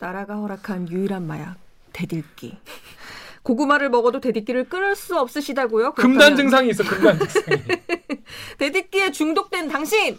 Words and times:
나라가 0.00 0.36
허락한 0.36 0.90
유일한 0.90 1.26
마약 1.26 1.56
대들기. 1.92 2.58
고구마를 3.42 3.90
먹어도 3.90 4.20
대들기를 4.20 4.68
끊을 4.68 4.96
수 4.96 5.16
없으시다고요? 5.18 5.92
금단 5.94 6.36
증상이 6.36 6.68
있어. 6.70 6.82
금단 6.84 7.18
증상이. 7.18 7.62
대들기에 8.58 9.12
중독된 9.12 9.68
당신 9.68 10.18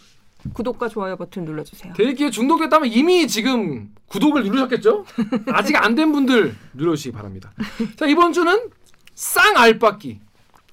구독과 0.53 0.87
좋아요 0.87 1.17
버튼 1.17 1.43
눌러주세요. 1.43 1.93
대리기에 1.93 2.29
중독됐다면 2.29 2.89
이미 2.89 3.27
지금 3.27 3.93
구독을 4.07 4.43
누르셨겠죠? 4.45 5.05
아직 5.51 5.75
안 5.75 5.93
된 5.95 6.11
분들 6.13 6.55
누르시기 6.73 7.11
바랍니다. 7.11 7.51
자 7.97 8.05
이번 8.05 8.31
주는 8.33 8.69
쌍 9.13 9.57
알바끼. 9.57 10.21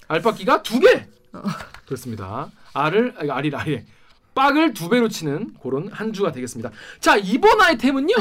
알바끼가 0.07 0.63
두 0.63 0.79
개. 0.79 1.07
그렇습니다. 1.85 2.49
알을 2.73 3.15
아니 3.17 3.31
알이 3.31 3.51
알이 3.53 3.83
빡을 4.33 4.73
두 4.73 4.87
배로 4.87 5.09
치는 5.09 5.55
그런 5.61 5.89
한 5.91 6.13
주가 6.13 6.31
되겠습니다. 6.31 6.71
자 7.01 7.17
이번 7.17 7.59
아이템은요. 7.61 8.13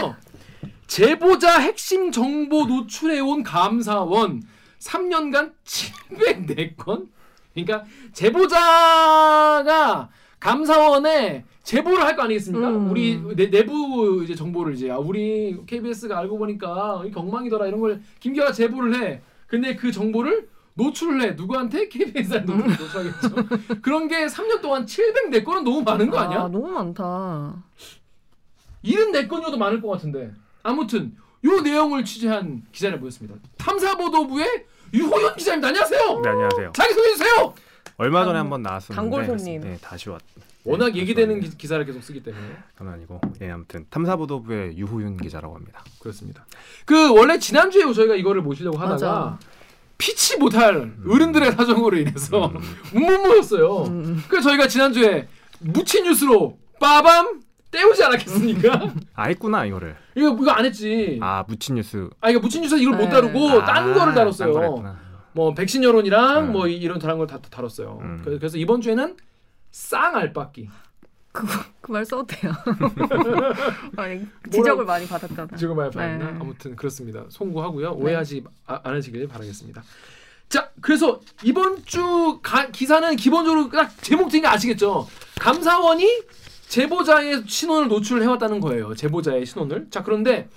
제보자 0.87 1.59
핵심 1.61 2.11
정보 2.13 2.67
노출해 2.67 3.21
온 3.21 3.43
감사원 3.43 4.43
3년간 4.79 5.53
704건. 5.65 7.09
그러니까 7.55 7.85
제보자가 8.13 10.09
감사원에 10.41 11.45
제보를 11.63 12.05
할 12.05 12.17
거 12.17 12.23
아니겠습니까? 12.23 12.69
음. 12.69 12.91
우리 12.91 13.19
내, 13.35 13.49
내부 13.49 14.23
이제 14.23 14.35
정보를 14.35 14.75
이제 14.75 14.91
아, 14.91 14.99
우리 14.99 15.57
KBS가 15.67 16.19
알고 16.19 16.37
보니까 16.39 17.03
이 17.07 17.11
경망이더라 17.11 17.67
이런 17.67 17.81
걸 17.81 18.03
김기화가 18.21 18.53
제보를 18.53 18.95
해. 19.03 19.23
근데 19.47 19.75
그 19.75 19.91
정보를 19.91 20.49
노출을 20.75 21.23
해. 21.23 21.31
누구한테? 21.33 21.89
KBS에 21.89 22.45
음. 22.49 22.67
노출하겠죠. 22.69 23.81
그런 23.81 24.09
게 24.09 24.27
3년 24.27 24.61
동안 24.61 24.85
704건은 24.85 25.63
너무 25.63 25.83
많은 25.83 26.11
거 26.11 26.19
아니야? 26.19 26.41
아, 26.43 26.49
너무 26.49 26.69
많다. 26.69 27.63
74건이어도 28.85 29.57
많을 29.57 29.81
것 29.81 29.89
같은데. 29.89 30.33
아무튼 30.75 31.15
요 31.45 31.61
내용을 31.61 32.05
취재한 32.05 32.63
기자를 32.73 32.99
모셨습니다. 32.99 33.39
탐사보도부의 33.59 34.65
유호연 34.95 35.37
기자입니다. 35.37 35.69
안녕하세요. 35.69 36.21
네 36.23 36.29
안녕하세요. 36.31 36.73
자기 36.75 36.95
소개 36.95 37.09
해 37.09 37.13
주세요. 37.13 37.55
얼마 37.99 38.21
전에 38.25 38.33
단- 38.33 38.41
한번 38.41 38.63
나왔었는데 38.63 38.95
단골 38.97 39.39
손님. 39.39 39.61
네 39.61 39.79
다시 39.81 40.09
왔. 40.09 40.21
워낙 40.65 40.93
네, 40.93 41.01
얘기되는 41.01 41.39
다시 41.41 41.51
기, 41.51 41.59
기사를 41.59 41.85
계속 41.85 42.03
쓰기 42.03 42.23
때문에 42.23 42.43
그건 42.75 42.95
아니고 42.95 43.21
예 43.43 43.51
아무튼 43.51 43.85
탐사보도부의 43.91 44.79
유호윤 44.79 45.19
기자라고 45.19 45.55
합니다. 45.55 45.85
그렇습니다. 46.01 46.47
그 46.87 47.13
원래 47.15 47.39
지난주에 47.39 47.93
저희가 47.93 48.15
이거를 48.15 48.41
모시려고 48.41 48.79
하다가 48.79 48.95
맞아. 48.97 49.39
피치 49.99 50.39
못할 50.39 50.95
어른들의 51.07 51.53
사정으로 51.53 51.99
인해서 51.99 52.49
못 52.95 53.01
모였어요. 53.21 53.83
음. 53.85 54.25
그래서 54.29 54.49
저희가 54.49 54.67
지난주에 54.67 55.29
무치 55.61 56.03
뉴스로 56.03 56.59
빠밤 56.81 57.43
때우지 57.75 58.05
않았겠습니까? 58.05 58.93
아 59.15 59.25
했구나 59.25 59.65
이거를. 59.67 59.97
이거 60.15 60.29
이거 60.41 60.51
안 60.53 60.65
했지. 60.65 61.19
아 61.21 61.45
무친 61.49 61.75
뉴스. 61.75 62.09
아 62.21 62.31
이거 62.31 62.39
무치 62.41 62.61
뉴스 62.61 62.77
이걸 62.77 62.95
못 62.97 63.05
네. 63.05 63.11
다루고 63.11 63.51
아, 63.61 63.65
딴 63.65 63.93
거를 63.93 64.15
딴 64.15 64.15
다뤘어요. 64.15 64.97
뭐 65.33 65.53
백신 65.55 65.83
여론이랑 65.83 66.45
음. 66.47 66.53
뭐 66.53 66.69
이- 66.69 66.77
이런 66.77 66.99
다른 67.01 67.19
걸 67.19 67.27
다 67.27 67.39
다뤘어요. 67.39 67.99
음. 68.01 68.21
그래서- 68.25 68.39
그래서 68.39 68.59
이번 68.59 68.81
주에는 68.81 69.17
쌍 69.73 70.15
알바끼. 70.17 70.69
그말 71.81 72.05
써도 72.05 72.25
돼요. 72.27 72.53
아니 73.97 74.25
지적을 74.53 74.85
많이 74.85 75.07
받았잖아. 75.09 75.57
지금 75.57 75.77
말봤나 75.77 76.31
네. 76.31 76.37
아무튼 76.41 76.77
그렇습니다. 76.77 77.25
송구하고요. 77.29 77.91
오해하지 77.93 78.45
아- 78.67 78.81
않으시길 78.85 79.27
바라겠습니다. 79.29 79.83
자, 80.49 80.71
그래서 80.81 81.21
이번 81.43 81.85
주 81.85 82.39
가- 82.43 82.69
기사는 82.71 83.17
기본적으로 83.17 83.69
딱 83.71 83.91
제목 84.03 84.29
듣는 84.29 84.43
거 84.45 84.49
아시겠죠? 84.51 85.09
감사원이 85.41 86.07
제보자의 86.75 87.45
신원을 87.47 87.89
노출을 87.89 88.23
해왔다는 88.23 88.59
거예요. 88.61 88.95
제보자의 88.95 89.47
신원을. 89.47 89.89
자, 89.91 90.03
그런데 90.03 90.49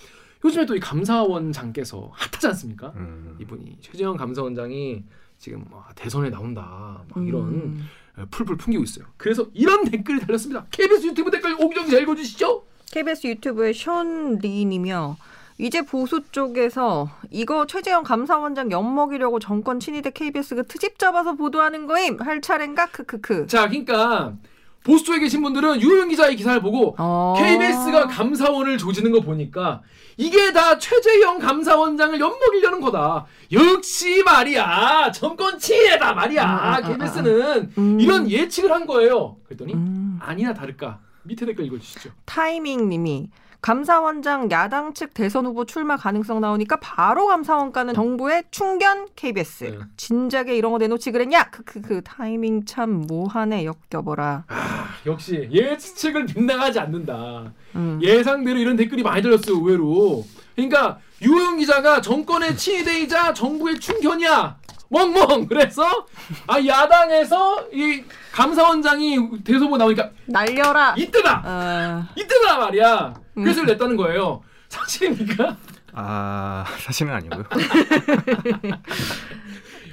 요즘에 0.44 0.66
또 0.66 0.76
이 0.76 0.80
감사원장께서 0.80 2.10
핫하지 2.14 2.48
않습니까? 2.48 2.92
음. 2.96 3.38
이분이 3.40 3.78
최재형 3.82 4.18
감사원장이 4.18 5.04
지금 5.38 5.64
뭐 5.70 5.84
대선에 5.96 6.30
나온다 6.32 7.04
막 7.14 7.28
이런 7.28 7.44
음. 7.44 7.90
풀풀 8.32 8.58
풍기고 8.58 8.84
있어요. 8.84 9.06
그래서 9.18 9.48
이런 9.54 9.84
댓글이 9.86 10.20
달렸습니다. 10.22 10.66
KBS 10.72 11.06
유튜브 11.08 11.30
댓글 11.30 11.54
오기정 11.60 11.86
기자 11.86 12.00
읽어주시죠. 12.00 12.64
KBS 12.92 13.28
유튜브의 13.28 13.74
션 13.76 14.40
리님이요. 14.40 15.18
이제 15.60 15.82
보수 15.84 16.22
쪽에서 16.32 17.10
이거 17.30 17.68
최재형 17.68 18.04
감사원장 18.04 18.72
엿먹이려고 18.72 19.40
정권 19.40 19.80
친위대 19.80 20.12
KBS가 20.12 20.64
트집 20.64 20.98
잡아서 20.98 21.34
보도하는 21.34 21.86
거임 21.86 22.20
할 22.20 22.42
차례인가 22.42 22.88
크크크. 22.88 23.48
자, 23.48 23.68
그러니까 23.68 24.34
보수 24.88 25.04
쪽에 25.04 25.20
계신 25.20 25.42
분들은 25.44 25.82
유영 25.82 26.08
기자의 26.08 26.38
기사를 26.38 26.62
보고 26.62 26.96
어. 26.98 27.36
KBS가 27.38 28.08
감사원을 28.08 28.78
조지는 28.78 29.12
거 29.12 29.20
보니까 29.20 29.82
이게 30.16 30.54
다 30.54 30.78
최재형 30.80 31.40
감사원장을 31.40 32.18
엿먹이려는 32.18 32.80
거다. 32.80 33.26
역시 33.52 34.24
말이야. 34.24 35.12
정권 35.14 35.60
치에다 35.60 36.14
말이야. 36.14 36.42
아, 36.42 36.48
아, 36.48 36.76
아, 36.78 36.82
KBS는 36.82 37.72
음. 37.78 38.00
이런 38.00 38.32
예측을 38.32 38.72
한 38.72 38.88
거예요. 38.88 39.36
그랬더니 39.46 39.74
음. 39.74 40.18
아니나 40.22 40.54
다를까. 40.54 41.00
밑에 41.24 41.46
댓글 41.46 41.66
읽어주시죠. 41.66 42.10
타이밍님이 42.24 43.30
감사원장 43.68 44.50
야당 44.50 44.94
측 44.94 45.14
대선 45.14 45.46
후보 45.46 45.66
출마 45.66 45.98
가능성 45.98 46.40
나오니까 46.40 46.78
바로 46.78 47.28
감사원 47.28 47.74
가는 47.74 47.94
정부의 47.94 48.46
충견 48.50 49.10
KBS. 49.14 49.64
네. 49.66 49.80
진작에 49.98 50.56
이런 50.56 50.72
거 50.72 50.78
내놓지 50.78 51.12
그랬냐? 51.12 51.50
크크크 51.50 52.02
타이밍 52.06 52.64
참 52.64 53.06
모하네 53.10 53.66
역겨워라. 53.66 54.46
아, 54.48 54.86
역시 55.06 55.50
예측을 55.52 56.28
빗나가지 56.28 56.80
않는다. 56.80 57.52
음. 57.76 58.00
예상대로 58.02 58.58
이런 58.58 58.78
댓글이 58.78 59.04
많이 59.04 59.22
달렸어요. 59.22 59.58
의외로. 59.58 60.24
그러니까 60.56 61.00
유영 61.22 61.58
기자가 61.58 62.00
정권의 62.00 62.56
친위대이자 62.56 63.34
정부의 63.34 63.82
충견이야. 63.82 64.60
멍멍. 64.90 65.48
그래서 65.48 66.06
아 66.48 66.64
야당에서 66.66 67.68
이 67.74 68.04
감사원장이 68.32 69.44
대소보 69.44 69.78
나오니까 69.78 70.10
날려라. 70.26 70.94
이때다. 70.98 71.42
어, 71.46 72.06
이때다 72.16 72.58
말이야. 72.58 73.14
음. 73.38 73.44
그래서 73.44 73.64
냈다는 73.64 73.98
거예요. 73.98 74.42
사실입니까? 74.70 75.58
아 75.94 76.66
사실은 76.80 77.14
아니고요. 77.14 77.44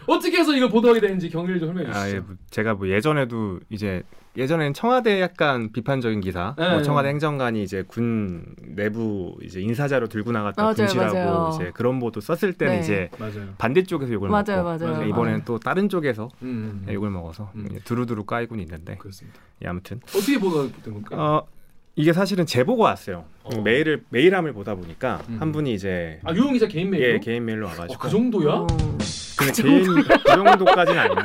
어떻게 0.07 0.39
해서 0.39 0.55
이걸 0.55 0.69
보도하게 0.69 1.01
되는지 1.01 1.29
경위를 1.31 1.59
좀 1.61 1.69
설명해 1.75 1.91
아, 1.91 2.03
주시죠. 2.03 2.17
예, 2.17 2.21
뭐 2.21 2.37
제가 2.51 2.75
뭐 2.75 2.89
예전에도 2.89 3.61
이제 3.71 4.03
예전에는 4.37 4.75
청와대 4.75 5.21
약간 5.21 5.71
비판적인 5.71 6.21
기사, 6.21 6.57
네. 6.59 6.69
뭐 6.71 6.83
청와대 6.83 7.09
행정관이 7.11 7.63
이제 7.63 7.85
군 7.87 8.45
내부 8.63 9.37
이제 9.43 9.61
인사자로 9.61 10.09
들고 10.09 10.33
나갔다 10.33 10.61
맞아요, 10.63 10.75
분실하고 10.75 11.15
맞아요. 11.15 11.51
이제 11.55 11.71
그런 11.73 12.01
보도 12.01 12.21
썼을 12.21 12.53
때는 12.55 12.75
네. 12.75 12.81
이제 12.81 13.11
맞아요. 13.19 13.55
반대쪽에서 13.59 14.13
욕을 14.13 14.29
맞아요, 14.31 14.65
먹고 14.65 14.85
맞아요. 14.85 15.09
이번에는 15.09 15.41
아. 15.41 15.45
또 15.45 15.59
다른 15.61 15.89
쪽에서 15.89 16.29
음, 16.43 16.85
음. 16.89 16.93
욕을 16.93 17.11
먹어서 17.11 17.53
음. 17.55 17.69
두루두루 17.85 18.25
까이곤 18.25 18.59
있는데 18.61 18.97
그렇습니다. 18.97 19.39
예, 19.65 19.69
아무튼 19.69 20.01
어떻게 20.09 20.37
보도된 20.39 20.83
겁니까? 20.83 21.17
어 21.17 21.47
이게 21.95 22.13
사실은 22.13 22.45
제보가 22.45 22.83
왔어요. 22.83 23.27
어. 23.45 23.61
메일을 23.61 24.03
메일함을 24.09 24.53
보다 24.53 24.75
보니까 24.75 25.23
음. 25.29 25.37
한 25.39 25.53
분이 25.53 25.73
이제 25.75 26.19
아 26.25 26.35
유영 26.35 26.55
기자 26.55 26.67
개인 26.67 26.91
메일로? 26.91 27.07
예 27.09 27.19
개인 27.21 27.45
메일로 27.45 27.67
와가지고 27.67 27.95
어, 27.95 27.99
그 27.99 28.11
정도야? 28.11 28.53
어. 28.53 28.67
근데 29.47 29.63
개인 29.63 29.85
그 30.03 30.19
정도까지는 30.25 30.99
아닌데 31.01 31.23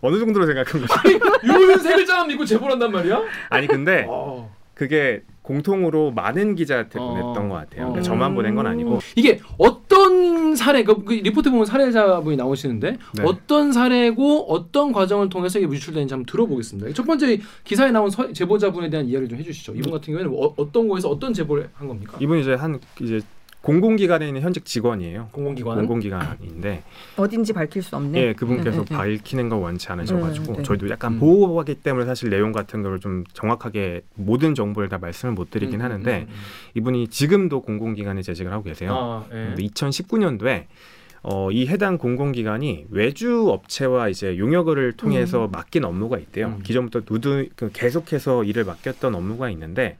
어느 0.00 0.18
정도로 0.18 0.46
생각한 0.46 0.80
거지? 0.86 1.18
유영 1.44 1.78
세 1.78 1.94
글자만 1.94 2.28
믿고 2.28 2.44
제보를 2.44 2.72
한단 2.72 2.90
말이야? 2.92 3.20
아니 3.50 3.66
근데 3.66 4.06
어. 4.08 4.50
그게 4.74 5.22
공통으로 5.42 6.12
많은 6.12 6.54
기자한테 6.54 6.98
어. 7.00 7.08
보냈던 7.08 7.48
것 7.48 7.54
같아요. 7.56 7.82
어. 7.82 7.86
그러니까 7.88 8.02
저만 8.02 8.34
보낸 8.34 8.54
건 8.54 8.66
아니고 8.66 9.00
이게 9.16 9.40
어떤 9.58 10.54
사례 10.56 10.82
그, 10.84 11.04
그 11.04 11.14
리포트 11.14 11.50
보면 11.50 11.66
사례자분이 11.66 12.36
나오시는데 12.36 12.90
네. 13.14 13.22
어떤 13.24 13.72
사례고 13.72 14.46
어떤 14.52 14.92
과정을 14.92 15.28
통해서 15.28 15.58
이게 15.58 15.68
유출되는지 15.68 16.14
한번 16.14 16.26
들어보겠습니다. 16.26 16.92
첫 16.94 17.04
번째 17.06 17.40
기사에 17.64 17.90
나온 17.90 18.08
서- 18.10 18.32
제보자분에 18.32 18.88
대한 18.90 19.06
이야기를 19.06 19.28
좀 19.28 19.38
해주시죠. 19.38 19.74
이분 19.74 19.92
같은 19.92 20.14
경우에는 20.14 20.32
어, 20.36 20.54
어떤 20.56 20.88
거에서 20.88 21.08
어떤 21.08 21.32
제보를 21.34 21.68
한 21.74 21.88
겁니까? 21.88 22.16
이분이 22.20 22.42
이제 22.42 22.54
한 22.54 22.78
이제 23.00 23.20
공공기관에 23.62 24.26
있는 24.26 24.42
현직 24.42 24.64
직원이에요. 24.64 25.28
공공기관. 25.32 25.76
공공기관인데 25.78 26.82
어딘지 27.16 27.52
밝힐 27.52 27.82
수 27.82 27.96
없네. 27.96 28.20
예 28.20 28.32
그분께서 28.32 28.84
네, 28.84 28.84
네, 28.84 28.90
네. 28.90 28.96
밝히는 28.96 29.48
걸 29.48 29.60
원치 29.60 29.88
않으셔가지고 29.88 30.46
네, 30.52 30.56
네. 30.58 30.62
저희도 30.64 30.90
약간 30.90 31.14
음. 31.14 31.18
보호하기 31.20 31.76
때문에 31.76 32.04
사실 32.06 32.28
내용 32.30 32.52
같은 32.52 32.82
걸 32.82 32.92
좀 33.02 33.24
정확하게 33.32 34.02
모든 34.14 34.54
정보를 34.54 34.88
다 34.88 34.98
말씀을 34.98 35.34
못 35.34 35.50
드리긴 35.50 35.80
음, 35.80 35.84
하는데 35.84 36.18
음, 36.20 36.26
음. 36.28 36.34
이분이 36.74 37.08
지금도 37.08 37.62
공공기관에 37.62 38.22
재직을 38.22 38.52
하고 38.52 38.62
계세요. 38.64 38.92
아, 38.94 39.24
예. 39.32 39.46
근데 39.54 39.62
2019년도에 39.64 40.66
어, 41.24 41.50
이 41.50 41.66
해당 41.66 41.98
공공기관이 41.98 42.86
외주 42.90 43.48
업체와 43.48 44.08
이제 44.08 44.36
용역을 44.38 44.92
통해서 44.92 45.48
맡긴 45.50 45.84
업무가 45.84 46.18
있대요. 46.18 46.48
음. 46.48 46.62
기존부터 46.62 47.02
누드 47.08 47.48
그 47.56 47.70
계속해서 47.72 48.44
일을 48.44 48.64
맡겼던 48.64 49.14
업무가 49.14 49.48
있는데 49.50 49.98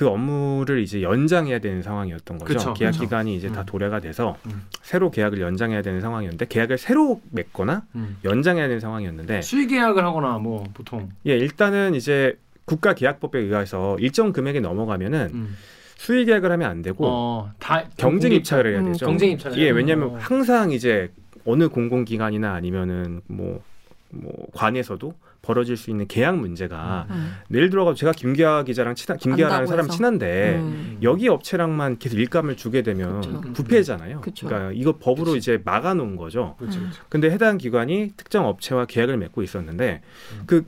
그 0.00 0.08
업무를 0.08 0.78
이제 0.80 1.02
연장해야 1.02 1.58
되는 1.58 1.82
상황이었던 1.82 2.38
거죠. 2.38 2.54
그쵸, 2.54 2.72
계약 2.72 2.92
그쵸. 2.92 3.02
기간이 3.02 3.36
이제 3.36 3.52
다 3.52 3.60
음. 3.60 3.66
도래가 3.66 4.00
돼서 4.00 4.38
음. 4.46 4.62
새로 4.80 5.10
계약을 5.10 5.42
연장해야 5.42 5.82
되는 5.82 6.00
상황이었는데 6.00 6.46
계약을 6.46 6.78
새로 6.78 7.20
맺거나 7.30 7.82
음. 7.96 8.16
연장해야 8.24 8.66
되는 8.66 8.80
상황이었는데 8.80 9.42
수의 9.42 9.66
계약을 9.66 10.02
하거나 10.02 10.38
뭐 10.38 10.64
보통 10.72 11.10
예 11.26 11.36
일단은 11.36 11.94
이제 11.94 12.38
국가 12.64 12.94
계약법에 12.94 13.40
의해서 13.40 13.98
일정 13.98 14.32
금액이 14.32 14.62
넘어가면은 14.62 15.28
음. 15.34 15.56
수의 15.96 16.24
계약을 16.24 16.50
하면 16.50 16.70
안 16.70 16.80
되고 16.80 17.06
어, 17.06 17.52
다 17.58 17.84
경쟁 17.98 18.32
입찰을 18.32 18.72
해야 18.72 18.80
음, 18.80 18.92
되죠. 18.92 19.04
경쟁 19.04 19.32
입찰. 19.32 19.54
예, 19.58 19.68
왜냐하면 19.68 20.14
어. 20.14 20.16
항상 20.18 20.70
이제 20.70 21.12
어느 21.44 21.68
공공기관이나 21.68 22.54
아니면은 22.54 23.20
뭐, 23.26 23.62
뭐 24.08 24.32
관에서도 24.54 25.12
벌어질 25.42 25.76
수 25.76 25.90
있는 25.90 26.06
계약 26.06 26.36
문제가 26.38 27.06
음. 27.10 27.34
예를 27.52 27.70
들어가 27.70 27.94
제가 27.94 28.12
김기아 28.12 28.62
기자랑 28.64 28.94
친한 28.94 29.18
김기아라는 29.18 29.66
사람 29.66 29.86
해서. 29.86 29.94
친한데 29.96 30.56
음. 30.58 30.98
여기 31.02 31.28
업체랑만 31.28 31.98
계속 31.98 32.18
일감을 32.18 32.56
주게 32.56 32.82
되면 32.82 33.20
그쵸. 33.20 33.40
부패잖아요. 33.54 34.20
그쵸. 34.20 34.46
그러니까 34.46 34.72
이거 34.74 34.96
법으로 34.98 35.32
그치. 35.32 35.38
이제 35.38 35.62
막아놓은 35.64 36.16
거죠. 36.16 36.56
음. 36.60 36.90
근데 37.08 37.30
해당 37.30 37.58
기관이 37.58 38.12
특정 38.16 38.46
업체와 38.46 38.84
계약을 38.86 39.16
맺고 39.16 39.42
있었는데 39.42 40.02
음. 40.34 40.42
그 40.46 40.64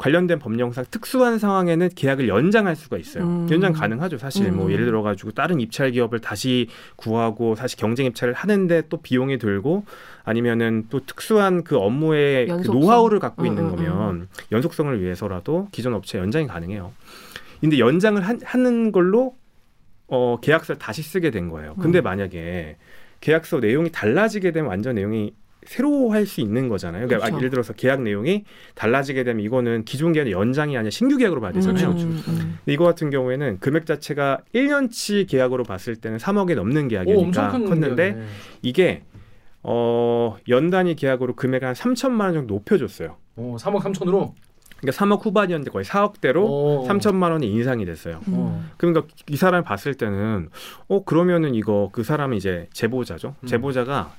관련된 0.00 0.38
법령상 0.38 0.86
특수한 0.90 1.38
상황에는 1.38 1.90
계약을 1.94 2.26
연장할 2.26 2.74
수가 2.74 2.96
있어요. 2.96 3.22
음. 3.24 3.46
연장 3.50 3.74
가능하죠. 3.74 4.16
사실 4.16 4.50
뭐 4.50 4.66
음. 4.66 4.72
예를 4.72 4.86
들어 4.86 5.02
가지고 5.02 5.30
다른 5.32 5.60
입찰 5.60 5.90
기업을 5.90 6.20
다시 6.20 6.68
구하고 6.96 7.54
사실 7.54 7.78
경쟁 7.78 8.06
입찰을 8.06 8.32
하는데 8.32 8.82
또 8.88 8.96
비용이 8.96 9.36
들고 9.36 9.84
아니면은 10.24 10.86
또 10.90 11.00
특수한 11.04 11.64
그 11.64 11.76
업무의 11.76 12.46
그. 12.48 12.66
노하우를 12.70 13.18
갖고 13.18 13.42
음, 13.42 13.46
있는 13.46 13.64
음, 13.64 13.70
거면 13.76 14.28
연속성을 14.52 15.00
위해서라도 15.02 15.68
기존 15.72 15.94
업체 15.94 16.18
연장이 16.18 16.46
가능해요. 16.46 16.92
근데 17.60 17.78
연장을 17.78 18.20
한- 18.26 18.40
하는 18.44 18.92
걸로 18.92 19.34
어, 20.08 20.38
계약서를 20.40 20.78
다시 20.78 21.02
쓰게 21.02 21.30
된 21.30 21.48
거예요. 21.50 21.74
근데 21.80 22.00
음. 22.00 22.04
만약에 22.04 22.76
계약서 23.20 23.60
내용이 23.60 23.90
달라지게 23.92 24.50
되면 24.50 24.68
완전 24.68 24.94
내용이 24.96 25.34
새로 25.66 26.10
할 26.10 26.26
수 26.26 26.40
있는 26.40 26.68
거잖아요. 26.70 27.06
그러니까 27.06 27.26
그렇죠. 27.26 27.36
예를 27.38 27.50
들어서 27.50 27.74
계약 27.74 28.00
내용이 28.02 28.44
달라지게 28.74 29.24
되면 29.24 29.44
이거는 29.44 29.84
기존 29.84 30.12
계약의 30.14 30.32
연장이 30.32 30.76
아니라 30.78 30.90
신규 30.90 31.18
계약으로 31.18 31.40
봐야 31.42 31.52
되잖아요. 31.52 31.90
음, 31.90 31.96
음, 31.98 32.22
음. 32.28 32.58
이거 32.66 32.84
같은 32.84 33.10
경우에는 33.10 33.58
금액 33.60 33.84
자체가 33.84 34.38
1년치 34.54 35.28
계약으로 35.28 35.64
봤을 35.64 35.96
때는 35.96 36.16
3억이 36.16 36.54
넘는 36.54 36.86
오, 36.86 36.88
계약이니까 36.88 37.50
컸는데. 37.50 38.16
이게 38.62 39.02
어, 39.62 40.36
연 40.48 40.70
단위 40.70 40.94
계약으로 40.94 41.34
금액 41.36 41.62
한 41.64 41.74
3천만 41.74 42.22
원 42.22 42.34
정도 42.34 42.54
높여줬어요. 42.54 43.16
어, 43.36 43.56
3억 43.58 43.80
3천으로. 43.82 44.32
그러니까 44.80 45.04
3억 45.04 45.24
후반이었는데 45.24 45.70
거의 45.70 45.84
4억대로 45.84 46.44
어. 46.48 46.86
3천만 46.88 47.32
원이 47.32 47.46
인상이 47.46 47.84
됐어요. 47.84 48.20
어. 48.28 48.64
그러니까 48.78 49.06
이 49.28 49.36
사람을 49.36 49.62
봤을 49.62 49.94
때는 49.94 50.48
어 50.88 51.04
그러면은 51.04 51.54
이거 51.54 51.90
그 51.92 52.02
사람이 52.02 52.38
이제 52.38 52.66
제보자죠. 52.72 53.34
음. 53.40 53.46
제보자가 53.46 54.14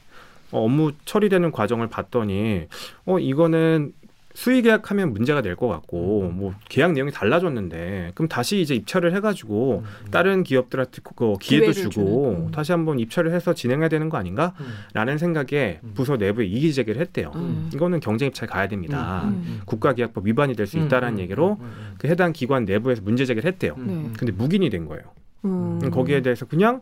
어, 0.51 0.63
업무 0.63 0.91
처리되는 1.05 1.51
과정을 1.51 1.87
봤더니 1.87 2.67
어 3.05 3.17
이거는 3.17 3.94
수의 4.33 4.62
계약하면 4.62 5.13
문제가 5.13 5.42
될 5.42 5.56
것 5.56 5.68
같고 5.68 6.30
음. 6.31 6.38
뭐 6.38 6.54
계약 6.69 6.94
내용이 6.94 7.12
달라졌는데 7.12 8.12
그럼 8.16 8.28
다시 8.30 8.62
이제 8.62 8.74
입찰을 8.74 9.13
해가지고 9.16 9.83
음. 9.86 10.12
다른 10.12 10.44
기업들한테 10.44 11.01
그 11.04 11.33
기회도 11.39 11.74
주고 11.74 12.30
음. 12.48 12.51
다시 12.51 12.72
한번 12.72 13.00
입찰을 13.00 13.33
해서 13.33 13.54
진행해야 13.54 13.89
되는 13.89 14.10
거 14.10 14.18
아닌가? 14.18 14.54
음. 14.60 14.66
라는 14.94 15.18
생각에 15.18 15.80
음. 15.83 15.92
부서 15.94 16.16
내부에 16.18 16.45
이의 16.45 16.74
제기를 16.74 17.01
했대요. 17.01 17.31
음. 17.36 17.69
이거는 17.74 18.00
경쟁 18.00 18.28
입찰 18.30 18.48
가야 18.48 18.68
됩니다. 18.68 19.24
음. 19.25 19.62
국가계약법 19.66 20.25
위반이 20.25 20.56
될수 20.56 20.78
음, 20.78 20.86
있다라는 20.86 21.18
음, 21.18 21.19
얘기로 21.19 21.57
음, 21.60 21.66
음, 21.66 21.95
그 21.98 22.07
해당 22.07 22.31
기관 22.33 22.66
내부에서 22.66 23.01
문제 23.04 23.25
제기를 23.25 23.51
했대요. 23.51 23.75
음, 23.78 23.86
네. 23.88 23.94
음. 23.94 24.13
근데 24.18 24.31
묵인이 24.31 24.69
된 24.69 24.86
거예요. 24.86 25.04
음. 25.45 25.80
거기에 25.92 26.22
대해서 26.22 26.45
그냥 26.45 26.81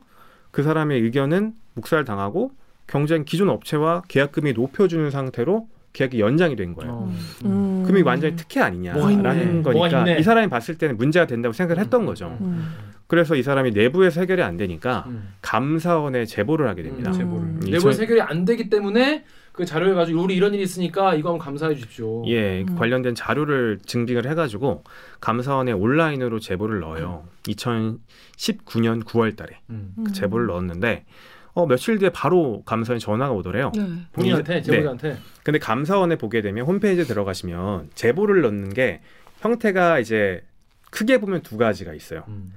그 0.51 0.63
사람의 0.63 1.01
의견은 1.01 1.53
묵살 1.75 2.05
당하고 2.05 2.51
경쟁 2.87 3.23
기존 3.25 3.49
업체와 3.49 4.03
계약금이 4.07 4.53
높여주는 4.53 5.09
상태로 5.11 5.67
계약이 5.93 6.19
연장이 6.19 6.55
된 6.55 6.73
거예요. 6.75 6.91
어. 6.91 7.13
음. 7.45 7.83
그럼 7.85 7.97
이 7.99 8.01
완전히 8.03 8.35
특혜. 8.35 8.61
아니냐라는 8.61 9.63
거니까. 9.63 10.17
이 10.17 10.23
사람이 10.23 10.47
봤을 10.49 10.77
때는 10.77 10.97
문제가 10.97 11.25
된다고 11.25 11.53
생각을 11.53 11.81
했던 11.81 12.05
거죠. 12.05 12.37
음. 12.41 12.73
그래서 13.07 13.35
이 13.35 13.41
사람이 13.41 13.71
내부에서 13.71 14.21
해결이 14.21 14.43
안 14.43 14.55
되니까 14.57 15.05
음. 15.07 15.29
감사원에 15.41 16.25
제보를 16.25 16.67
하게 16.67 16.83
됩니다. 16.83 17.09
음, 17.09 17.13
제보를. 17.17 17.39
음, 17.39 17.59
내부에 17.63 17.91
이천- 17.91 18.01
해결이 18.03 18.21
안 18.21 18.45
되기 18.45 18.69
때문에 18.69 19.23
그 19.51 19.65
자료를 19.65 19.95
가지고 19.95 20.21
우리 20.21 20.35
이런 20.35 20.53
일이 20.53 20.61
있으니까 20.63 21.15
이거 21.15 21.29
한번 21.29 21.43
감사해 21.43 21.73
주십시오. 21.73 22.23
예, 22.27 22.61
음. 22.61 22.75
관련된 22.75 23.15
자료를 23.15 23.79
증빙을 23.83 24.29
해가지고 24.29 24.83
감사원에 25.21 25.71
온라인으로 25.71 26.39
제보를 26.39 26.79
넣어요. 26.81 27.23
2019년 27.47 29.03
9월달에 29.03 29.49
음. 29.71 29.93
음. 29.97 30.05
제보를 30.13 30.45
넣었는데 30.47 31.05
어, 31.53 31.65
며칠 31.65 31.97
뒤에 31.97 32.09
바로 32.09 32.63
감사원에 32.65 32.99
전화가 32.99 33.33
오더래요. 33.33 33.71
네. 33.75 33.87
본인한테 34.11 34.53
네. 34.55 34.61
제보자한테 34.61 35.17
근데 35.43 35.59
감사원에 35.59 36.15
보게 36.15 36.41
되면 36.41 36.65
홈페이지에 36.65 37.03
들어가시면 37.05 37.91
제보를 37.95 38.41
넣는 38.41 38.73
게 38.73 39.01
형태가 39.39 39.99
이제 39.99 40.43
크게 40.91 41.19
보면 41.19 41.41
두 41.41 41.57
가지가 41.57 41.93
있어요. 41.93 42.23
음. 42.27 42.53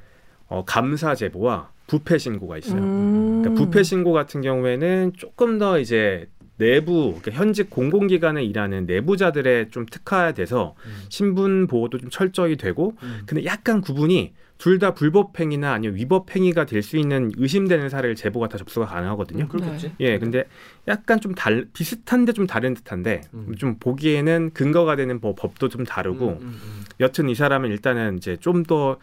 어, 0.48 0.64
감사 0.64 1.14
제보와 1.14 1.70
부패 1.86 2.18
신고가 2.18 2.58
있어요. 2.58 2.80
음. 2.80 3.42
그러니까 3.42 3.62
부패 3.62 3.82
신고 3.82 4.12
같은 4.12 4.40
경우에는 4.42 5.12
조금 5.16 5.58
더 5.58 5.78
이제 5.78 6.28
내부 6.58 7.18
그러니까 7.20 7.32
현직 7.32 7.70
공공기관에 7.70 8.44
일하는 8.44 8.86
내부자들에 8.86 9.70
좀 9.70 9.86
특화돼서 9.86 10.74
음. 10.84 11.02
신분 11.08 11.66
보호도 11.66 11.98
좀 11.98 12.10
철저히 12.10 12.56
되고 12.56 12.94
음. 13.02 13.22
근데 13.26 13.44
약간 13.44 13.80
구분이 13.80 14.32
둘 14.62 14.78
다 14.78 14.94
불법 14.94 15.40
행위나 15.40 15.72
아니면 15.72 15.96
위법 15.96 16.30
행위가 16.36 16.66
될 16.66 16.82
수 16.84 16.96
있는 16.96 17.32
의심되는 17.36 17.88
사례를 17.88 18.14
제보가 18.14 18.46
다 18.46 18.58
접수가 18.58 18.86
가능하거든요. 18.86 19.44
음, 19.44 19.48
그렇겠지. 19.48 19.92
예, 19.98 20.20
근데 20.20 20.44
약간 20.86 21.20
좀 21.20 21.34
달, 21.34 21.66
비슷한데 21.72 22.32
좀 22.32 22.46
다른 22.46 22.72
듯한데 22.74 23.22
음. 23.34 23.54
좀 23.58 23.76
보기에는 23.80 24.50
근거가 24.54 24.94
되는 24.94 25.20
법, 25.20 25.34
법도 25.34 25.68
좀 25.68 25.84
다르고 25.84 26.28
음, 26.28 26.38
음, 26.42 26.60
음. 26.62 26.84
여튼 27.00 27.28
이 27.28 27.34
사람은 27.34 27.70
일단은 27.70 28.18
이제 28.18 28.36
좀 28.36 28.62
더 28.62 28.98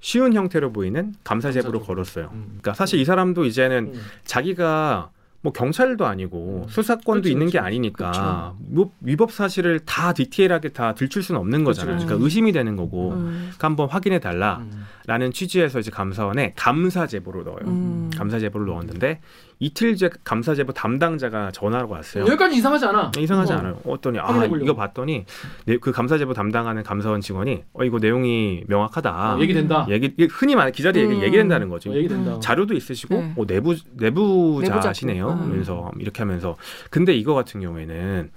쉬운 0.00 0.34
형태로 0.34 0.72
보이는 0.72 1.14
감사 1.24 1.50
제보를 1.52 1.80
감사 1.80 1.84
제보. 1.84 1.94
걸었어요. 1.94 2.30
음. 2.34 2.44
그러니까 2.60 2.74
사실 2.74 3.00
이 3.00 3.04
사람도 3.06 3.46
이제는 3.46 3.92
음. 3.94 4.00
자기가 4.24 5.10
뭐 5.40 5.52
경찰도 5.52 6.04
아니고 6.04 6.64
음. 6.66 6.68
수사권도 6.68 7.22
그렇지, 7.22 7.30
있는 7.30 7.46
게 7.46 7.52
그렇지. 7.52 7.66
아니니까 7.66 8.54
뭐 8.58 8.90
위법 9.00 9.30
사실을 9.30 9.80
다 9.80 10.12
디테일하게 10.12 10.70
다 10.70 10.94
들출 10.94 11.22
수는 11.22 11.40
없는 11.40 11.62
거잖아요. 11.64 11.94
그렇죠. 11.96 12.06
그러니까 12.06 12.24
의심이 12.24 12.50
되는 12.52 12.74
거고 12.76 13.12
음. 13.12 13.38
그러니까 13.42 13.66
한번 13.68 13.88
확인해 13.88 14.18
달라라는 14.18 15.26
음. 15.26 15.32
취지에서 15.32 15.78
이제 15.78 15.90
감사원에 15.92 16.54
감사 16.56 17.06
제보를 17.06 17.44
넣어요. 17.44 17.60
음. 17.66 18.10
감사 18.16 18.38
제보를 18.40 18.66
넣었는데 18.66 19.20
이틀 19.60 19.96
뒤에 19.96 20.10
감사 20.22 20.54
제보 20.54 20.72
담당자가 20.72 21.50
전화가 21.50 21.86
왔어요. 21.86 22.24
여기까지 22.24 22.56
이상하지 22.56 22.86
않아. 22.86 23.12
이상하지 23.18 23.52
어. 23.52 23.56
않아요. 23.56 23.80
어떠니 23.84 24.18
아. 24.20 24.48
이거 24.62 24.74
봤더니 24.74 25.24
네, 25.66 25.76
그 25.78 25.90
감사 25.90 26.16
제보 26.16 26.32
담당하는 26.32 26.82
감사원 26.82 27.20
직원이 27.20 27.64
어 27.72 27.84
이거 27.84 27.98
내용이 27.98 28.64
명확하다. 28.68 29.36
어, 29.36 29.40
얘기된다. 29.40 29.86
얘기 29.90 30.14
흔히 30.30 30.54
말 30.54 30.70
기자들이 30.70 31.06
음. 31.06 31.10
얘기 31.12 31.22
얘기된다는 31.24 31.68
거죠. 31.68 31.90
어, 31.90 31.94
얘기된다. 31.94 32.36
음. 32.36 32.40
자료도 32.40 32.74
있으시고 32.74 33.14
네. 33.14 33.32
뭐 33.34 33.46
내부 33.46 33.74
내부자시네요. 33.94 35.28
음. 35.28 35.50
그래서 35.50 35.90
이렇게 35.98 36.22
하면서 36.22 36.56
근데 36.90 37.14
이거 37.14 37.34
같은 37.34 37.60
경우에는 37.60 38.30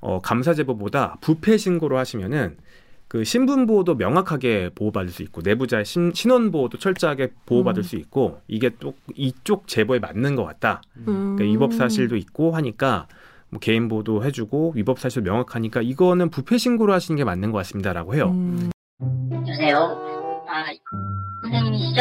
어, 0.00 0.20
감사 0.20 0.54
제보보다 0.54 1.16
부패 1.20 1.56
신고로 1.56 1.98
하시면은 1.98 2.56
그 3.14 3.22
신분 3.22 3.66
보호도 3.66 3.94
명확하게 3.94 4.70
보호받을 4.74 5.10
수 5.10 5.22
있고 5.22 5.40
내부자의 5.44 5.84
신, 5.84 6.10
신원 6.12 6.50
보호도 6.50 6.78
철저하게 6.78 7.30
보호받을 7.46 7.80
음. 7.80 7.84
수 7.84 7.94
있고 7.94 8.40
이게 8.48 8.70
또 8.80 8.94
이쪽 9.14 9.68
제보에 9.68 10.00
맞는 10.00 10.34
것 10.34 10.44
같다. 10.44 10.82
음. 11.06 11.36
그러니까 11.36 11.44
위법 11.44 11.74
사실도 11.74 12.16
있고 12.16 12.50
하니까 12.56 13.06
뭐 13.50 13.60
개인 13.60 13.86
보도 13.86 14.24
해주고 14.24 14.72
위법 14.74 14.98
사실도 14.98 15.30
명확하니까 15.30 15.82
이거는 15.82 16.28
부패 16.28 16.58
신고로 16.58 16.92
하시는 16.92 17.16
게 17.16 17.22
맞는 17.22 17.52
것 17.52 17.58
같습니다라고 17.58 18.16
해요. 18.16 18.32
음. 18.34 18.70
여보세요? 19.30 19.96
아, 20.48 20.64
선생님이시죠? 21.44 22.00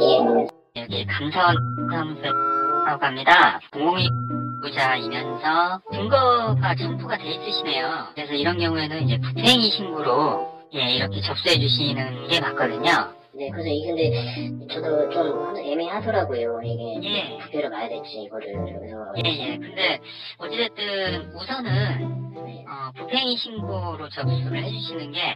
예. 0.00 0.80
여기 0.80 1.04
감사원 1.04 1.54
사무소라고 1.90 3.04
합니다. 3.04 3.60
공공 3.74 3.98
의부자이면서 4.66 5.80
증거가 5.92 6.74
첨부가 6.74 7.16
돼 7.18 7.24
있으시네요. 7.34 8.08
그래서 8.14 8.32
이런 8.34 8.58
경우에는 8.58 9.02
이제 9.04 9.18
부행위 9.20 9.70
신고로 9.70 10.56
예, 10.74 10.96
이렇게 10.96 11.20
접수해 11.20 11.58
주시는 11.58 12.28
게 12.28 12.40
맞거든요. 12.40 13.14
네, 13.34 13.50
그래서 13.50 13.68
이게 13.68 13.86
근데 13.88 14.74
저도 14.74 15.10
좀 15.10 15.56
애매하더라고요. 15.56 16.60
이게 16.64 17.08
예. 17.08 17.38
부패로 17.44 17.70
봐야 17.70 17.88
될지 17.88 18.22
이거를 18.22 18.46
그래서 18.54 19.12
예, 19.24 19.52
예. 19.52 19.58
근데 19.58 20.00
어찌됐든 20.38 21.32
우선은 21.34 22.26
어, 22.68 22.90
부행위 22.96 23.36
신고로 23.36 24.08
접수를 24.08 24.64
해주시는 24.64 25.12
게 25.12 25.34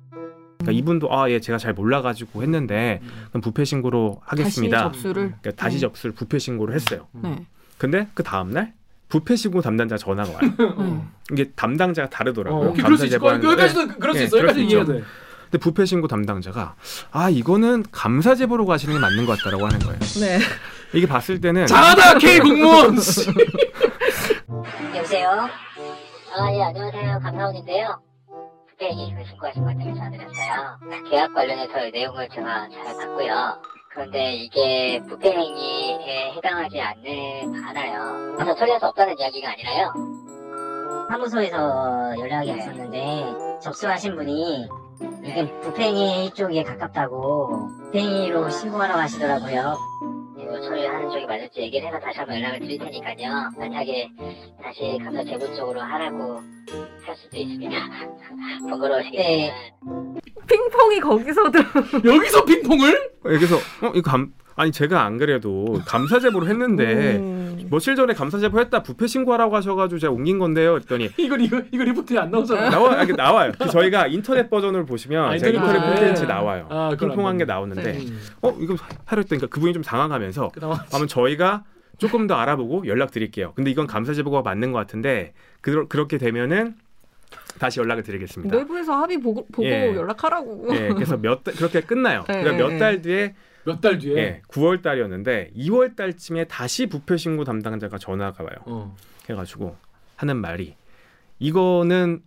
그러니까 0.59 0.73
이분도 0.73 1.15
아 1.15 1.31
예 1.31 1.41
제가 1.41 1.59
잘 1.59 1.73
몰라가지고 1.73 2.43
했는데 2.43 3.01
그럼 3.29 3.41
부패 3.41 3.65
신고로 3.65 4.21
하겠습니다. 4.25 4.77
다시 4.85 4.93
접수를. 4.93 5.23
그러니까 5.41 5.51
다시 5.53 5.77
네. 5.77 5.81
접수를 5.81 6.15
부패 6.15 6.39
신고를 6.39 6.75
했어요. 6.75 7.07
네. 7.13 7.37
근데 7.79 8.09
그 8.15 8.23
다음 8.23 8.51
날 8.51 8.75
부패 9.11 9.37
신고 9.37 9.61
담당자 9.61 9.99
전화가 9.99 10.31
와요. 10.31 10.41
네. 10.41 11.03
이게 11.33 11.51
담당자가 11.51 12.09
다르더라고요. 12.09 12.71
어, 12.71 12.73
그럴 12.73 12.97
수 12.97 13.05
있을 13.05 13.11
제보하는데. 13.19 13.47
여기까지도 13.47 13.89
그럴 13.99 14.15
수 14.15 14.19
네, 14.21 14.25
있어. 14.25 14.37
그럴 14.37 14.49
여기까지 14.51 14.67
수 14.69 14.75
이해가 14.75 14.83
있죠. 14.83 14.93
돼. 14.95 15.05
근데 15.51 15.59
부패 15.59 15.85
신고 15.85 16.07
담당자가 16.07 16.77
아 17.11 17.29
이거는 17.29 17.85
감사 17.91 18.37
제보로 18.37 18.67
가시는 18.67 18.95
게 18.95 19.01
맞는 19.01 19.27
것 19.27 19.37
같다라고 19.39 19.67
하는 19.67 19.79
거예요. 19.81 19.99
네. 20.21 20.39
이게 20.95 21.07
봤을 21.09 21.41
때는 21.41 21.67
장하다 21.67 22.19
K 22.19 22.39
공무원. 22.39 22.97
여보세요? 24.97 25.31
아, 26.37 26.53
예, 26.53 26.63
안녕하세요. 26.63 27.19
감사원인데요. 27.21 28.01
부행위 28.79 29.13
그 29.17 29.25
신고하신 29.29 29.65
것 29.65 29.71
때문에 29.71 29.95
전화드렸어요. 29.95 30.79
계약 31.11 31.35
관련해서 31.35 31.73
내용을 31.93 32.29
제가 32.33 32.69
잘 32.69 32.85
봤고요. 32.85 33.61
그런데 33.93 34.35
이게 34.35 35.03
부패 35.09 35.33
행위에 35.33 36.33
해당하지 36.37 36.81
않는 36.81 37.65
않아요. 37.65 38.35
그래서 38.37 38.55
처리할 38.55 38.79
수 38.79 38.87
없다는 38.87 39.19
이야기가 39.19 39.51
아니라요. 39.51 39.93
사무소에서 41.11 42.15
연락이 42.21 42.53
왔었는데 42.53 43.59
접수하신 43.61 44.15
분이 44.15 44.69
이게 45.25 45.61
부패행위 45.61 46.33
쪽에 46.35 46.63
가깝다고 46.63 47.69
부패행위로 47.87 48.49
신고하러 48.51 48.95
가시더라고요. 48.95 49.77
이거 50.51 50.61
처리하는 50.63 51.11
쪽이 51.11 51.27
맞을지 51.27 51.61
얘기를 51.61 51.87
해서 51.87 52.01
다시 52.01 52.19
한번 52.19 52.37
연락을 52.37 52.59
드릴 52.59 52.77
테니까요. 52.79 53.51
만약에 53.57 54.11
다시 54.61 54.99
감사 55.03 55.23
제보 55.23 55.47
쪽으로 55.55 55.81
하라고 55.81 56.41
할 57.07 57.17
수도 57.17 57.37
있습니다. 57.37 57.79
번거로우시겠지만 58.69 60.21
핑퐁이 60.49 61.01
거기서 61.01 61.51
들 61.53 61.65
여기서 62.05 62.45
핑퐁을? 62.45 63.13
여기서 63.27 63.57
어 63.57 63.93
이거 63.95 64.11
감 64.11 64.33
아니 64.61 64.73
제가 64.73 65.05
안 65.05 65.17
그래도 65.17 65.81
감사 65.87 66.21
제보를 66.21 66.47
했는데 66.49 67.17
음. 67.17 67.67
며칠 67.71 67.97
전에 67.97 68.13
감사 68.13 68.39
제보했다 68.39 68.83
부패 68.83 69.07
신고하라고 69.07 69.57
하셔가지고 69.57 69.99
제가 69.99 70.13
옮긴 70.13 70.39
건데요. 70.39 70.77
했더니 70.77 71.09
이거 71.17 71.37
이거 71.39 71.63
이거 71.73 71.83
리포트에 71.83 72.19
안 72.19 72.31
나오잖아. 72.31 72.69
나와 72.69 73.01
아, 73.01 73.05
나와요. 73.07 73.53
그 73.59 73.71
저희가 73.71 74.09
인터넷 74.09 74.51
버전을 74.51 74.85
보시면 74.85 75.31
아, 75.31 75.39
제가 75.39 75.51
인터넷 75.51 75.77
인터넷 75.77 75.79
버전. 75.79 75.95
콘텐츠 75.97 76.25
나와요. 76.25 76.67
아, 76.69 76.91
그걸 76.91 77.09
안 77.13 77.17
핑퐁한 77.17 77.39
게. 77.39 77.45
나오는데 77.47 78.01
음. 78.01 78.21
어 78.43 78.55
이거 78.61 78.77
하려 79.07 79.21
했더니까 79.23 79.47
그분이 79.47 79.73
좀 79.73 79.83
당황하면서 79.83 80.51
아마 80.93 81.07
저희가 81.07 81.65
조금 81.97 82.27
더 82.27 82.35
알아보고 82.35 82.87
연락 82.87 83.13
드릴게요. 83.13 83.55
근데 83.57 83.71
이건 83.71 83.87
감사 83.87 84.13
제보가 84.13 84.43
맞는 84.43 84.73
것 84.73 84.79
같은데 84.79 85.33
그, 85.63 85.89
그렇게 85.89 86.19
되면은 86.19 86.75
다시 87.59 87.81
연락을 87.81 88.03
드리겠습니다. 88.03 88.55
내부에서 88.55 88.95
합의 88.95 89.19
보고, 89.21 89.47
보고 89.47 89.65
예. 89.67 89.95
연락하라고. 89.95 90.69
예, 90.73 90.89
그래서 90.89 91.17
몇 91.17 91.45
달, 91.45 91.55
그렇게 91.55 91.81
끝나요. 91.81 92.25
예, 92.29 92.43
그러니까 92.43 92.55
예, 92.55 92.69
몇달 92.69 93.03
뒤에 93.03 93.35
몇 93.65 93.81
달 93.81 93.99
뒤에. 93.99 94.17
예, 94.17 94.43
9월 94.49 94.83
달이었는데 94.83 95.51
2월 95.57 95.95
달쯤에 95.97 96.45
다시 96.45 96.87
부패 96.87 97.17
신고 97.17 97.45
담당자가 97.45 97.99
전화가 97.99 98.43
와요. 98.45 98.55
어. 98.67 98.97
해가지고 99.29 99.77
하는 100.17 100.37
말이 100.39 100.75
이거는 101.39 102.23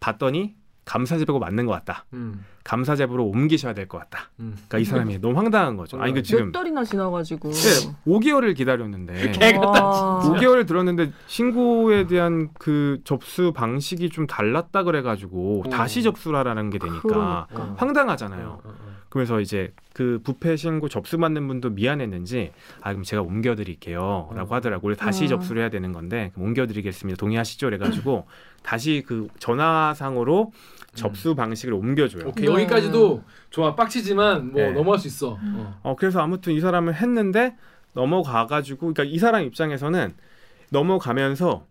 봤더니 0.00 0.54
감사 0.84 1.16
제보가 1.18 1.38
맞는 1.38 1.66
것 1.66 1.72
같다. 1.72 2.04
음. 2.12 2.44
감사 2.64 2.96
제보로 2.96 3.24
옮기셔야 3.26 3.74
될 3.74 3.86
것 3.86 3.98
같다. 3.98 4.30
음. 4.40 4.52
그러니까 4.54 4.78
이 4.78 4.84
사람이 4.84 5.18
너무 5.20 5.36
황당한 5.38 5.76
거죠. 5.76 6.00
아니 6.00 6.12
그 6.12 6.22
지금 6.22 6.46
몇 6.46 6.52
달이나 6.52 6.82
지나가지고. 6.84 7.50
네, 7.50 7.94
5개월을 8.06 8.56
기다렸는데 8.56 9.12
와. 9.64 10.20
5개월을 10.24 10.66
들었는데 10.66 11.12
신고에 11.26 12.06
대한 12.06 12.48
그 12.58 13.00
접수 13.04 13.52
방식이 13.52 14.08
좀 14.10 14.26
달랐다 14.26 14.82
그래가지고 14.82 15.64
어. 15.66 15.70
다시 15.70 16.02
접수라라는 16.02 16.70
게 16.70 16.78
되니까 16.78 17.00
그러니까. 17.02 17.46
어. 17.52 17.74
황당하잖아요. 17.78 18.46
어, 18.48 18.60
어, 18.64 18.68
어. 18.70 18.89
그래서 19.10 19.40
이제 19.40 19.72
그 19.92 20.20
부패 20.22 20.56
신고 20.56 20.88
접수 20.88 21.18
받는 21.18 21.46
분도 21.46 21.68
미안했는지 21.70 22.52
아 22.80 22.90
그럼 22.90 23.02
제가 23.02 23.22
옮겨드릴게요라고 23.22 24.54
어. 24.54 24.54
하더라고요. 24.54 24.94
다시 24.94 25.24
어. 25.24 25.28
접수를 25.28 25.62
해야 25.62 25.68
되는 25.68 25.92
건데 25.92 26.30
그럼 26.32 26.48
옮겨드리겠습니다. 26.48 27.18
동의하시죠? 27.18 27.66
그래가지고 27.66 28.26
다시 28.62 29.02
그 29.04 29.28
전화상으로 29.40 30.52
접수 30.94 31.34
방식을 31.34 31.74
옮겨줘요. 31.74 32.28
오케이 32.28 32.46
네. 32.46 32.52
여기까지도 32.52 33.24
좋아 33.50 33.74
빡치지만 33.74 34.52
뭐 34.52 34.62
네. 34.62 34.70
넘어갈 34.70 35.00
수 35.00 35.08
있어. 35.08 35.36
어. 35.42 35.80
어 35.82 35.96
그래서 35.96 36.20
아무튼 36.20 36.52
이 36.52 36.60
사람을 36.60 36.94
했는데 36.94 37.56
넘어가가지고 37.94 38.92
그러니까 38.92 39.02
이 39.04 39.18
사람 39.18 39.42
입장에서는 39.44 40.14
넘어가면서 40.70 41.66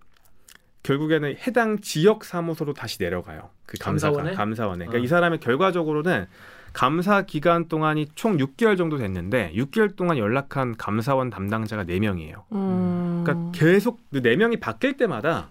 결국에는 0.84 1.38
해당 1.48 1.80
지역 1.80 2.26
사무소로 2.26 2.74
다시 2.74 3.02
내려가요. 3.02 3.50
그 3.66 3.78
감사가 3.78 4.18
감사원에? 4.18 4.36
감사원에. 4.36 4.86
그러니까 4.88 5.02
어. 5.02 5.04
이 5.06 5.08
사람의 5.08 5.40
결과적으로는 5.40 6.28
감사 6.74 7.24
기간 7.24 7.68
동안이 7.68 8.08
총 8.16 8.38
6개월 8.38 8.78
정도 8.78 8.98
됐는데 8.98 9.52
6개월 9.56 9.96
동안 9.96 10.18
연락한 10.18 10.76
감사원 10.78 11.30
담당자가 11.30 11.86
4명이에요. 11.86 12.44
음. 12.52 13.24
그러니까 13.26 13.52
계속 13.52 14.00
그 14.12 14.22
4명이 14.22 14.60
바뀔 14.60 14.98
때마다 14.98 15.50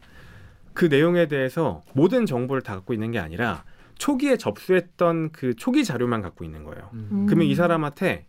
그 0.74 0.84
내용에 0.86 1.26
대해서 1.26 1.82
모든 1.92 2.24
정보를 2.24 2.62
다 2.62 2.74
갖고 2.74 2.92
있는 2.92 3.10
게 3.10 3.18
아니라 3.18 3.64
초기에 3.98 4.36
접수했던 4.36 5.30
그 5.32 5.54
초기 5.56 5.84
자료만 5.84 6.22
갖고 6.22 6.44
있는 6.44 6.64
거예요. 6.64 6.88
음. 6.92 7.26
그러면 7.26 7.46
이 7.46 7.54
사람한테 7.54 8.26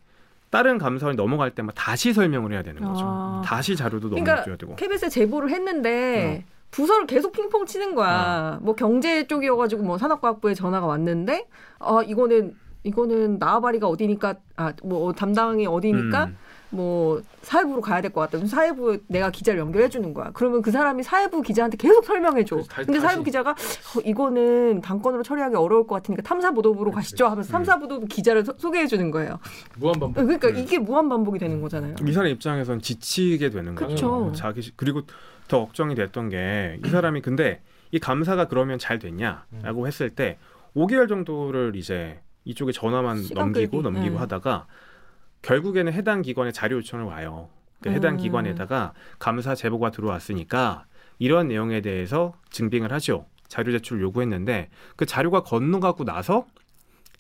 다른 0.50 0.80
감사원이 0.80 1.16
넘어갈 1.16 1.52
때마다 1.52 1.80
다시 1.84 2.12
설명을 2.12 2.52
해야 2.54 2.64
되는 2.64 2.82
거죠. 2.82 3.06
아. 3.06 3.44
다시 3.46 3.76
자료도 3.76 4.10
그러니까 4.10 4.34
넘겨줘야 4.34 4.58
되고. 4.58 4.76
KBS에 4.76 5.10
제보를 5.10 5.52
했는데 5.52 6.44
부서를 6.72 7.06
계속 7.06 7.32
핑퐁 7.32 7.66
치는 7.66 7.94
거야. 7.96 8.60
뭐 8.62 8.76
경제 8.76 9.28
쪽이어가지고 9.28 9.84
뭐 9.84 9.98
산업과학부에 9.98 10.56
전화가 10.56 10.88
왔는데 10.88 11.48
아 11.80 12.02
이거는 12.06 12.56
이거는 12.84 13.38
나와바리가 13.40 13.88
어디니까 13.88 14.36
아 14.56 14.74
뭐 14.84 15.12
담당이 15.14 15.68
어디니까 15.68 16.26
음. 16.26 16.38
뭐 16.72 17.20
사회부로 17.42 17.82
가야 17.82 18.00
될 18.02 18.12
것 18.12 18.30
같다. 18.30 18.46
사회부 18.46 19.00
내가 19.08 19.32
기자를 19.32 19.60
연결해 19.60 19.90
주는 19.90 20.14
거야. 20.14 20.30
그러면 20.34 20.62
그 20.62 20.70
사람이 20.72 21.02
사회부 21.04 21.42
기자한테 21.42 21.78
계속 21.78 22.06
설명해 22.06 22.46
줘. 22.46 22.58
근데 22.76 22.94
다시. 22.94 23.00
사회부 23.02 23.24
기자가 23.24 23.52
어, 23.52 24.00
이거는 24.06 24.82
당권으로 24.82 25.24
처리하기 25.24 25.56
어려울 25.56 25.88
것 25.88 25.96
같으니까 25.96 26.22
탐사보도부로 26.22 26.92
가시죠 26.92 27.26
하면서 27.26 27.50
음. 27.50 27.52
탐사보도부 27.54 28.06
기자를 28.06 28.46
소, 28.46 28.54
소개해 28.58 28.86
주는 28.86 29.10
거예요. 29.10 29.40
무한 29.78 30.00
반복. 30.00 30.22
그러니까 30.24 30.50
이게 30.50 30.78
무한 30.78 31.10
반복이 31.10 31.40
되는 31.40 31.60
거잖아요. 31.60 31.96
이 32.08 32.12
사람 32.14 32.30
입장에선 32.30 32.82
지치게 32.82 33.50
되는 33.50 33.74
거죠. 33.74 33.90
그쵸. 33.96 34.32
자기 34.36 34.62
시- 34.62 34.72
그리고 34.76 35.02
더 35.48 35.62
걱정이 35.66 35.96
됐던 35.96 36.30
게 36.30 36.78
이 36.86 36.90
사람이 36.90 37.22
근데 37.22 37.62
이 37.92 37.98
감사가 38.00 38.48
그러면 38.48 38.78
잘 38.78 39.00
됐냐라고 39.00 39.88
했을 39.88 40.12
때 40.12 40.38
5개월 40.76 41.10
정도를 41.10 41.72
이제 41.76 42.20
이쪽에 42.46 42.72
전화만 42.72 43.24
넘기고 43.34 43.82
끌기. 43.82 43.84
넘기고 43.84 44.14
네. 44.16 44.18
하다가 44.18 44.68
결국에는 45.42 45.92
해당 45.94 46.22
기관에 46.22 46.52
자료 46.52 46.78
요청을 46.78 47.06
와요. 47.06 47.50
그 47.82 47.90
해당 47.90 48.16
음. 48.16 48.18
기관에다가 48.18 48.94
감사 49.20 49.56
제보가 49.56 49.92
들어왔으니까 49.92 50.86
이런 51.18 51.48
내용에 51.48 51.82
대해서 51.82 52.34
증빙을 52.50 52.92
하죠. 52.94 53.26
자료 53.48 53.72
제출을 53.72 54.02
요구했는데 54.02 54.70
그 54.96 55.06
자료가 55.06 55.44
건너가고 55.44 56.04
나서 56.04 56.46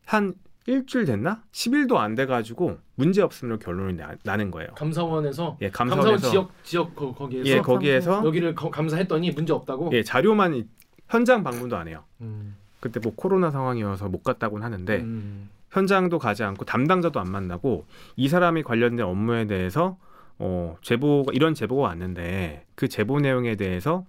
한 0.05 0.33
일주일 0.67 1.05
됐나? 1.05 1.41
10일도 1.51 1.95
안 1.95 2.13
돼가지고 2.15 2.77
문제 2.95 3.21
없음으로 3.21 3.57
결론이 3.57 3.93
나, 3.97 4.11
나는 4.23 4.51
거예요. 4.51 4.69
감사원에서 4.75 5.57
예, 5.61 5.69
감사원 5.69 6.17
지역 6.19 6.51
지역 6.63 6.95
거, 6.95 7.11
거기에서 7.13 7.49
예 7.49 7.61
거기에서 7.61 8.23
여기를 8.25 8.53
거- 8.53 8.69
감사했더니 8.69 9.31
문제 9.31 9.53
없다고. 9.53 9.89
예 9.93 10.03
자료만 10.03 10.53
이- 10.55 10.67
현장 11.07 11.43
방문도 11.43 11.75
안 11.75 11.87
해요. 11.87 12.03
음. 12.21 12.55
그때 12.79 12.99
뭐 12.99 13.13
코로나 13.15 13.51
상황이어서 13.51 14.07
못 14.09 14.23
갔다고는 14.23 14.65
하는데 14.65 14.97
음. 15.01 15.49
현장도 15.71 16.17
가지 16.19 16.43
않고 16.43 16.65
담당자도 16.65 17.19
안 17.19 17.29
만나고 17.31 17.85
이 18.15 18.27
사람이 18.27 18.63
관련된 18.63 19.05
업무에 19.05 19.45
대해서 19.45 19.97
어 20.39 20.77
제보가 20.81 21.31
이런 21.33 21.53
제보가 21.53 21.81
왔는데 21.89 22.65
그 22.75 22.87
제보 22.87 23.19
내용에 23.19 23.55
대해서 23.55 24.05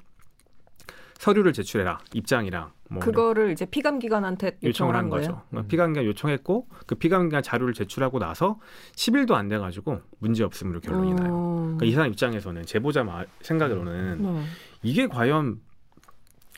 서류를 1.18 1.52
제출해라 1.52 1.98
입장이랑 2.14 2.70
뭐 2.88 3.00
그거를 3.00 3.50
이제 3.52 3.66
피감 3.66 3.98
기관한테 3.98 4.56
요청을 4.64 4.96
한 4.96 5.10
거예요. 5.10 5.26
거죠. 5.26 5.42
그러니까 5.50 5.66
음. 5.66 5.68
피감기관 5.68 6.04
요청했고 6.06 6.66
그 6.86 6.94
피감기관 6.94 7.42
자료를 7.42 7.74
제출하고 7.74 8.18
나서 8.18 8.58
10일도 8.96 9.32
안 9.32 9.48
돼가지고 9.48 10.00
문제 10.18 10.42
없음으로 10.44 10.80
결론이 10.80 11.14
나요. 11.14 11.34
음. 11.36 11.62
그러니까 11.76 11.84
이 11.86 11.92
사람 11.92 12.08
입장에서는 12.10 12.64
제보자 12.64 13.04
마- 13.04 13.26
생각으로는 13.42 14.22
네. 14.22 14.42
이게 14.82 15.06
과연 15.08 15.60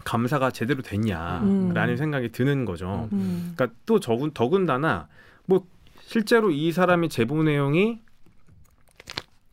감사가 0.05 0.51
제대로 0.51 0.83
됐냐라는 0.83 1.91
음. 1.91 1.97
생각이 1.97 2.31
드는 2.31 2.65
거죠. 2.65 3.09
음. 3.13 3.53
그러니까 3.55 3.77
또 3.87 4.01
적은 4.01 4.33
더군다나 4.33 5.09
뭐 5.47 5.67
실제로 6.01 6.51
이 6.51 6.73
사람이 6.73 7.09
제보 7.09 7.43
내용이 7.43 8.01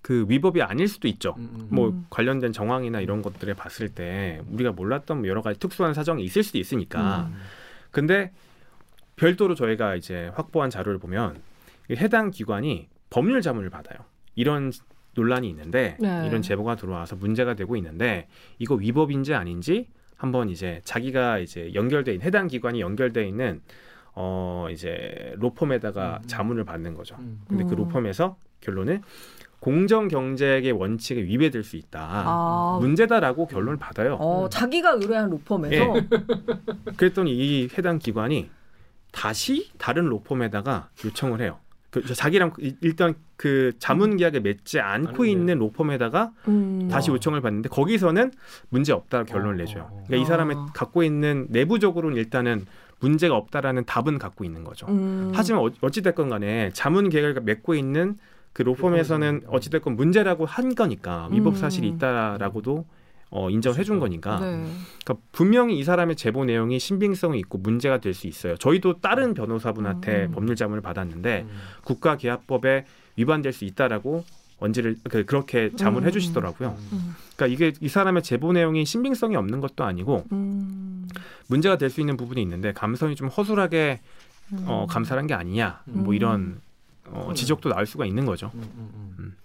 그 0.02 0.26
위법이 0.28 0.62
아닐 0.64 0.88
수도 0.88 1.08
있죠. 1.08 1.36
음, 1.38 1.50
음. 1.54 1.68
뭐 1.70 1.90
음. 1.90 2.06
관련된 2.10 2.52
정황이나 2.52 3.00
이런 3.00 3.22
것들에 3.22 3.54
봤을 3.54 3.90
때 3.90 4.42
우리가 4.52 4.72
몰랐던 4.72 5.20
뭐 5.20 5.28
여러 5.28 5.42
가지 5.42 5.60
특수한 5.60 5.94
사정이 5.94 6.24
있을 6.24 6.42
수도 6.42 6.58
있으니까. 6.58 7.30
음. 7.32 7.36
근데 7.92 8.32
별도로 9.16 9.54
저희가 9.54 9.96
이제 9.96 10.32
확보한 10.34 10.70
자료를 10.70 10.98
보면 10.98 11.40
이 11.92 11.96
해당 11.96 12.32
기관이 12.32 12.88
법률 13.10 13.42
자문을 13.42 13.70
받아요. 13.70 14.00
이런 14.36 14.72
논란이 15.14 15.50
있는데 15.50 15.98
네. 16.00 16.26
이런 16.28 16.42
제보가 16.42 16.76
들어와서 16.76 17.16
문제가 17.16 17.54
되고 17.54 17.76
있는데 17.76 18.28
이거 18.58 18.76
위법인지 18.76 19.34
아닌지 19.34 19.88
한번 20.20 20.50
이제 20.50 20.82
자기가 20.84 21.40
이제 21.40 21.74
연결돼 21.74 22.12
있는 22.12 22.26
해당 22.26 22.48
기관이 22.48 22.82
연결돼 22.82 23.26
있는 23.26 23.62
어 24.14 24.68
이제 24.70 25.34
로펌에다가 25.38 26.20
음. 26.22 26.28
자문을 26.28 26.66
받는 26.66 26.94
거죠. 26.94 27.16
음. 27.20 27.42
근데 27.48 27.64
그 27.64 27.72
음. 27.72 27.78
로펌에서 27.78 28.36
결론은 28.60 29.02
공정 29.62 30.10
경제의 30.10 30.74
원칙에 30.74 31.22
위배될 31.22 31.64
수 31.64 31.78
있다. 31.78 32.02
아. 32.02 32.78
문제다라고 32.82 33.48
결론을 33.48 33.78
받아요. 33.78 34.16
어, 34.16 34.44
음. 34.44 34.50
자기가 34.50 34.92
의뢰한 34.92 35.30
로펌에서 35.30 35.74
예. 35.76 36.08
그랬더니 36.98 37.32
이 37.32 37.70
해당 37.78 37.98
기관이 37.98 38.50
다시 39.14 39.72
다른 39.78 40.06
로펌에다가 40.10 40.90
요청을 41.06 41.40
해요. 41.42 41.60
그 41.92 42.04
자기랑 42.14 42.54
이- 42.60 42.76
일단 42.82 43.16
그 43.36 43.72
자문 43.80 44.18
계약에 44.18 44.40
맺지 44.42 44.80
않고 44.80 45.08
아는데. 45.24 45.32
있는 45.32 45.58
로펌에다가 45.60 46.32
음. 46.48 46.88
다시 46.92 47.10
어. 47.10 47.16
요청을 47.16 47.42
받는데 47.42 47.70
거기서는 47.70 48.32
문제 48.70 48.94
없다 48.94 49.24
결론을 49.24 49.56
어, 49.56 49.58
내줘요. 49.58 49.90
그러니까 50.08 50.16
이 50.18 50.26
사람이 50.26 50.54
아. 50.56 50.66
갖고 50.74 51.04
있는 51.04 51.48
내부적으로는 51.50 52.18
일단은 52.18 52.66
문제가 53.00 53.36
없다라는 53.36 53.86
답은 53.86 54.20
갖고 54.20 54.44
있는 54.44 54.64
거죠. 54.64 54.86
음. 54.90 55.32
하지만 55.34 55.62
어- 55.64 55.70
어찌됐건 55.82 56.30
간에 56.30 56.70
자문 56.74 57.10
계획을 57.10 57.42
맺고 57.44 57.74
있는 57.74 58.18
그 58.54 58.62
로펌에서는 58.62 59.28
로펌에서는. 59.36 59.56
어찌 59.56 59.70
됐건 59.70 59.96
문제라고 59.96 60.46
한 60.46 60.76
거니까 60.76 61.30
위법 61.32 61.58
사실이 61.58 61.90
음. 61.90 61.96
있다라고도 61.96 62.86
어, 63.32 63.50
인정해 63.50 63.84
준 63.84 64.00
거니까 64.00 64.40
네. 64.40 64.66
그러니까 65.06 65.26
분명히 65.32 65.78
이 65.78 65.84
사람의 65.84 66.16
제보 66.16 66.46
내용이 66.46 66.80
신빙성이 66.80 67.40
있고 67.40 67.58
문제가 67.60 68.00
될 68.00 68.14
수 68.16 68.26
있어요. 68.28 68.58
저희도 68.58 69.02
다른 69.02 69.34
변호사분한테 69.36 70.26
음. 70.26 70.32
법률 70.32 70.56
자문을 70.56 70.82
받았는데 70.82 71.46
음. 71.48 71.58
국가계약법에 71.84 72.86
위반될 73.18 73.54
수 73.54 73.66
있다라고 73.66 74.24
언지를 74.60 74.98
그- 75.10 75.26
그렇게 75.26 75.72
자문해 75.76 76.10
음. 76.10 76.12
주시더라고요. 76.12 76.76
음. 76.92 77.16
그러니까 77.36 77.48
이게 77.48 77.78
이 77.80 77.88
사람의 77.88 78.24
제보 78.24 78.52
내용이 78.52 78.84
신빙성이 78.86 79.36
없는 79.36 79.60
것도 79.62 79.84
아니고 79.84 80.26
음. 80.32 81.08
문제가 81.48 81.78
될 81.78 81.90
수 81.90 82.00
있는 82.02 82.18
부분이 82.18 82.42
있는데 82.42 82.74
감성이 82.74 83.16
좀 83.16 83.28
허술하게 83.28 84.00
음. 84.54 84.64
어, 84.66 84.88
감사한 84.90 85.28
게 85.28 85.34
아니냐 85.36 85.82
뭐 85.86 86.10
음. 86.10 86.14
이런 86.16 86.62
어, 87.06 87.12
그러네요. 87.12 87.34
지적도 87.36 87.70
나올 87.70 87.86
수가 87.86 88.06
있는 88.06 88.26
거죠. 88.26 88.52
음, 88.56 88.62
음, 88.62 88.90
음. 88.96 89.16
음. 89.20 89.36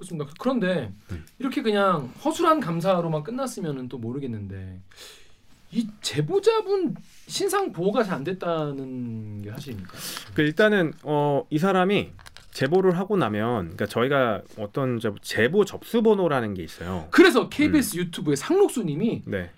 그렇습니다. 0.00 0.30
그런데 0.38 0.90
음. 1.12 1.24
이렇게 1.38 1.60
그냥 1.62 2.10
허술한 2.24 2.60
감사로만 2.60 3.22
끝났으면 3.22 3.88
또 3.88 3.98
모르겠는데 3.98 4.80
이 5.72 5.86
제보자분 6.00 6.96
신상 7.26 7.70
보호가 7.70 8.02
잘 8.02 8.10
안 8.16 8.24
됐다는 8.24 9.42
게 9.42 9.50
사실입니까? 9.50 9.92
그 10.34 10.42
일단은 10.42 10.94
어, 11.04 11.44
이 11.50 11.58
사람이 11.58 12.10
제보를 12.52 12.98
하고 12.98 13.16
나면 13.16 13.76
그러니까 13.76 13.86
저희가 13.86 14.42
어떤 14.58 14.98
저 14.98 15.14
제보 15.22 15.64
접수 15.64 16.02
번호라는 16.02 16.54
게 16.54 16.64
있어요. 16.64 17.06
그래서 17.10 17.48
KBS 17.48 17.96
유튜브의 17.98 18.36
상록수님이 18.36 19.22
네. 19.26 19.50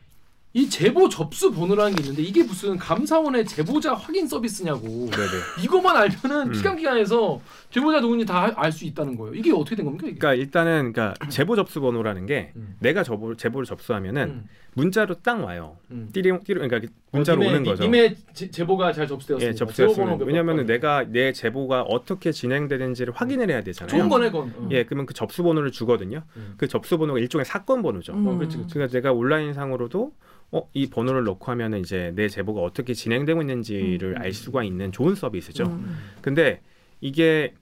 이 0.55 0.69
제보 0.69 1.09
접수 1.09 1.51
번호라는 1.51 1.95
게 1.95 2.03
있는데 2.03 2.23
이게 2.23 2.43
무슨 2.43 2.77
감사원의 2.77 3.47
제보자 3.47 3.95
확인 3.95 4.27
서비스냐고 4.29 4.87
네네. 5.11 5.65
이것만 5.65 5.97
알면은 5.97 6.49
음. 6.49 6.53
기관기관에서 6.53 7.41
제보자 7.71 8.01
누군지 8.01 8.27
다 8.27 8.53
알 8.57 8.71
수 8.71 8.85
있다는 8.85 9.17
거예요. 9.17 9.35
이게 9.35 9.51
어떻게 9.53 9.77
된 9.77 9.87
겁니까? 9.87 10.07
이게? 10.09 10.19
그러니까 10.19 10.35
일단은 10.43 10.93
그러니까 10.93 11.15
제보 11.31 11.57
접수 11.57 11.81
번호라는 11.81 12.27
게 12.27 12.53
음. 12.57 12.77
내가 12.81 13.03
제보, 13.03 13.35
제보를 13.35 13.65
접수하면은 13.67 14.23
음. 14.29 14.49
문자로 14.75 15.17
딱 15.23 15.43
와요. 15.45 15.76
음. 15.91 16.09
띠링 16.12 16.45
띠링 16.45 16.67
그러니까 16.67 16.91
문자로 17.11 17.43
님의- 17.43 17.47
오는 17.49 17.62
거죠. 17.64 17.83
님의 17.85 18.17
제, 18.33 18.50
제보가 18.50 18.93
잘 18.93 19.07
접수되었습니다. 19.07 20.19
예, 20.21 20.25
왜냐면은 20.25 20.64
번. 20.64 20.67
내가 20.67 21.05
내 21.05 21.33
제보가 21.33 21.83
어떻게 21.83 22.33
진행되는지를 22.33 23.12
확인을 23.14 23.50
해야 23.50 23.62
되잖아요. 23.62 23.91
좋은 23.99 24.09
거네 24.09 24.31
건. 24.31 24.52
어. 24.57 24.69
예, 24.71 24.85
그러면 24.85 25.05
그 25.07 25.12
접수 25.12 25.43
번호를 25.43 25.73
주거든요. 25.73 26.23
음. 26.37 26.55
그 26.57 26.69
접수 26.69 26.97
번호가 26.97 27.19
일종의 27.21 27.45
사건 27.45 27.83
번호죠. 27.83 28.14
음. 28.14 28.26
어, 28.26 28.37
그렇지, 28.38 28.57
그렇지. 28.57 28.73
그러니까 28.75 28.93
내가 28.97 29.12
온라인 29.12 29.52
상으로도 29.52 30.12
어, 30.52 30.69
이 30.73 30.88
번호를 30.88 31.25
넣고 31.25 31.50
하면은 31.50 31.81
이제 31.81 32.12
내 32.14 32.29
제보가 32.29 32.61
어떻게 32.62 32.95
진행되고 32.95 33.41
있는지를 33.43 34.17
음. 34.17 34.23
알 34.23 34.33
수가 34.33 34.64
있는 34.64 34.91
좋은 34.93 35.14
서비스죠. 35.14 35.64
음. 35.64 35.99
근데 36.23 36.61
이게 37.02 37.55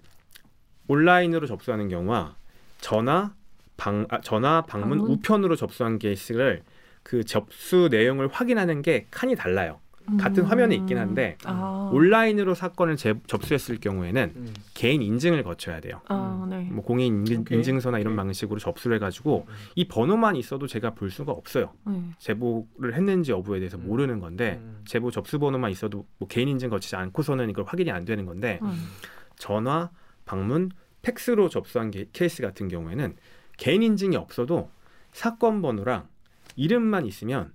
온라인으로 0.89 1.47
접수하는 1.47 1.89
경우와 1.89 2.37
전화 2.81 3.33
방 3.77 4.07
아, 4.11 4.21
전화 4.21 4.63
방문, 4.63 4.99
방문? 4.99 5.11
우편으로 5.11 5.57
접수한 5.57 5.99
케이스를 5.99 6.63
그 7.03 7.25
접수 7.25 7.89
내용을 7.91 8.29
확인하는 8.29 8.83
게 8.83 9.07
칸이 9.11 9.35
달라요. 9.37 9.81
같은 10.19 10.43
화면에 10.43 10.75
있긴 10.75 10.99
한데 10.99 11.37
아. 11.45 11.89
온라인으로 11.93 12.55
사건을 12.57 12.97
제- 12.97 13.15
접수했을 13.29 13.79
경우에는 13.79 14.33
음. 14.35 14.55
개인 14.75 15.03
인증을 15.03 15.45
거쳐야 15.45 15.79
돼요. 15.81 16.01
아, 16.09 16.45
네. 16.51 16.63
뭐 16.73 16.83
공인 16.83 17.19
인증. 17.19 17.45
인증서나 17.49 18.01
이런 18.01 18.15
오케이. 18.15 18.17
방식으로 18.25 18.59
접수를 18.59 18.97
해가지고 18.97 19.47
음. 19.49 19.55
이 19.77 19.87
번호만 19.87 20.35
있어도 20.35 20.67
제가 20.67 20.95
볼 20.95 21.11
수가 21.11 21.31
없어요. 21.31 21.75
네. 21.87 22.03
제보를 22.19 22.95
했는지 22.95 23.31
여부에 23.31 23.61
대해서 23.61 23.77
음. 23.77 23.87
모르는 23.87 24.19
건데 24.19 24.59
음. 24.61 24.83
제보 24.85 25.13
접수 25.13 25.39
번호만 25.39 25.71
있어도 25.71 26.05
뭐 26.19 26.27
개인 26.27 26.49
인증 26.49 26.71
거치지 26.71 26.97
않고서는 26.97 27.49
이걸 27.49 27.65
확인이 27.69 27.93
안 27.93 28.05
되는 28.05 28.27
건데 28.27 28.59
음. 28.63 28.89
전화, 29.37 29.91
방문, 30.25 30.71
팩스로 31.03 31.49
접수한 31.51 31.93
게- 31.93 32.07
케이스 32.13 32.43
같은 32.43 32.67
경우에는 32.67 33.15
개인 33.59 33.85
인증이 33.85 34.17
없어도 34.17 34.71
사건 35.13 35.63
번호랑 35.63 36.09
이름만 36.57 37.07
있으면 37.07 37.53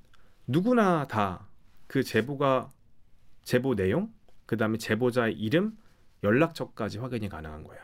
누구나 0.47 1.05
다 1.07 1.45
그 1.87 2.01
제보가 2.03 2.71
제보 3.43 3.75
내용, 3.75 4.11
그 4.47 4.57
다음에 4.57 4.77
제보자의 4.79 5.33
이름, 5.35 5.77
연락처까지 6.23 6.97
확인이 6.97 7.29
가능한 7.29 7.63
거예요. 7.63 7.83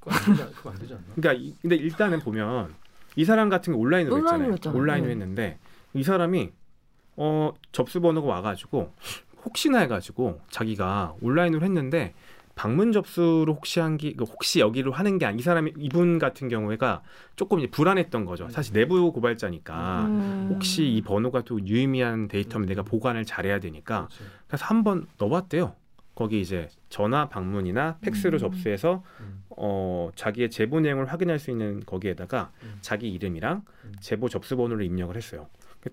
그거 0.00 0.10
안 0.16 0.24
되지, 0.24 0.42
않- 0.42 0.52
그거 0.54 0.70
안 0.70 0.78
되지 0.78 0.94
않나? 0.94 1.04
그러니까 1.14 1.32
이- 1.34 1.54
근데 1.60 1.76
일단은 1.76 2.20
보면 2.20 2.74
이 3.14 3.24
사람 3.26 3.50
같은 3.50 3.74
게 3.74 3.78
온라인으로 3.78 4.16
온라인으로 4.16 4.32
했잖아요. 4.32 4.52
했잖아요. 4.54 4.80
온라인으로 4.80 5.06
네. 5.08 5.12
했는데 5.12 5.58
이 5.92 6.02
사람이 6.02 6.50
어 7.16 7.52
접수 7.72 8.00
번호가 8.00 8.26
와가지고 8.26 8.90
혹시나 9.44 9.80
해가지고 9.80 10.40
자기가 10.50 11.16
온라인으로 11.20 11.62
했는데 11.66 12.14
방문 12.54 12.92
접수를 12.92 13.52
혹시 13.54 13.80
한기 13.80 14.14
그 14.14 14.24
혹시 14.24 14.60
여기로 14.60 14.92
하는 14.92 15.18
게 15.18 15.26
아니 15.26 15.38
이 15.38 15.42
사람이 15.42 15.72
이분 15.78 16.18
같은 16.18 16.48
경우에가 16.48 17.02
조금 17.36 17.58
이제 17.60 17.68
불안했던 17.70 18.24
거죠. 18.24 18.48
사실 18.50 18.74
내부 18.74 19.12
고발자니까 19.12 20.04
음. 20.06 20.50
혹시 20.52 20.84
이 20.86 21.00
번호가 21.02 21.42
또 21.42 21.64
유의미한 21.64 22.28
데이터면 22.28 22.66
내가 22.68 22.82
보관을 22.82 23.24
잘해야 23.24 23.58
되니까 23.58 24.08
그렇지. 24.08 24.24
그래서 24.46 24.64
한번 24.66 25.06
넣어봤대요. 25.18 25.74
거기 26.14 26.42
이제 26.42 26.68
전화 26.90 27.28
방문이나 27.28 27.96
팩스로 28.02 28.36
음. 28.36 28.38
접수해서 28.38 29.02
음. 29.20 29.44
어 29.56 30.10
자기의 30.14 30.50
제보 30.50 30.78
내용을 30.80 31.06
확인할 31.06 31.38
수 31.38 31.50
있는 31.50 31.80
거기에다가 31.86 32.52
음. 32.62 32.74
자기 32.82 33.10
이름이랑 33.10 33.62
음. 33.84 33.92
제보 34.00 34.28
접수 34.28 34.56
번호를 34.56 34.84
입력을 34.84 35.16
했어요. 35.16 35.48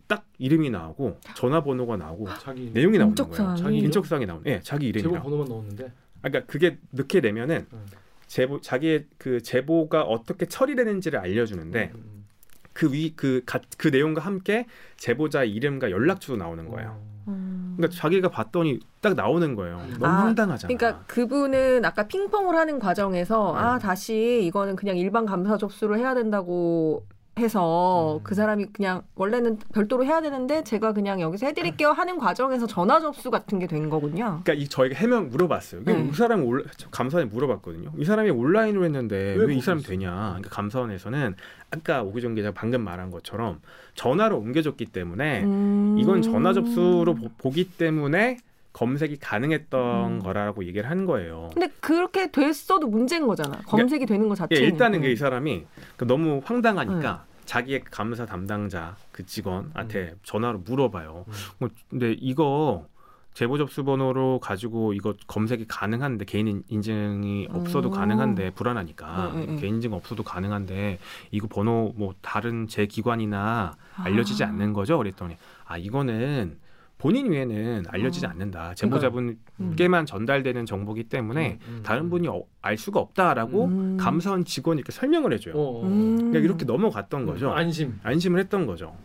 딱 0.07 0.25
이름이 0.37 0.69
나오고 0.69 1.19
전화번호가 1.35 1.97
나오고 1.97 2.27
자기 2.39 2.69
내용이 2.71 2.97
나오는? 2.99 3.15
거예요. 3.15 3.55
자기 3.55 3.77
이름? 3.77 3.85
인적사항이 3.85 4.25
나오는. 4.27 4.45
예, 4.45 4.59
자기 4.59 4.87
제보 4.87 4.99
이름이랑. 4.99 5.23
번호만 5.23 5.47
넣었는데 5.47 5.85
아, 5.85 5.89
그러니까 6.21 6.51
그게 6.51 6.77
넣게 6.91 7.21
되면은 7.21 7.67
음. 7.71 7.85
제보 8.27 8.61
자기의 8.61 9.07
그 9.17 9.41
제보가 9.41 10.03
어떻게 10.03 10.45
처리되는지를 10.45 11.19
알려주는데 11.19 11.91
음. 11.95 12.25
그위그그 12.73 13.87
내용과 13.91 14.21
함께 14.21 14.65
제보자 14.97 15.43
이름과 15.43 15.91
연락처도 15.91 16.37
나오는 16.37 16.69
거예요. 16.69 16.89
어. 16.91 17.09
음. 17.27 17.73
그러니까 17.77 17.97
자기가 17.97 18.29
봤더니 18.29 18.79
딱 19.01 19.15
나오는 19.15 19.55
거예요. 19.55 19.77
너무 19.99 20.05
아, 20.05 20.09
황당하잖아. 20.25 20.73
그러니까 20.73 21.03
그분은 21.05 21.83
아까 21.85 22.07
핑퐁을 22.07 22.55
하는 22.55 22.79
과정에서 22.79 23.53
네. 23.53 23.59
아 23.59 23.79
다시 23.79 24.41
이거는 24.43 24.75
그냥 24.75 24.97
일반 24.97 25.25
감사 25.25 25.57
접수를 25.57 25.97
해야 25.97 26.13
된다고 26.13 27.05
해서 27.37 28.17
음. 28.17 28.23
그 28.23 28.35
사람이 28.35 28.67
그냥 28.73 29.03
원래는 29.15 29.59
별도로 29.73 30.03
해야 30.03 30.21
되는데 30.21 30.63
제가 30.63 30.93
그냥 30.93 31.21
여기서 31.21 31.45
해드릴게요 31.45 31.91
하는 31.91 32.17
과정에서 32.17 32.67
전화 32.67 32.99
접수 32.99 33.31
같은 33.31 33.59
게 33.59 33.69
된 33.69 33.89
거군요. 33.89 34.41
그러니까 34.43 34.53
이 34.53 34.67
저희가 34.67 34.95
해명 34.95 35.29
물어봤어요. 35.29 35.83
네. 35.85 36.09
이 36.09 36.13
사람이 36.13 36.43
올 36.43 36.65
감사원에 36.91 37.29
물어봤거든요. 37.29 37.91
이 37.97 38.03
사람이 38.03 38.31
온라인으로 38.31 38.83
했는데 38.83 39.35
왜왜이 39.35 39.61
사람 39.61 39.81
되냐? 39.81 40.11
그러니까 40.11 40.49
감사원에서는 40.49 41.35
아까 41.71 42.01
오기정 42.01 42.33
기자 42.33 42.49
가 42.49 42.53
방금 42.59 42.81
말한 42.81 43.11
것처럼 43.11 43.61
전화로 43.93 44.37
옮겨줬기 44.37 44.87
때문에 44.87 45.43
음. 45.43 45.97
이건 45.99 46.23
전화 46.23 46.51
접수로 46.51 47.15
보, 47.37 47.51
기 47.51 47.69
때문에 47.69 48.37
검색이 48.79 49.17
가능했던 49.17 50.05
음. 50.13 50.19
거라고 50.19 50.63
얘기를 50.63 50.89
한 50.89 51.05
거예요. 51.05 51.49
근데 51.53 51.67
그렇게 51.81 52.31
됐어도 52.31 52.87
문제인 52.87 53.27
거잖아. 53.27 53.57
검색이 53.65 54.05
되는 54.05 54.29
거 54.29 54.33
예, 54.33 54.35
자체는. 54.37 54.63
일단은 54.63 54.99
음. 54.99 55.01
그이 55.01 55.17
사람이 55.17 55.65
그 55.97 56.07
너무 56.07 56.41
황당하니까 56.45 57.25
자기의 57.43 57.83
감사 57.91 58.25
담당자 58.25 58.95
그 59.11 59.25
직원한테 59.25 60.13
전화로 60.23 60.59
물어봐요. 60.59 61.25
음. 61.27 61.33
뭐, 61.57 61.69
근데 61.89 62.13
이거 62.21 62.87
제보 63.33 63.57
접수 63.57 63.83
번호로 63.83 64.39
가지고 64.39 64.93
이거 64.93 65.13
검색이 65.27 65.65
가능한데 65.67 66.23
개인 66.23 66.47
인- 66.47 66.63
인증이 66.69 67.49
없어도 67.51 67.89
음. 67.89 67.91
가능한데 67.91 68.51
불안하니까 68.51 69.31
음, 69.33 69.37
음, 69.41 69.45
음. 69.49 69.59
개인 69.59 69.75
인증 69.75 69.91
없어도 69.91 70.23
가능한데 70.23 70.99
이거 71.31 71.47
번호 71.47 71.91
뭐 71.97 72.13
다른 72.21 72.69
제 72.69 72.85
기관이나 72.85 73.73
알려지지 73.95 74.45
아. 74.45 74.47
않는 74.47 74.71
거죠? 74.71 74.97
그랬더니 74.97 75.35
아 75.65 75.77
이거는 75.77 76.57
본인 76.99 77.31
외에는 77.31 77.85
알려지지 77.87 78.25
어. 78.25 78.29
않는다. 78.29 78.73
제보자분께만 78.75 80.05
전달되는 80.05 80.65
정보기 80.65 81.05
때문에 81.05 81.57
음, 81.67 81.75
음, 81.77 81.83
다른 81.83 82.03
음. 82.03 82.09
분이 82.09 82.27
어- 82.27 82.43
알 82.61 82.77
수가 82.77 82.99
없다라고 82.99 83.65
음. 83.65 83.97
감사원 83.97 84.43
직원이 84.43 84.79
이렇게 84.79 84.91
설명을 84.91 85.31
해줘요. 85.33 85.55
어, 85.55 85.79
어. 85.79 85.83
음. 85.87 86.17
그러니까 86.17 86.39
이렇게 86.39 86.65
넘어갔던 86.65 87.25
거죠. 87.25 87.51
안심. 87.51 87.99
안심을 88.03 88.39
했던 88.41 88.65
거죠. 88.65 88.95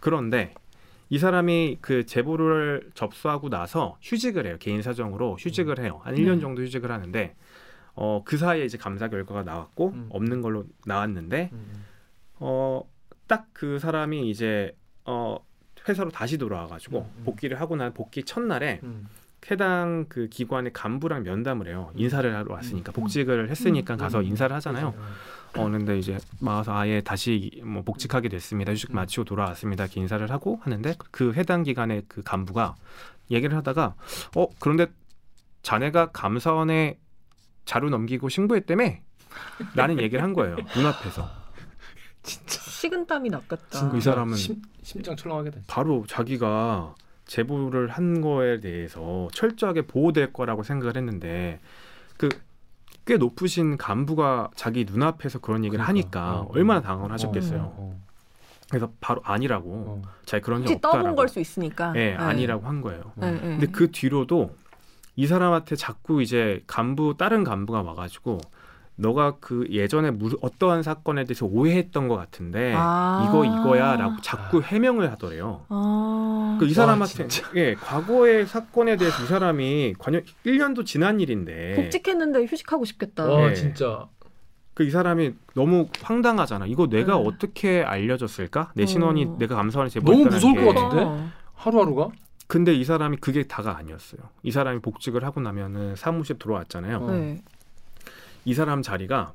그런데 0.00 0.54
이 1.08 1.18
사람이 1.18 1.78
그 1.80 2.06
제보를 2.06 2.90
접수하고 2.94 3.48
나서 3.50 3.98
휴직을 4.00 4.46
해요. 4.46 4.56
개인 4.60 4.80
사정으로 4.80 5.34
휴직을 5.40 5.80
해요. 5.80 6.00
한 6.04 6.14
1년 6.14 6.36
네. 6.36 6.40
정도 6.40 6.62
휴직을 6.62 6.92
하는데 6.92 7.34
어, 7.94 8.22
그 8.24 8.36
사이에 8.36 8.64
이제 8.64 8.78
감사 8.78 9.08
결과가 9.08 9.42
나왔고 9.42 9.88
음. 9.88 10.06
없는 10.10 10.40
걸로 10.40 10.66
나왔는데 10.86 11.50
음. 11.52 11.84
어, 12.38 12.82
딱 13.26 13.48
그 13.52 13.78
사람이 13.80 14.30
이제 14.30 14.72
어, 15.04 15.36
회사로 15.88 16.10
다시 16.10 16.38
돌아와 16.38 16.66
가지고 16.66 17.00
음, 17.00 17.12
음. 17.18 17.24
복귀를 17.24 17.60
하고 17.60 17.76
난 17.76 17.92
복귀 17.92 18.22
첫날에 18.24 18.80
음. 18.82 19.08
해당 19.50 20.06
그 20.08 20.28
기관의 20.28 20.72
간부랑 20.72 21.22
면담을 21.22 21.68
해요. 21.68 21.90
인사를 21.94 22.34
하러 22.34 22.54
왔으니까 22.54 22.92
복직을 22.92 23.48
했으니까 23.50 23.94
음. 23.94 23.98
가서 23.98 24.20
음. 24.20 24.24
인사를 24.24 24.54
하잖아요. 24.56 24.94
어 25.56 25.68
근데 25.68 25.98
이제 25.98 26.18
와서 26.40 26.76
아예 26.76 27.00
다시 27.00 27.60
뭐 27.64 27.82
복직하게 27.82 28.28
됐습니다. 28.28 28.72
휴직 28.72 28.90
음. 28.90 28.96
마치고 28.96 29.24
돌아왔습니다. 29.24 29.84
이렇게 29.84 30.00
인사를 30.00 30.30
하고 30.30 30.60
하는데 30.62 30.94
그 31.10 31.32
해당 31.32 31.62
기관의 31.62 32.04
그 32.06 32.22
간부가 32.22 32.76
얘기를 33.30 33.56
하다가 33.56 33.94
어 34.36 34.46
그런데 34.58 34.86
자네가 35.62 36.10
감사원에 36.12 36.98
자료 37.64 37.88
넘기고 37.90 38.28
신고했다며? 38.28 38.84
라는 39.74 40.00
얘기를 40.00 40.22
한 40.22 40.32
거예요. 40.32 40.56
눈앞에서. 40.76 41.28
진짜 42.22 42.59
식은땀이 42.80 43.30
났겠다. 43.30 43.92
이 43.96 44.00
사람은 44.00 44.36
심, 44.36 44.62
심장 44.82 45.16
철렁하게 45.16 45.50
됐어. 45.50 45.64
바로 45.68 46.04
자기가 46.08 46.94
제보를 47.26 47.88
한 47.88 48.20
거에 48.20 48.60
대해서 48.60 49.28
철저하게 49.32 49.86
보호될 49.86 50.32
거라고 50.32 50.62
생각을 50.62 50.96
했는데 50.96 51.60
그 52.16 52.28
꽤 53.06 53.16
높으신 53.16 53.76
간부가 53.76 54.50
자기 54.54 54.84
눈앞에서 54.84 55.40
그런 55.40 55.64
얘기를 55.64 55.84
그러니까. 55.84 56.20
하니까 56.20 56.40
어, 56.40 56.42
어. 56.44 56.48
얼마나 56.52 56.80
당황을 56.80 57.10
하셨겠어요. 57.12 57.72
어, 57.76 58.00
그래서 58.68 58.92
바로 59.00 59.20
아니라고 59.24 59.68
어, 59.68 60.02
어. 60.04 60.10
자기 60.24 60.44
그런 60.44 60.60
적 60.60 60.68
혹시 60.70 60.80
떠본 60.80 60.98
없다라고. 61.00 61.16
걸수 61.16 61.40
있으니까. 61.40 61.92
예, 61.96 62.10
네. 62.10 62.14
아니라고 62.14 62.66
한 62.66 62.80
거예요. 62.80 63.12
네, 63.16 63.32
네. 63.32 63.40
근데 63.40 63.66
그 63.66 63.90
뒤로도 63.90 64.54
이 65.16 65.26
사람한테 65.26 65.74
자꾸 65.76 66.22
이제 66.22 66.62
간부 66.68 67.16
다른 67.18 67.42
간부가 67.42 67.82
와가지고 67.82 68.38
너가 69.00 69.36
그 69.40 69.66
예전에 69.70 70.10
무, 70.10 70.30
어떠한 70.40 70.82
사건에 70.82 71.24
대해서 71.24 71.46
오해했던 71.46 72.08
것 72.08 72.16
같은데 72.16 72.74
아. 72.76 73.26
이거 73.28 73.44
이거야라고 73.44 74.20
자꾸 74.22 74.62
해명을 74.62 75.10
하더래요. 75.12 75.64
아. 75.68 76.56
그이 76.60 76.68
와, 76.70 76.74
사람한테 76.74 77.28
진짜. 77.28 77.50
예 77.56 77.74
과거의 77.74 78.46
사건에 78.46 78.96
대해서 78.96 79.22
이 79.22 79.26
사람이 79.26 79.94
관여 79.98 80.20
1년도 80.44 80.84
지난 80.84 81.20
일인데 81.20 81.74
복직했는데 81.76 82.44
휴식하고 82.44 82.84
싶겠다. 82.84 83.26
와 83.26 83.48
네. 83.48 83.54
진짜 83.54 84.06
그 84.74 84.84
이 84.84 84.90
사람이 84.90 85.34
너무 85.54 85.88
황당하잖아. 86.02 86.66
이거 86.66 86.86
내가 86.86 87.16
네. 87.16 87.24
어떻게 87.26 87.82
알려줬을까? 87.82 88.72
내 88.74 88.84
어. 88.84 88.86
신원이 88.86 89.38
내가 89.38 89.54
감사원에 89.54 89.90
너무 89.90 90.24
제보했다는 90.24 90.30
무서울 90.34 90.54
게. 90.54 90.64
것 90.64 90.74
같은데? 90.74 91.04
어. 91.04 91.30
하루하루가 91.54 92.08
근데 92.46 92.74
이 92.74 92.82
사람이 92.84 93.18
그게 93.18 93.42
다가 93.44 93.76
아니었어요. 93.76 94.22
이 94.42 94.50
사람이 94.50 94.80
복직을 94.80 95.22
하고 95.24 95.40
나면은 95.40 95.96
사무실 95.96 96.38
들어왔잖아요. 96.38 96.96
어. 96.96 97.10
네. 97.10 97.42
이 98.44 98.54
사람 98.54 98.82
자리가 98.82 99.32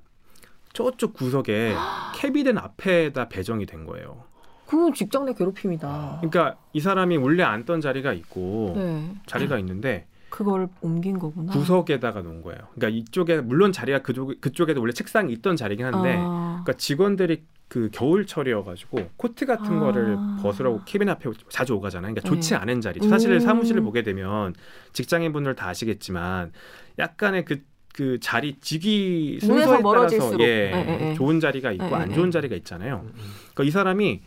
저쪽 0.73 1.13
구석에 1.13 1.73
캐비넷 2.15 2.57
앞에다 2.57 3.29
배정이 3.29 3.65
된 3.65 3.85
거예요. 3.85 4.23
그건 4.65 4.93
직장 4.93 5.25
내 5.25 5.33
괴롭힘이다. 5.33 6.17
그러니까 6.21 6.57
이 6.73 6.79
사람이 6.79 7.17
원래 7.17 7.43
앉던 7.43 7.81
자리가 7.81 8.13
있고 8.13 8.73
네. 8.75 9.15
자리가 9.27 9.59
있는데 9.59 10.07
그걸 10.29 10.67
옮긴 10.81 11.17
거구나. 11.19 11.53
구석에다가 11.53 12.21
놓은 12.21 12.41
거예요. 12.41 12.59
그러니까 12.73 12.89
이쪽에 12.89 13.39
물론 13.41 13.71
자리가 13.71 13.99
그쪽 13.99 14.41
그쪽에도 14.41 14.81
원래 14.81 14.91
책상이 14.91 15.31
있던 15.33 15.55
자리긴 15.55 15.85
한데 15.85 16.15
아. 16.17 16.61
그러니까 16.63 16.73
직원들이 16.73 17.43
그 17.67 17.89
겨울철이어가지고 17.93 19.11
코트 19.17 19.45
같은 19.45 19.77
아. 19.77 19.79
거를 19.79 20.17
벗으라고 20.41 20.81
캐비넷 20.85 21.15
앞에 21.15 21.29
자주 21.49 21.75
오가잖아요. 21.75 22.13
그러니까 22.13 22.27
좋지 22.27 22.49
네. 22.49 22.55
않은 22.57 22.81
자리. 22.81 23.07
사실 23.07 23.31
음. 23.31 23.39
사무실을 23.39 23.81
보게 23.81 24.01
되면 24.03 24.53
직장인분들 24.93 25.55
다 25.55 25.69
아시겠지만 25.69 26.51
약간의 26.99 27.45
그, 27.45 27.61
그 27.95 28.19
자리 28.19 28.57
직위 28.59 29.39
순서에. 29.39 29.81
따라서 29.81 30.39
예, 30.41 30.71
네. 30.71 31.13
좋은 31.15 31.39
자리가 31.39 31.71
있고 31.71 31.85
네, 31.85 31.93
안 31.95 32.09
네, 32.09 32.15
좋은 32.15 32.25
네. 32.25 32.31
자리가 32.31 32.55
있잖아요. 32.57 33.01
음, 33.05 33.13
음. 33.15 33.31
그러니까 33.53 33.63
이 33.63 33.71
사람이 33.71 34.21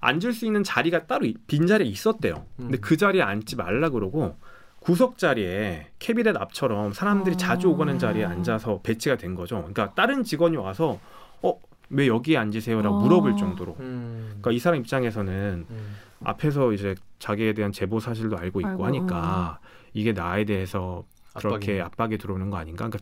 앉을 0.00 0.32
수 0.32 0.46
있는 0.46 0.62
자리가 0.62 1.06
따로 1.06 1.26
이- 1.26 1.34
빈 1.48 1.66
자리에 1.66 1.88
있었대요. 1.88 2.46
근데 2.56 2.78
음. 2.78 2.80
그 2.80 2.96
자리에 2.96 3.20
앉지 3.22 3.56
말라 3.56 3.88
그러고 3.88 4.36
구석 4.78 5.18
자리에 5.18 5.88
캐비넷 5.98 6.36
앞처럼 6.36 6.92
사람들이 6.92 7.34
아. 7.34 7.36
자주 7.36 7.68
오가는 7.70 7.98
자리에 7.98 8.24
앉아서 8.24 8.80
배치가 8.84 9.16
된 9.16 9.34
거죠. 9.34 9.56
그러니까 9.56 9.92
다른 9.94 10.22
직원이 10.22 10.56
와서 10.56 11.00
어 11.42 11.58
왜 11.90 12.06
여기에 12.06 12.36
앉으세요라고 12.36 12.96
아. 12.98 13.00
물어볼 13.00 13.36
정도로. 13.38 13.74
음. 13.80 14.26
그러니까 14.28 14.50
이 14.52 14.58
사람 14.58 14.78
입장에서는 14.80 15.64
음. 15.70 15.96
앞에서 16.22 16.72
이제 16.74 16.94
자기에 17.18 17.54
대한 17.54 17.72
제보 17.72 17.98
사실도 17.98 18.36
알고 18.36 18.60
있고 18.60 18.84
하니까 18.84 19.58
이게 19.94 20.12
나에 20.12 20.44
대해서 20.44 21.04
그렇게. 21.34 21.80
압박이 21.80 22.18
들어오는 22.18 22.50
거 22.50 22.56
아닌가? 22.56 22.88
그러니까 22.88 22.98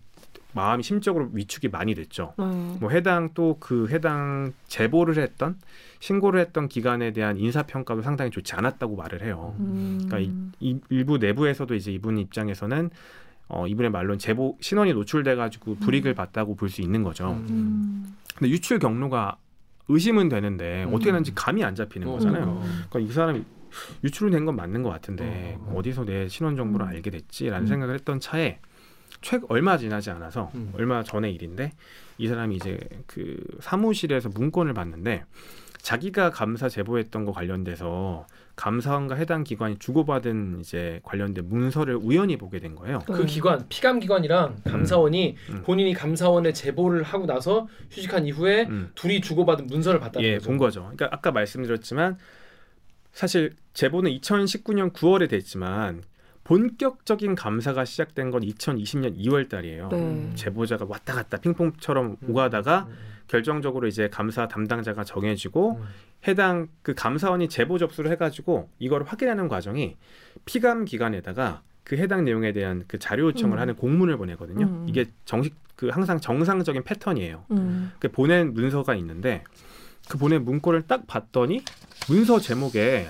마음이 0.52 0.82
심적으로 0.82 1.28
위축이 1.32 1.68
많이 1.68 1.94
됐죠. 1.94 2.32
네. 2.38 2.44
뭐 2.80 2.90
해당 2.90 3.30
또 3.34 3.56
그 3.60 3.88
해당 3.90 4.52
제보를 4.68 5.18
했던 5.22 5.56
신고를 6.00 6.40
했던 6.40 6.68
기관에 6.68 7.12
대한 7.12 7.36
인사 7.36 7.62
평가도 7.64 8.02
상당히 8.02 8.30
좋지 8.30 8.54
않았다고 8.54 8.96
말을 8.96 9.22
해요. 9.22 9.54
음. 9.60 10.00
그러니까 10.06 10.32
이 10.60 10.78
일부 10.88 11.18
내부에서도 11.18 11.74
이제 11.74 11.92
이분 11.92 12.16
입장에서는 12.18 12.90
어 13.48 13.66
이분의 13.66 13.90
말로는 13.90 14.18
제보 14.18 14.56
신원이 14.60 14.92
노출돼 14.94 15.34
가지고 15.36 15.76
불이익을 15.76 16.14
봤다고 16.14 16.54
볼 16.56 16.68
수 16.70 16.80
있는 16.82 17.02
거죠. 17.02 17.30
음. 17.32 17.46
음. 17.50 18.16
근데 18.34 18.50
유출 18.50 18.78
경로가 18.78 19.36
의심은 19.88 20.28
되는데 20.28 20.84
음. 20.84 20.88
어떻게 20.94 21.06
되는지 21.12 21.34
감이 21.34 21.62
안 21.64 21.74
잡히는 21.74 22.08
어, 22.08 22.12
거잖아요. 22.12 22.44
어. 22.44 22.62
그러니까 22.90 22.98
이 23.00 23.12
사람이 23.14 23.44
유출은 24.04 24.32
된건 24.32 24.56
맞는 24.56 24.82
것 24.82 24.90
같은데 24.90 25.56
어, 25.60 25.72
어. 25.72 25.78
어디서 25.78 26.04
내 26.04 26.28
신원 26.28 26.56
정보를 26.56 26.86
음. 26.86 26.88
알게 26.88 27.10
됐지라는 27.10 27.66
음. 27.66 27.66
생각을 27.66 27.94
했던 27.94 28.20
차에 28.20 28.58
최 29.22 29.40
얼마 29.48 29.78
지나지 29.78 30.10
않아서 30.10 30.50
음. 30.54 30.72
얼마 30.74 31.02
전의 31.02 31.34
일인데 31.34 31.72
이 32.18 32.28
사람이 32.28 32.56
이제 32.56 32.78
그 33.06 33.36
사무실에서 33.60 34.28
문건을 34.28 34.74
봤는데 34.74 35.24
자기가 35.86 36.30
감사 36.30 36.68
제보했던 36.68 37.24
거 37.24 37.32
관련돼서 37.32 38.26
감사원과 38.56 39.14
해당 39.14 39.44
기관이 39.44 39.78
주고받은 39.78 40.58
이제 40.60 40.98
관련된 41.04 41.48
문서를 41.48 41.94
우연히 41.94 42.36
보게 42.36 42.58
된 42.58 42.74
거예요. 42.74 43.00
그 43.06 43.12
네. 43.12 43.26
기관 43.26 43.68
피감 43.68 44.00
기관이랑 44.00 44.56
감사원이 44.64 45.36
음. 45.50 45.62
본인이 45.64 45.92
감사원에 45.94 46.52
제보를 46.52 47.02
하고 47.02 47.26
나서 47.26 47.68
휴직한 47.90 48.26
이후에 48.26 48.66
음. 48.68 48.90
둘이 48.94 49.20
주고받은 49.20 49.66
문서를 49.68 50.00
봤다는 50.00 50.26
예, 50.26 50.34
거죠. 50.38 50.48
본 50.48 50.58
거죠. 50.58 50.80
그러니까 50.80 51.08
아까 51.12 51.30
말씀드렸지만 51.30 52.18
사실 53.16 53.54
제보는 53.72 54.10
2019년 54.10 54.92
9월에 54.92 55.30
됐지만 55.30 56.02
본격적인 56.44 57.34
감사가 57.34 57.86
시작된 57.86 58.30
건 58.30 58.42
2020년 58.42 59.16
2월 59.16 59.48
달이에요. 59.48 59.88
네. 59.88 60.32
제보자가 60.34 60.84
왔다 60.86 61.14
갔다 61.14 61.38
핑퐁처럼 61.38 62.18
음. 62.22 62.30
오가다가 62.30 62.86
음. 62.90 62.94
결정적으로 63.26 63.86
이제 63.86 64.10
감사 64.10 64.46
담당자가 64.48 65.02
정해지고 65.04 65.78
음. 65.80 65.84
해당 66.28 66.68
그 66.82 66.92
감사원이 66.92 67.48
제보 67.48 67.78
접수를 67.78 68.10
해가지고 68.10 68.68
이걸 68.78 69.04
확인하는 69.04 69.48
과정이 69.48 69.96
피감 70.44 70.84
기관에다가 70.84 71.62
그 71.84 71.96
해당 71.96 72.26
내용에 72.26 72.52
대한 72.52 72.84
그 72.86 72.98
자료 72.98 73.28
요청을 73.28 73.56
음. 73.56 73.60
하는 73.62 73.76
공문을 73.76 74.18
보내거든요. 74.18 74.66
음. 74.66 74.86
이게 74.86 75.06
정식 75.24 75.54
그 75.74 75.88
항상 75.88 76.20
정상적인 76.20 76.84
패턴이에요. 76.84 77.46
음. 77.52 77.92
그 77.98 78.12
보낸 78.12 78.52
문서가 78.52 78.94
있는데 78.96 79.42
그 80.06 80.18
보낸 80.18 80.44
문건을 80.44 80.82
딱 80.82 81.06
봤더니 81.06 81.62
문서 82.08 82.38
제목에 82.38 83.08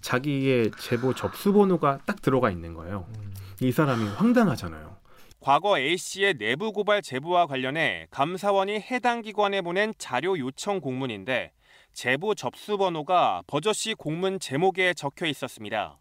자기의 0.00 0.70
제보 0.78 1.12
접수 1.12 1.52
번호가 1.52 1.98
딱 2.06 2.22
들어가 2.22 2.50
있는 2.50 2.72
거예요. 2.72 3.06
음. 3.08 3.34
이 3.60 3.72
사람이 3.72 4.06
황당하잖아요. 4.10 4.96
과거 5.40 5.78
A 5.78 5.96
씨의 5.96 6.34
내부 6.34 6.72
고발 6.72 7.02
제보와 7.02 7.46
관련해 7.46 8.06
감사원이 8.10 8.80
해당 8.90 9.22
기관에 9.22 9.60
보낸 9.60 9.92
자료 9.98 10.38
요청 10.38 10.80
공문인데 10.80 11.50
제보 11.92 12.34
접수 12.36 12.76
번호가 12.76 13.42
버젓이 13.48 13.94
공문 13.94 14.38
제목에 14.38 14.94
적혀 14.94 15.26
있었습니다. 15.26 15.98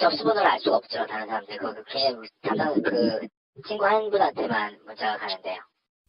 접수 0.00 0.24
번호를 0.24 0.44
알 0.44 0.58
수가 0.58 0.76
없죠. 0.78 1.06
다른 1.06 1.26
사람들. 1.28 1.58
그, 1.58 1.74
그, 1.74 1.82
걔 1.92 2.48
담당, 2.48 2.74
그, 2.82 3.20
친구 3.68 3.84
한 3.84 4.10
분한테만 4.10 4.78
문자가 4.84 5.18
가는데요. 5.18 5.60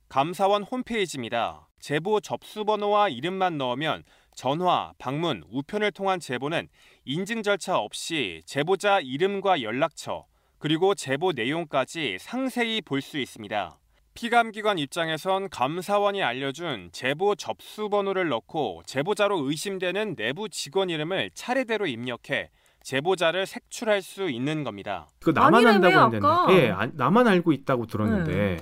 감사원 0.10 0.64
홈페이지입니다. 0.64 1.68
제보 1.80 2.20
접수 2.20 2.66
번호와 2.66 3.10
이름만 3.10 3.58
넣으면 3.58 4.04
전화, 4.36 4.94
방문, 4.98 5.44
우편을 5.52 5.92
통한 5.92 6.20
제보는 6.20 6.68
인증 7.06 7.44
절차 7.44 7.78
없이 7.78 8.42
제보자 8.46 9.00
이름과 9.00 9.62
연락처, 9.62 10.26
그리고 10.60 10.96
제보 10.96 11.32
내용까지 11.34 12.18
상세히 12.20 12.82
볼 12.82 13.02
수 13.02 13.18
있습니다. 13.20 13.78
피감기관 14.16 14.78
입장에선 14.78 15.50
감사원이 15.50 16.22
알려준 16.22 16.90
제보 16.92 17.34
접수 17.34 17.90
번호를 17.90 18.30
넣고 18.30 18.84
제보자로 18.86 19.50
의심되는 19.50 20.16
내부 20.16 20.50
직원 20.50 20.90
이름을 20.92 21.32
차례대로 21.34 21.88
입력해 21.88 22.50
제보자를 22.84 23.46
색출할 23.48 24.02
수 24.02 24.30
있는 24.30 24.64
겁니다. 24.64 25.08
그거 25.20 25.40
나만 25.40 25.66
아니라며, 25.66 26.00
한다고 26.02 26.16
했는데. 26.48 26.68
예, 26.68 26.72
아, 26.72 26.88
나만 26.94 27.28
알고 27.28 27.54
있다고 27.54 27.88
들었는데, 27.88 28.58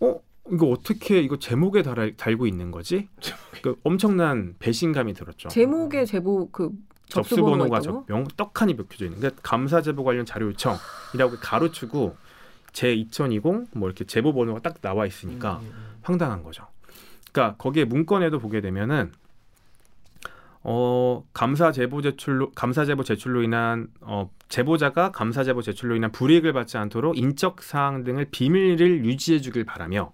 어 0.00 0.20
이거 0.52 0.66
어떻게 0.66 1.20
이거 1.20 1.38
제목에 1.38 1.82
달, 1.82 2.16
달고 2.16 2.46
있는 2.46 2.70
거지? 2.70 3.08
그 3.62 3.76
엄청난 3.84 4.54
배신감이 4.58 5.14
들었죠. 5.14 5.48
제목에 5.48 6.04
제보 6.04 6.50
그 6.50 6.70
접수 7.06 7.36
번호가 7.36 7.58
번호가 7.58 7.80
저 7.80 8.04
명, 8.08 8.24
떡하니 8.36 8.74
먹혀져 8.74 9.06
있는. 9.06 9.18
그러니까 9.18 9.40
감사 9.42 9.82
제보 9.82 10.04
관련 10.04 10.24
자료 10.24 10.46
요청이라고 10.46 11.36
가로치고 11.40 12.16
제 12.72 12.92
2020 12.94 13.68
뭐 13.72 13.88
이렇게 13.88 14.04
제보 14.04 14.32
번호가 14.32 14.60
딱 14.60 14.80
나와 14.80 15.06
있으니까 15.06 15.58
음, 15.62 15.66
음, 15.66 15.96
황당한 16.02 16.42
거죠. 16.42 16.66
그러니까 17.32 17.56
거기에 17.56 17.84
문건에도 17.84 18.38
보게 18.38 18.60
되면은 18.60 19.12
어 20.62 21.24
감사 21.32 21.72
제보 21.72 22.02
제출로 22.02 22.50
감사 22.50 22.84
제보 22.84 23.02
제출로 23.02 23.42
인한 23.42 23.88
어 24.02 24.30
제보자가 24.48 25.10
감사 25.10 25.42
제보 25.42 25.62
제출로 25.62 25.96
인한 25.96 26.12
불이익을 26.12 26.52
받지 26.52 26.76
않도록 26.76 27.16
인적 27.16 27.62
사항 27.62 28.04
등을 28.04 28.26
비밀을 28.30 29.06
유지해 29.06 29.40
주길 29.40 29.64
바라며 29.64 30.12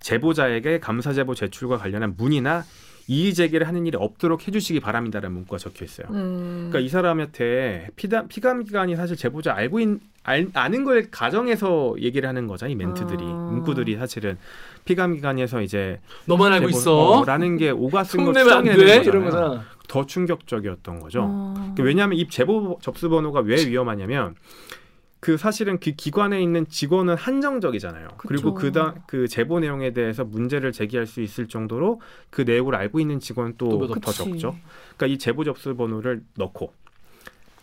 제보자에게 0.00 0.80
감사 0.80 1.12
제보 1.12 1.34
제출과 1.34 1.76
관련한 1.78 2.14
문의나 2.16 2.64
이의 3.10 3.32
제기를 3.32 3.66
하는 3.66 3.86
일이 3.86 3.96
없도록 3.98 4.46
해주시기 4.46 4.80
바랍니다라는 4.80 5.34
문구가 5.34 5.56
적혀 5.56 5.84
있어요. 5.86 6.06
음. 6.10 6.68
그러니까 6.68 6.80
이 6.80 6.88
사람한테 6.90 7.88
피담, 7.96 8.28
피감 8.28 8.64
기관이 8.64 8.96
사실 8.96 9.16
제보자 9.16 9.54
알고 9.54 9.80
있, 9.80 9.88
알, 10.24 10.48
아는 10.52 10.84
걸 10.84 11.10
가정해서 11.10 11.94
얘기를 12.00 12.28
하는 12.28 12.46
거죠. 12.46 12.66
이 12.66 12.74
멘트들이 12.74 13.18
아. 13.24 13.48
문구들이 13.50 13.96
사실은 13.96 14.36
피감 14.84 15.14
기관에서 15.14 15.62
이제 15.62 16.00
너만 16.26 16.52
알고 16.52 16.66
제보- 16.66 16.78
있어. 16.78 16.96
어, 17.20 17.24
라는 17.24 17.56
게 17.56 17.70
오가 17.70 18.04
쓴걸 18.04 18.34
흉내면 18.34 18.52
안 18.52 18.64
추정해내는. 18.66 19.04
이런 19.04 19.24
거잖아. 19.24 19.64
더 19.88 20.04
충격적이었던 20.04 21.00
거죠. 21.00 21.22
어. 21.26 21.74
그 21.74 21.82
왜냐하면 21.82 22.18
이 22.18 22.28
제보 22.28 22.78
접수 22.82 23.08
번호가 23.08 23.40
왜 23.40 23.56
위험하냐면 23.66 24.34
그 25.20 25.36
사실은 25.36 25.80
그 25.80 25.92
기관에 25.92 26.40
있는 26.40 26.66
직원은 26.68 27.16
한정적이잖아요. 27.16 28.08
그리고 28.18 28.54
그쵸. 28.54 28.66
그다 28.66 28.94
그 29.06 29.26
제보 29.26 29.58
내용에 29.58 29.92
대해서 29.92 30.24
문제를 30.24 30.70
제기할 30.72 31.06
수 31.06 31.20
있을 31.20 31.48
정도로 31.48 32.00
그 32.30 32.42
내용을 32.42 32.74
알고 32.76 33.00
있는 33.00 33.18
직원은 33.18 33.54
또또몇 33.58 34.00
더. 34.00 34.12
적죠. 34.12 34.56
그러니까 34.96 35.06
이 35.06 35.18
제보 35.18 35.42
접수 35.44 35.74
번호를 35.76 36.22
넣고 36.36 36.72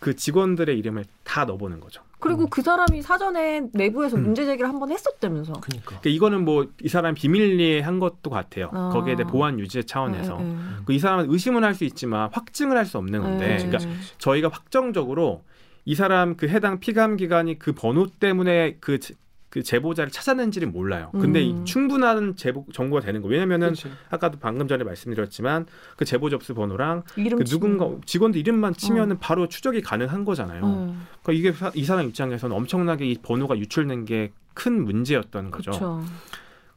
그 0.00 0.14
직원들의 0.14 0.78
이름을 0.78 1.06
다 1.24 1.46
넣어보는 1.46 1.80
거죠. 1.80 2.02
그리고 2.18 2.46
그 2.46 2.60
사람이 2.60 3.02
사전에 3.02 3.62
내부에서 3.72 4.16
음. 4.16 4.24
문제 4.24 4.44
제기를 4.44 4.68
한번 4.68 4.90
했었다면서. 4.90 5.54
그러니까. 5.60 5.86
그러니까 5.86 6.10
이거는 6.10 6.44
뭐 6.44 6.66
이 6.82 6.88
사람 6.88 7.14
비밀리에 7.14 7.80
한 7.80 7.98
것도 7.98 8.28
같아요. 8.30 8.70
아. 8.72 8.90
거기에 8.92 9.16
대해 9.16 9.26
보안 9.28 9.58
유지 9.60 9.84
차원에서 9.84 10.38
예, 10.40 10.44
예. 10.46 10.54
그이 10.84 10.98
사람은 10.98 11.30
의심은 11.30 11.62
할 11.64 11.74
수 11.74 11.84
있지만 11.84 12.28
확증을 12.32 12.76
할 12.76 12.84
수 12.86 12.98
없는 12.98 13.20
건데, 13.22 13.58
예. 13.60 13.66
그러니까 13.66 13.78
저희가 14.18 14.48
확정적으로 14.48 15.42
이 15.86 15.94
사람 15.94 16.36
그 16.36 16.48
해당 16.48 16.80
피감 16.80 17.16
기관이 17.16 17.58
그 17.58 17.72
번호 17.72 18.06
때문에 18.08 18.76
그, 18.80 18.98
제- 18.98 19.14
그 19.48 19.62
제보자를 19.62 20.10
찾았는지는 20.10 20.72
몰라요. 20.72 21.10
근데 21.12 21.40
이 21.42 21.52
음. 21.52 21.64
충분한 21.64 22.34
제보 22.36 22.66
정보가 22.72 23.00
되는 23.00 23.22
거. 23.22 23.28
왜냐면은 23.28 23.68
그렇지. 23.68 23.88
아까도 24.10 24.38
방금 24.40 24.66
전에 24.68 24.82
말씀드렸지만 24.84 25.64
그 25.96 26.04
제보 26.04 26.28
접수 26.28 26.52
번호랑 26.54 27.04
그. 27.38 27.44
누군가 27.44 27.88
직원들 28.04 28.38
이름만 28.40 28.74
치면은 28.74 29.18
바로 29.20 29.48
추적이 29.48 29.80
가능한 29.80 30.24
거잖아요. 30.24 30.64
음. 30.64 31.06
그러니까 31.22 31.32
이게 31.32 31.52
사- 31.56 31.72
이 31.74 31.84
사람 31.84 32.06
입장에서는 32.08 32.54
엄청나게 32.54 33.06
이 33.06 33.14
번호가 33.22 33.56
유출된 33.56 34.04
게 34.04 34.32
큰 34.56 34.84
문제였던 34.86 35.50
거죠. 35.50 35.70
그렇죠. 35.70 36.02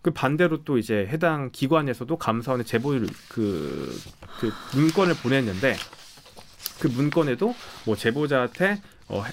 그 0.01 0.11
반대로 0.11 0.65
또 0.65 0.77
이제 0.77 1.07
해당 1.09 1.49
기관에서도 1.53 2.13
감사원에 2.17 2.65
제보를 2.65 3.07
그, 3.29 3.97
그 4.41 4.51
문건을 4.75 5.13
보냈는데 5.23 5.75
그 6.81 6.87
문건에도 6.87 7.55
뭐 7.85 7.95
제보자한테 7.95 8.81
어, 9.09 9.23
해- 9.23 9.31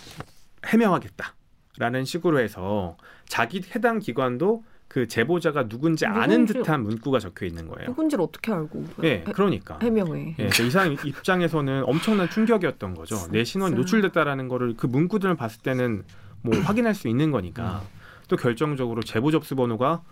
해명하겠다라는 0.67 2.05
식으로 2.05 2.41
해서 2.41 2.97
자기 3.29 3.63
해당 3.75 3.99
기관도 3.99 4.65
그 4.89 5.09
제보자가 5.09 5.69
누군지 5.69 6.07
아는 6.07 6.47
누군지- 6.47 6.53
듯한 6.55 6.83
문구가 6.83 7.19
적혀 7.19 7.45
있는 7.45 7.67
거예요. 7.69 7.89
누군지를 7.91 8.23
어떻게 8.25 8.53
알고 8.53 8.85
예, 9.03 9.11
해, 9.15 9.25
그러니까. 9.33 9.79
해명해. 9.83 10.37
예, 10.39 10.49
그이 10.49 10.71
사람 10.71 10.93
입장에서는 10.93 11.85
엄청난 11.87 12.31
충격이었던 12.31 12.95
거죠. 12.95 13.17
내 13.31 13.43
진짜. 13.45 13.69
노출됐다라는 13.71 14.49
거를 14.49 14.75
그 14.77 14.87
문구들을 14.87 15.35
봤을 15.35 15.61
때는 15.63 16.05
뭐 16.43 16.51
확인할 16.63 16.95
수 16.95 17.09
있는 17.09 17.31
거니까 17.33 17.83
또 18.29 18.37
결정적으로 18.37 19.03
제보 19.03 19.31
접수 19.31 19.57
번호가 19.57 20.03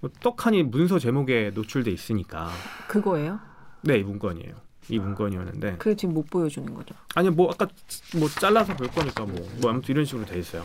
뭐 0.00 0.10
떡하니 0.20 0.64
문서 0.64 0.98
제목에 0.98 1.52
노출돼 1.54 1.90
있으니까 1.92 2.50
그거예요? 2.88 3.38
네, 3.82 3.98
이 3.98 4.02
문건이에요. 4.02 4.52
이 4.88 4.98
문건이었는데 4.98 5.76
그게 5.78 5.96
지금 5.96 6.14
못 6.14 6.28
보여주는 6.28 6.72
거죠. 6.74 6.94
아니 7.14 7.30
뭐 7.30 7.50
아까 7.50 7.66
뭐 8.16 8.28
잘라서 8.28 8.76
볼 8.76 8.88
거니까 8.88 9.24
뭐, 9.24 9.36
뭐 9.60 9.70
아무튼 9.70 9.94
이런 9.94 10.04
식으로 10.04 10.26
돼 10.26 10.38
있어요. 10.38 10.64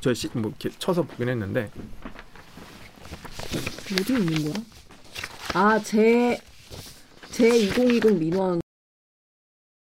저 0.00 0.14
시, 0.14 0.28
뭐 0.32 0.50
이렇게 0.50 0.70
쳐서 0.78 1.02
보긴 1.02 1.28
했는데 1.28 1.70
어디 4.00 4.14
있는 4.14 4.52
거야? 4.52 4.64
아, 5.54 5.78
제, 5.78 6.38
제 7.30 7.48
2020 7.48 8.18
민원. 8.18 8.60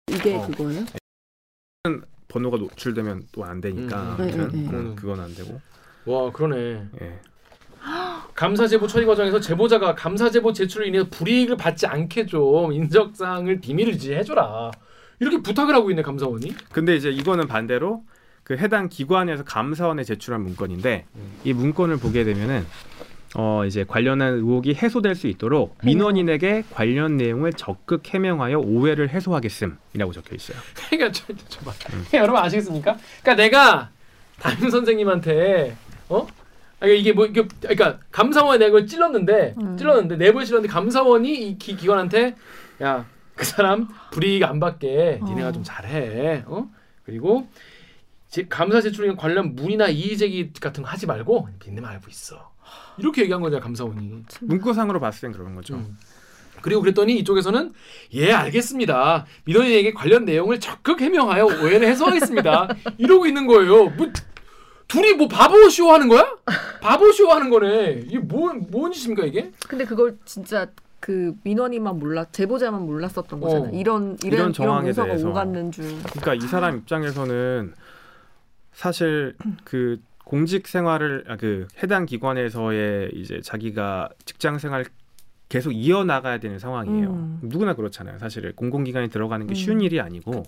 이게 0.08 0.36
어. 0.36 0.46
그거예요? 0.46 0.84
번호가 2.28 2.56
노출되면 2.58 3.28
또 3.32 3.44
안 3.44 3.60
되니까 3.60 4.02
음. 4.02 4.06
아무튼 4.20 4.26
네, 4.26 4.36
네, 4.36 4.62
네. 4.62 4.66
그건, 4.66 4.96
그건 4.96 5.20
안 5.20 5.34
되고 5.34 5.60
와 6.06 6.30
그러네. 6.32 6.88
예. 7.02 7.20
감사 8.40 8.66
제보 8.66 8.86
처리 8.86 9.04
과정에서 9.04 9.38
제보자가 9.38 9.94
감사 9.94 10.30
제보 10.30 10.54
제출로 10.54 10.86
인해서 10.86 11.06
불이익을 11.10 11.58
받지 11.58 11.86
않게 11.86 12.24
좀 12.24 12.72
인적 12.72 13.14
사항을 13.14 13.60
비밀을 13.60 13.92
유지해줘라. 13.92 14.70
이렇게 15.18 15.42
부탁을 15.42 15.74
하고 15.74 15.90
있네 15.90 16.00
감사원이. 16.00 16.54
근데 16.72 16.96
이제 16.96 17.10
이거는 17.10 17.46
반대로 17.48 18.02
그 18.42 18.56
해당 18.56 18.88
기관에서 18.88 19.44
감사원에 19.44 20.04
제출한 20.04 20.40
문건인데 20.40 21.04
음. 21.16 21.32
이 21.44 21.52
문건을 21.52 21.98
보게 21.98 22.24
되면은 22.24 22.64
어 23.36 23.66
이제 23.66 23.84
관련한 23.86 24.36
의혹이 24.36 24.72
해소될 24.72 25.16
수 25.16 25.26
있도록. 25.26 25.76
민원인에게 25.84 26.64
관련 26.72 27.18
내용을 27.18 27.52
적극 27.52 28.08
해명하여 28.08 28.58
오해를 28.58 29.10
해소하겠음이라고 29.10 30.12
적혀 30.14 30.34
있어요. 30.34 30.56
그러니까 30.88 31.12
저, 31.12 31.26
저, 31.46 31.60
봐. 31.60 31.72
여러분 32.14 32.40
아시겠습니까? 32.40 32.96
그러니까 33.20 33.34
내가 33.34 33.90
담임 34.40 34.70
선생님한테 34.70 35.76
어? 36.08 36.26
아, 36.80 36.86
이게 36.86 37.12
뭐 37.12 37.26
이게 37.26 37.46
그러니까 37.60 37.98
감사원에 38.10 38.58
내가 38.58 38.68
이걸 38.68 38.86
찔렀는데 38.86 39.54
음. 39.60 39.76
찔렀는데 39.76 40.16
내부에 40.16 40.44
찔렀는데 40.44 40.72
감사원이 40.72 41.32
이 41.32 41.58
기, 41.58 41.76
기관한테 41.76 42.36
야 42.82 43.04
그 43.40 43.46
사람 43.46 43.88
불이익 44.12 44.42
안 44.42 44.60
받게 44.60 45.20
니네가 45.24 45.48
어. 45.48 45.52
좀 45.52 45.62
잘해 45.64 46.44
어 46.46 46.68
그리고 47.04 47.48
제, 48.28 48.46
감사 48.46 48.82
제출 48.82 49.16
관련 49.16 49.54
문의나 49.56 49.88
이의 49.88 50.18
제기 50.18 50.52
같은 50.52 50.82
거 50.82 50.90
하지 50.90 51.06
말고 51.06 51.48
니네만 51.66 51.90
알고 51.90 52.10
있어 52.10 52.52
이렇게 52.98 53.22
얘기한 53.22 53.40
거잖아 53.40 53.62
감사원이 53.62 54.24
문구상으로 54.42 55.00
봤을 55.00 55.22
땐 55.22 55.32
그런 55.32 55.54
거죠. 55.54 55.74
음. 55.76 55.96
그리고 56.60 56.82
그랬더니 56.82 57.18
이쪽에서는 57.20 57.72
예 58.12 58.32
알겠습니다 58.32 59.24
민원인에게 59.44 59.94
관련 59.94 60.26
내용을 60.26 60.60
적극 60.60 61.00
해명하여 61.00 61.46
오해를 61.46 61.88
해소하겠습니다 61.88 62.68
이러고 62.98 63.24
있는 63.26 63.46
거예요 63.46 63.88
뭐 63.88 64.12
둘이 64.90 65.14
뭐 65.14 65.28
바보쇼 65.28 65.90
하는 65.92 66.08
거야 66.08 66.36
바보쇼 66.80 67.30
하는 67.30 67.48
거네 67.50 68.02
이게 68.06 68.18
뭐 68.18 68.50
뭔 68.70 68.92
짓입니까 68.92 69.24
이게 69.26 69.50
근데 69.68 69.84
그걸 69.84 70.18
진짜 70.24 70.66
그 70.98 71.34
민원인만 71.44 71.98
몰라 71.98 72.26
제보자만 72.30 72.82
몰랐었던 72.84 73.40
거잖아. 73.40 73.64
어. 73.64 73.70
이런 73.72 74.18
이런 74.18 74.18
이런 74.22 74.32
이런 74.34 74.52
정황에 74.52 74.82
문서가 74.86 75.06
대해서. 75.08 75.28
오갔는 75.30 75.72
줄. 75.72 75.84
그러니까 76.02 76.34
이 76.34 76.40
사람 76.40 76.76
입장에서는 76.78 77.72
사실 78.74 79.34
그 79.64 79.98
공직 80.24 80.68
생활을 80.68 81.24
아, 81.28 81.36
그 81.36 81.66
해당 81.82 82.04
기관에서의 82.04 83.12
이제 83.14 83.40
자기가 83.42 84.10
직장 84.26 84.58
생활 84.58 84.84
계속 85.50 85.72
이어 85.72 86.04
나가야 86.04 86.38
되는 86.38 86.60
상황이에요. 86.60 87.10
음. 87.10 87.40
누구나 87.42 87.74
그렇잖아요. 87.74 88.18
사실 88.18 88.52
공공기관에 88.54 89.08
들어가는 89.08 89.46
게 89.48 89.52
음. 89.52 89.54
쉬운 89.54 89.80
일이 89.80 90.00
아니고. 90.00 90.44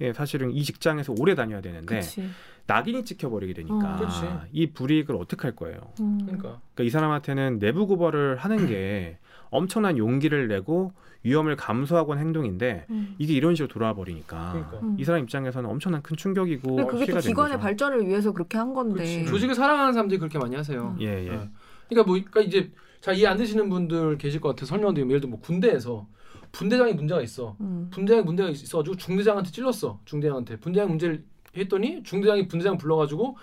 예, 0.00 0.12
사실은 0.12 0.52
이 0.52 0.62
직장에서 0.62 1.12
오래 1.18 1.34
다녀야 1.34 1.60
되는데 1.60 1.86
그렇지. 1.86 2.30
낙인이 2.68 3.04
찍혀버리게 3.04 3.52
되니까 3.52 3.98
어. 4.00 4.42
이 4.52 4.68
불이익을 4.68 5.16
어떻게 5.16 5.42
할 5.42 5.56
거예요? 5.56 5.80
음. 6.00 6.18
그러니까 6.22 6.60
그러니까 6.72 6.84
이 6.84 6.88
사람한테는 6.88 7.58
내부 7.58 7.88
고발을 7.88 8.36
하는 8.36 8.66
게 8.70 9.18
엄청난 9.50 9.98
용기를 9.98 10.46
내고 10.46 10.92
위험을 11.24 11.56
감수하고 11.56 12.12
한 12.12 12.20
행동인데 12.20 12.86
음. 12.90 13.14
이게 13.18 13.32
이런 13.34 13.54
식으로 13.54 13.68
돌아와 13.72 13.94
버리니까 13.94 14.52
그러니까. 14.52 14.78
음. 14.86 14.96
이 14.98 15.04
사람 15.04 15.22
입장에서는 15.22 15.68
엄청난 15.68 16.02
큰 16.02 16.16
충격이고 16.16 16.76
근데 16.76 16.84
그게 16.90 17.06
또 17.12 17.18
기관의 17.18 17.52
거죠. 17.52 17.58
발전을 17.62 18.06
위해서 18.06 18.32
그렇게 18.32 18.58
한 18.58 18.72
건데. 18.74 18.94
그렇지. 18.94 19.24
조직을 19.26 19.54
사랑하는 19.54 19.92
사람들이 19.94 20.18
그렇게 20.18 20.38
많이 20.38 20.54
하세요 20.54 20.96
예, 21.00 21.06
예. 21.26 21.30
네. 21.30 21.50
그러니까 21.88 22.06
뭐 22.06 22.14
그러니까 22.14 22.40
이제 22.42 22.70
잘 23.00 23.16
이해 23.16 23.26
안 23.26 23.36
되시는 23.38 23.68
분들 23.70 24.18
계실 24.18 24.40
것 24.40 24.50
같아서 24.50 24.66
설명드리면 24.70 25.10
예를 25.10 25.20
들어 25.22 25.30
뭐 25.30 25.40
군대에서 25.40 26.06
분대장이 26.52 26.92
문제가 26.92 27.20
있어 27.22 27.56
음. 27.60 27.88
분대장이 27.90 28.22
문제가 28.22 28.50
있어가지고 28.50 28.96
중대장한테 28.96 29.50
찔렀어 29.50 30.00
중대장한테 30.04 30.56
분대장 30.60 30.88
문제를 30.88 31.24
했더니 31.56 32.02
중대장이 32.02 32.48
분대장 32.48 32.76
불러가지고 32.78 33.36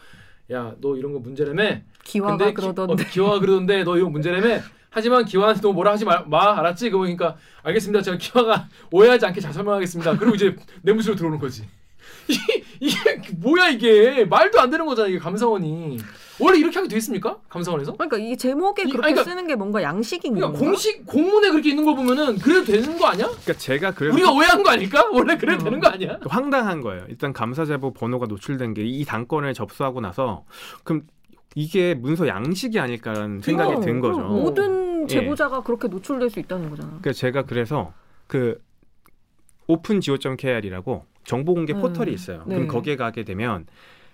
야 0.51 0.75
너 0.81 0.95
이런 0.97 1.13
거 1.13 1.19
문제라며 1.19 1.81
기화가 2.03 2.37
근데 2.37 2.53
그러던데. 2.53 2.95
기, 2.95 3.01
어, 3.03 3.11
기화가 3.11 3.39
그러던데 3.39 3.83
너 3.83 3.97
이거 3.97 4.09
문제라며 4.09 4.59
하지만 4.93 5.23
기화한테 5.25 5.61
너 5.61 5.71
뭐라 5.71 5.93
하지 5.93 6.03
마, 6.05 6.21
마 6.27 6.59
알았지? 6.59 6.89
그러니까 6.89 7.37
알겠습니다 7.63 8.01
제가 8.03 8.17
기화가 8.17 8.67
오해하지 8.91 9.25
않게 9.25 9.39
잘 9.39 9.53
설명하겠습니다 9.53 10.17
그리고 10.17 10.35
이제 10.35 10.55
내무실로 10.83 11.15
들어오는 11.15 11.39
거지 11.39 11.65
이게, 12.27 12.63
이게 12.79 13.21
뭐야 13.37 13.69
이게 13.69 14.25
말도 14.25 14.59
안 14.59 14.69
되는 14.69 14.85
거잖아 14.85 15.07
이게 15.07 15.17
감사원이 15.17 15.97
원래 16.39 16.57
이렇게 16.59 16.77
하게 16.77 16.89
돼 16.89 16.97
있습니까 16.97 17.37
감사원에서? 17.49 17.93
그러니까 17.93 18.17
이 18.17 18.35
제목에 18.35 18.81
이- 18.83 18.85
그렇게 18.85 19.05
아니, 19.07 19.13
그러니까- 19.13 19.23
쓰는 19.23 19.47
게 19.47 19.55
뭔가 19.55 19.81
양식인 19.81 20.33
그러니까 20.33 20.47
건가? 20.57 20.59
공식 20.71 21.05
공문에 21.05 21.51
그렇게 21.51 21.69
있는 21.69 21.85
거 21.85 21.95
보면은 21.95 22.37
그래도 22.39 22.65
되는 22.65 22.97
거 22.97 23.07
아니야? 23.07 23.27
그러니까 23.27 23.53
제가 23.53 23.91
그래서 23.93 24.13
우리가 24.13 24.31
오해한 24.31 24.61
거 24.63 24.71
아닐까? 24.71 25.07
원래 25.11 25.37
그래도 25.37 25.61
어. 25.61 25.63
되는 25.65 25.79
거 25.79 25.87
아니야? 25.87 26.17
또 26.21 26.29
황당한 26.29 26.81
거예요. 26.81 27.05
일단 27.09 27.31
감사 27.31 27.63
제보 27.65 27.93
번호가 27.93 28.25
노출된 28.25 28.73
게 28.73 28.81
이 28.83 29.05
단건을 29.05 29.53
접수하고 29.53 30.01
나서 30.01 30.43
그럼 30.83 31.03
이게 31.55 31.93
문서 31.93 32.27
양식이 32.27 32.79
아닐까라는 32.79 33.41
생각이 33.41 33.73
어, 33.73 33.79
든 33.81 33.99
그럼 33.99 34.17
거죠. 34.17 34.27
모든 34.29 35.03
예. 35.03 35.07
제보자가 35.07 35.63
그렇게 35.63 35.87
노출될 35.87 36.29
수 36.29 36.39
있다는 36.39 36.69
거잖아. 36.69 36.87
그러니까 36.89 37.11
제가 37.13 37.43
그래서 37.43 37.93
그 38.27 38.61
오픈지오.kr이라고 39.67 41.05
정보 41.23 41.53
공개 41.53 41.73
음, 41.73 41.81
포털이 41.81 42.11
있어요. 42.13 42.43
네. 42.47 42.55
그럼 42.55 42.67
거기에 42.67 42.95
가게 42.95 43.23
되면 43.23 43.65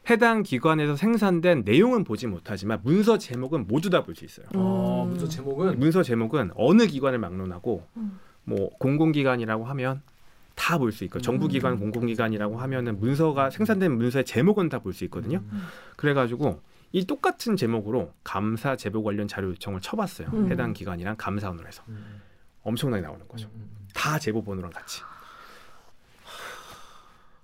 해당 0.09 0.41
기관에서 0.41 0.95
생산된 0.95 1.63
내용은 1.65 2.03
보지 2.03 2.27
못하지만 2.27 2.79
문서 2.83 3.17
제목은 3.17 3.67
모두 3.67 3.89
다 3.89 4.03
볼 4.03 4.15
수 4.15 4.25
있어요. 4.25 4.47
어, 4.55 5.03
음. 5.05 5.09
문서 5.11 5.27
제목은 5.27 5.79
문서 5.79 6.03
제목은 6.03 6.51
어느 6.55 6.87
기관을 6.87 7.19
막론하고 7.19 7.83
음. 7.97 8.19
뭐 8.43 8.69
공공기관이라고 8.79 9.65
하면 9.65 10.01
다 10.55 10.77
볼 10.79 10.91
수 10.91 11.03
있고 11.03 11.19
정부기관 11.19 11.73
음. 11.73 11.79
공공기관이라고 11.79 12.57
하면은 12.57 12.99
문서가 12.99 13.49
생산된 13.51 13.95
문서의 13.97 14.25
제목은 14.25 14.69
다 14.69 14.79
볼 14.79 14.93
수 14.93 15.03
있거든요. 15.05 15.43
음. 15.51 15.61
그래가지고 15.97 16.61
이 16.91 17.05
똑같은 17.05 17.55
제목으로 17.55 18.13
감사 18.23 18.75
제보 18.75 19.03
관련 19.03 19.27
자료 19.27 19.49
요청을 19.49 19.81
쳐봤어요. 19.81 20.29
음. 20.33 20.51
해당 20.51 20.73
기관이랑 20.73 21.15
감사원으로 21.17 21.67
해서 21.67 21.83
음. 21.89 22.21
엄청나게 22.63 23.01
나오는 23.01 23.27
거죠. 23.27 23.49
음. 23.53 23.69
다 23.93 24.19
제보 24.19 24.43
번호랑 24.43 24.71
같이. 24.71 25.01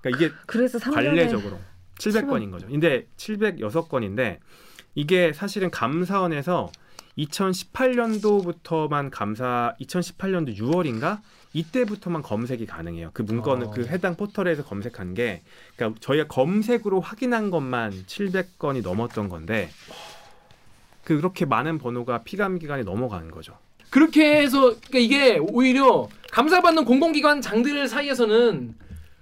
그러니까 0.01 0.25
이게 0.25 0.33
그래서 0.45 0.77
3년에 0.79 0.93
관례적으로 0.93 1.59
700건인 1.95 2.51
거죠. 2.51 2.67
근데 2.67 3.07
706건인데 3.17 4.39
이게 4.95 5.33
사실은 5.33 5.71
감사원에서 5.71 6.71
2018년도부터만 7.17 9.09
감사 9.11 9.75
2018년도 9.81 10.57
6월인가 10.57 11.19
이때부터만 11.53 12.23
검색이 12.23 12.65
가능해요. 12.65 13.11
그 13.13 13.21
문건을 13.21 13.67
어. 13.67 13.71
그 13.71 13.85
해당 13.85 14.15
포털에서 14.15 14.63
검색한 14.63 15.13
게 15.13 15.43
그러니까 15.75 15.99
저희가 16.01 16.27
검색으로 16.27 16.99
확인한 16.99 17.51
것만 17.51 17.91
700건이 18.07 18.81
넘었던 18.81 19.29
건데 19.29 19.69
그렇게 21.03 21.45
많은 21.45 21.77
번호가 21.77 22.23
피감 22.23 22.57
기관에 22.57 22.83
넘어가는 22.83 23.29
거죠. 23.29 23.57
그렇게 23.89 24.37
해서 24.37 24.75
그러니까 24.87 24.99
이게 24.99 25.37
오히려 25.37 26.07
감사받는 26.31 26.85
공공기관 26.85 27.41
장들 27.41 27.87
사이에서는 27.87 28.75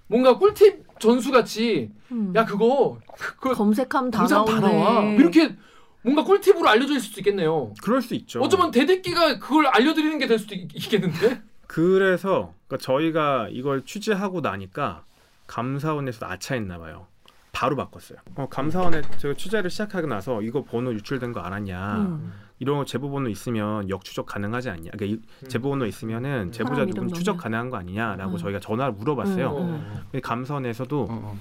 뭔가 0.08 0.38
꿀팁 0.38 0.86
전수 1.00 1.32
같이 1.32 1.92
음. 2.12 2.32
야 2.36 2.46
그거 2.46 3.00
그거 3.18 3.54
검색하면 3.54 4.12
다 4.12 4.20
검사 4.20 4.46
다 4.46 4.60
나오네. 4.60 4.74
나와 4.74 5.04
이렇게 5.16 5.56
뭔가 6.04 6.24
꿀팁으로 6.24 6.68
알려줄 6.68 7.00
수도 7.00 7.20
있겠네요. 7.22 7.74
그럴 7.84 8.02
수 8.02 8.16
있죠. 8.16 8.42
어쩌면 8.42 8.72
대대끼가 8.72 9.40
그걸 9.40 9.68
알려드리는 9.68 10.18
게 10.18 10.28
될 10.28 10.40
수도 10.40 10.56
있, 10.56 10.68
있겠는데. 10.74 11.42
그래서 11.68 12.54
그러니까 12.68 12.78
저희가 12.86 13.48
이걸 13.52 13.86
취재하고 13.86 14.42
나니까 14.42 15.04
감사원에서 15.48 16.26
아차했나 16.26 16.78
봐요. 16.80 17.08
바로 17.52 17.76
바꿨어요. 17.76 18.18
어, 18.36 18.48
감사원에 18.50 19.02
제가 19.18 19.34
취재를 19.36 19.70
시작하고 19.70 20.08
나서 20.08 20.42
이거 20.42 20.64
번호 20.64 20.94
유출된 20.94 21.34
거 21.34 21.42
알았냐? 21.42 21.98
음. 21.98 22.34
이런 22.60 22.86
제보 22.86 23.10
번호 23.10 23.28
있으면 23.30 23.90
역추적 23.90 24.26
가능하지 24.26 24.70
않냐? 24.70 24.92
그러니까 24.92 25.06
이 25.06 25.48
제보 25.50 25.70
번호 25.70 25.86
있으면은 25.86 26.48
음. 26.48 26.52
제보자 26.52 26.86
누군 26.86 27.12
추적. 27.14 27.38
가능한 27.38 27.70
거 27.70 27.78
아니냐라고 27.78 28.34
음. 28.34 28.38
저희가 28.38 28.60
전화를 28.60 28.94
물어봤어요. 28.94 29.58
음. 29.58 30.04
감사원에서도 30.22 31.02
어, 31.02 31.08
어. 31.10 31.38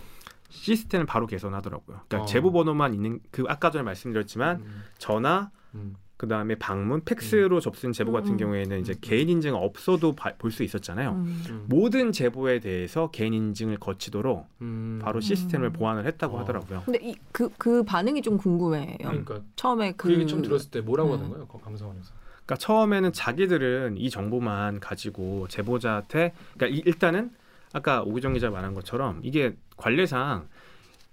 시스템을 0.50 1.06
바로 1.06 1.26
개선하더라고요. 1.26 2.00
그러니까 2.08 2.22
어. 2.22 2.26
제보 2.26 2.52
번호만 2.52 2.92
있는 2.94 3.20
그 3.30 3.44
아까 3.48 3.70
전에 3.70 3.82
말씀드렸지만 3.84 4.56
음. 4.58 4.82
전화 4.98 5.50
음. 5.74 5.94
그 6.16 6.28
다음에 6.28 6.54
방문, 6.56 7.02
팩스로 7.02 7.60
접수된 7.60 7.92
제보 7.92 8.12
같은 8.12 8.32
음. 8.32 8.36
경우에는 8.36 8.78
이제 8.80 8.92
음. 8.92 8.98
개인 9.00 9.30
인증 9.30 9.54
없어도 9.54 10.14
볼 10.14 10.50
수 10.50 10.62
있었잖아요. 10.62 11.12
음. 11.12 11.42
음. 11.48 11.64
모든 11.66 12.12
제보에 12.12 12.60
대해서 12.60 13.10
개인 13.10 13.32
인증을 13.32 13.78
거치도록 13.78 14.46
음. 14.60 14.98
바로 15.02 15.20
시스템을 15.20 15.68
음. 15.68 15.72
보완을 15.72 16.04
했다고 16.06 16.36
어. 16.36 16.40
하더라고요. 16.40 16.82
근데 16.84 16.98
이그그 17.02 17.84
반응이 17.84 18.20
좀 18.20 18.36
궁금해요. 18.36 18.98
그러니까 18.98 19.40
처음에 19.56 19.92
그, 19.92 20.08
그, 20.08 20.12
얘기 20.12 20.26
좀 20.26 20.42
들었을 20.42 20.70
때 20.70 20.82
뭐라고 20.82 21.10
네. 21.12 21.16
하는 21.16 21.30
거예요? 21.30 21.46
거- 21.46 21.58
감사원에서. 21.58 22.12
그러니까 22.44 22.56
처음에는 22.56 23.12
자기들은 23.14 23.96
이 23.96 24.10
정보만 24.10 24.80
가지고 24.80 25.46
제보자한테 25.48 26.34
그러니까 26.54 26.76
이- 26.76 26.82
일단은 26.84 27.30
아까 27.72 28.02
오기정 28.02 28.32
기자 28.34 28.50
말한 28.50 28.74
것처럼 28.74 29.20
이게 29.22 29.56
관례상 29.80 30.48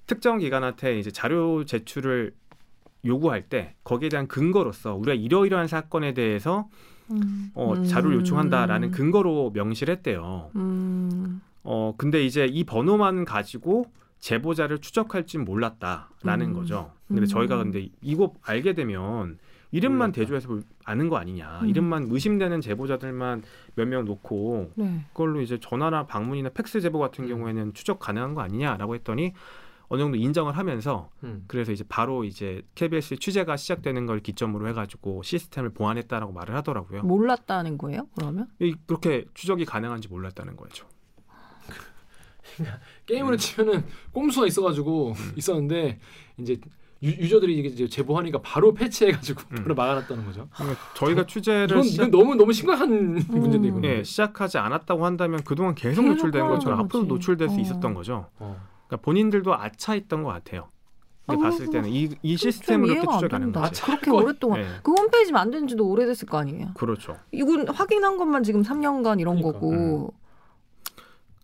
특정 0.05 0.37
기관한테 0.37 0.99
이제 0.99 1.11
자료 1.11 1.65
제출을 1.65 2.33
요구할 3.05 3.43
때 3.43 3.75
거기에 3.83 4.09
대한 4.09 4.27
근거로서 4.27 4.95
우리가 4.95 5.13
이러이러한 5.13 5.67
사건에 5.67 6.13
대해서 6.13 6.69
음. 7.11 7.51
어, 7.53 7.73
음. 7.73 7.85
자료를 7.85 8.17
요청한다라는 8.19 8.91
근거로 8.91 9.51
명시를 9.51 9.95
했대요. 9.95 10.51
음. 10.55 11.41
어 11.63 11.93
근데 11.97 12.23
이제 12.25 12.45
이 12.45 12.63
번호만 12.63 13.25
가지고 13.25 13.85
제보자를 14.19 14.79
추적할 14.79 15.25
줄 15.25 15.43
몰랐다라는 15.43 16.47
음. 16.47 16.53
거죠. 16.53 16.91
근데 17.07 17.21
음. 17.21 17.25
저희가 17.25 17.57
근데 17.57 17.89
이거 18.01 18.33
알게 18.41 18.73
되면 18.73 19.37
이름만 19.71 20.09
몰랐다. 20.09 20.21
대조해서 20.21 20.47
볼- 20.47 20.63
아는 20.85 21.09
거 21.09 21.17
아니냐. 21.17 21.59
음. 21.61 21.67
이름만 21.69 22.07
의심되는 22.09 22.61
제보자들만 22.61 23.43
몇 23.75 23.87
명 23.87 24.05
놓고 24.05 24.71
네. 24.75 25.05
그걸로 25.13 25.41
이제 25.41 25.59
전화나 25.59 26.05
방문이나 26.05 26.49
팩스 26.49 26.81
제보 26.81 26.99
같은 26.99 27.25
음. 27.25 27.29
경우에는 27.29 27.73
추적 27.73 27.99
가능한 27.99 28.33
거 28.33 28.41
아니냐라고 28.41 28.95
했더니 28.95 29.33
어느 29.89 30.01
정도 30.01 30.17
인정을 30.17 30.57
하면서 30.57 31.09
음. 31.23 31.45
그래서 31.47 31.71
이제 31.71 31.83
바로 31.87 32.25
이제 32.25 32.61
KBS 32.75 33.17
취재가 33.17 33.55
시작되는 33.55 34.05
걸 34.05 34.19
기점으로 34.19 34.67
해가지고 34.69 35.23
시스템을 35.23 35.69
보완했다라고 35.69 36.33
말을 36.33 36.55
하더라고요. 36.55 37.03
몰랐다는 37.03 37.77
거예요? 37.77 38.07
그러면? 38.15 38.47
이- 38.59 38.75
그렇게 38.85 39.25
추적이 39.33 39.63
가능한지 39.65 40.09
몰랐다는 40.09 40.57
거죠. 40.57 40.85
게임으로 43.05 43.35
음. 43.35 43.37
치면은 43.37 43.83
꼼수가 44.13 44.47
있어가지고 44.47 45.13
있었는데 45.35 45.99
이제 46.37 46.57
유, 47.03 47.09
유저들이 47.09 47.57
이게 47.57 47.69
이제 47.69 47.87
제보하니까 47.87 48.39
바로 48.41 48.73
패치해가지고 48.73 49.41
음. 49.51 49.55
바로 49.63 49.75
막아놨다는 49.75 50.25
거죠. 50.25 50.47
그러니까 50.55 50.79
저희가 50.95 51.25
취재를 51.27 51.69
이건, 51.69 51.83
시작, 51.83 52.07
이건 52.07 52.19
너무 52.19 52.35
너무 52.35 52.53
심각한 52.53 53.15
문제인데 53.27 53.67
이거는. 53.67 53.83
예, 53.89 54.03
시작하지 54.03 54.57
않았다고 54.57 55.05
한다면 55.05 55.41
그동안 55.43 55.75
계속 55.75 56.01
계속 56.01 56.07
노출된 56.15 56.47
것처럼 56.47 56.79
앞으로. 56.81 57.03
노출될 57.03 57.49
수 57.49 57.55
어. 57.55 57.59
있었던 57.59 57.93
거죠. 57.93 58.27
어. 58.39 58.59
그러니까 58.87 59.03
본인들도 59.05 59.53
아차했던 59.53 60.23
것 60.23 60.29
같아요. 60.29 60.69
근데 61.27 61.41
아, 61.41 61.49
봤을 61.49 61.69
때는 61.69 61.89
이, 61.89 62.09
이좀 62.23 62.37
시스템으로 62.51 62.93
이렇게 62.93 63.05
추적이 63.11 63.27
가는. 63.31 63.51
거지. 63.51 63.81
그렇게 63.81 64.11
건- 64.11 64.23
오랫동안 64.23 64.61
예, 64.61 64.65
그 64.81 64.91
홈페이지 64.93 65.31
만든 65.33 65.67
지도 65.67 65.85
오래됐을 65.89 66.25
거 66.27 66.37
아니에요. 66.37 66.69
그렇죠. 66.73 67.17
이건 67.33 67.67
확인한 67.67 68.17
것만 68.17 68.43
지금 68.43 68.61
3년간 68.63 69.19
이런 69.19 69.35
그러니까. 69.35 69.59
거고 69.59 70.13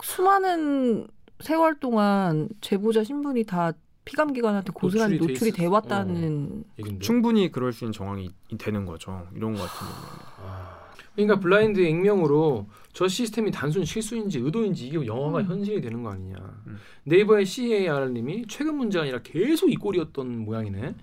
수많은 0.02 1.08
세월 1.42 1.76
동안 1.80 2.48
제보자 2.62 3.04
신분이 3.04 3.44
다 3.44 3.74
피감기관한테 4.06 4.72
고스란히 4.74 5.18
노출이 5.18 5.52
돼 5.52 5.64
돼 5.64 5.66
왔다는 5.68 6.64
얘긴데. 6.80 7.00
충분히 7.00 7.52
그럴 7.52 7.72
수 7.72 7.86
있는 7.86 7.94
정황이 7.94 8.32
되는 8.58 8.86
거죠. 8.86 9.28
이런 9.36 9.54
거 9.54 9.62
같은 9.62 9.80
경우는. 9.88 10.08
아. 10.46 10.84
그러니까 11.16 11.40
블라인드 11.40 11.80
익명으로 11.80 12.68
저 12.92 13.08
시스템이 13.08 13.52
단순 13.52 13.86
실수인지 13.86 14.40
의도인지 14.40 14.88
이게 14.88 15.06
영화가 15.06 15.40
음. 15.40 15.46
현실이 15.46 15.82
되는 15.82 16.04
거 16.04 16.12
아니냐. 16.12 16.36
음. 16.68 16.78
네이버의 17.06 17.46
CAR님이 17.46 18.46
최근 18.48 18.76
문제가 18.76 19.04
아니라 19.04 19.20
계속 19.24 19.72
이 19.72 19.76
꼴이었던 19.76 20.40
모양이네. 20.40 20.96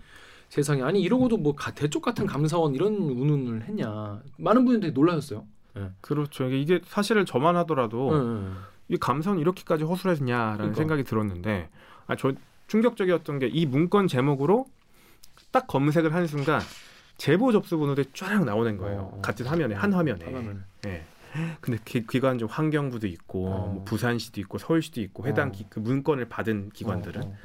세상에 0.48 0.82
아니 0.82 1.00
이러고도 1.00 1.36
뭐 1.36 1.54
가- 1.54 1.72
대쪽 1.72 2.02
같은 2.02 2.26
감사원 2.26 2.74
이런 2.74 2.94
운운을 2.96 3.62
했냐. 3.62 4.20
많은 4.36 4.64
분들이 4.64 4.92
놀라셨어요. 4.92 5.44
그렇죠. 6.00 6.48
이게- 6.50 6.80
사실을 6.84 7.24
저만 7.24 7.56
하더라도 7.58 8.10
응, 8.12 8.54
이 8.88 8.96
감사원 8.96 9.38
이렇게까지 9.38 9.84
허술했냐라는 9.84 10.56
그러니까. 10.56 10.76
생각이 10.76 11.04
들었는데 11.04 11.70
아, 12.08 12.16
저 12.16 12.32
충격적이었던 12.70 13.40
게 13.40 13.50
이 13.52 13.66
문건 13.66 14.06
제목으로 14.06 14.66
딱 15.50 15.66
검색을 15.66 16.14
하는 16.14 16.26
순간 16.28 16.60
제보 17.16 17.50
접수 17.52 17.76
번호들이 17.78 18.10
쫙 18.14 18.44
나오는 18.44 18.76
거예요. 18.76 19.10
어. 19.14 19.20
같은 19.20 19.44
화면에 19.46 19.74
한 19.74 19.92
화면에. 19.92 20.24
예. 20.86 21.04
근데 21.60 21.78
기, 21.84 22.06
기관좀 22.06 22.48
환경부도 22.48 23.06
있고 23.08 23.48
어. 23.48 23.66
뭐 23.74 23.84
부산시도 23.84 24.40
있고 24.42 24.58
서울시도 24.58 25.00
있고 25.00 25.26
해당 25.26 25.48
어. 25.48 25.52
기, 25.52 25.66
그 25.68 25.80
문건을 25.80 26.28
받은 26.28 26.70
기관들은 26.70 27.22
어, 27.22 27.26
어. 27.26 27.36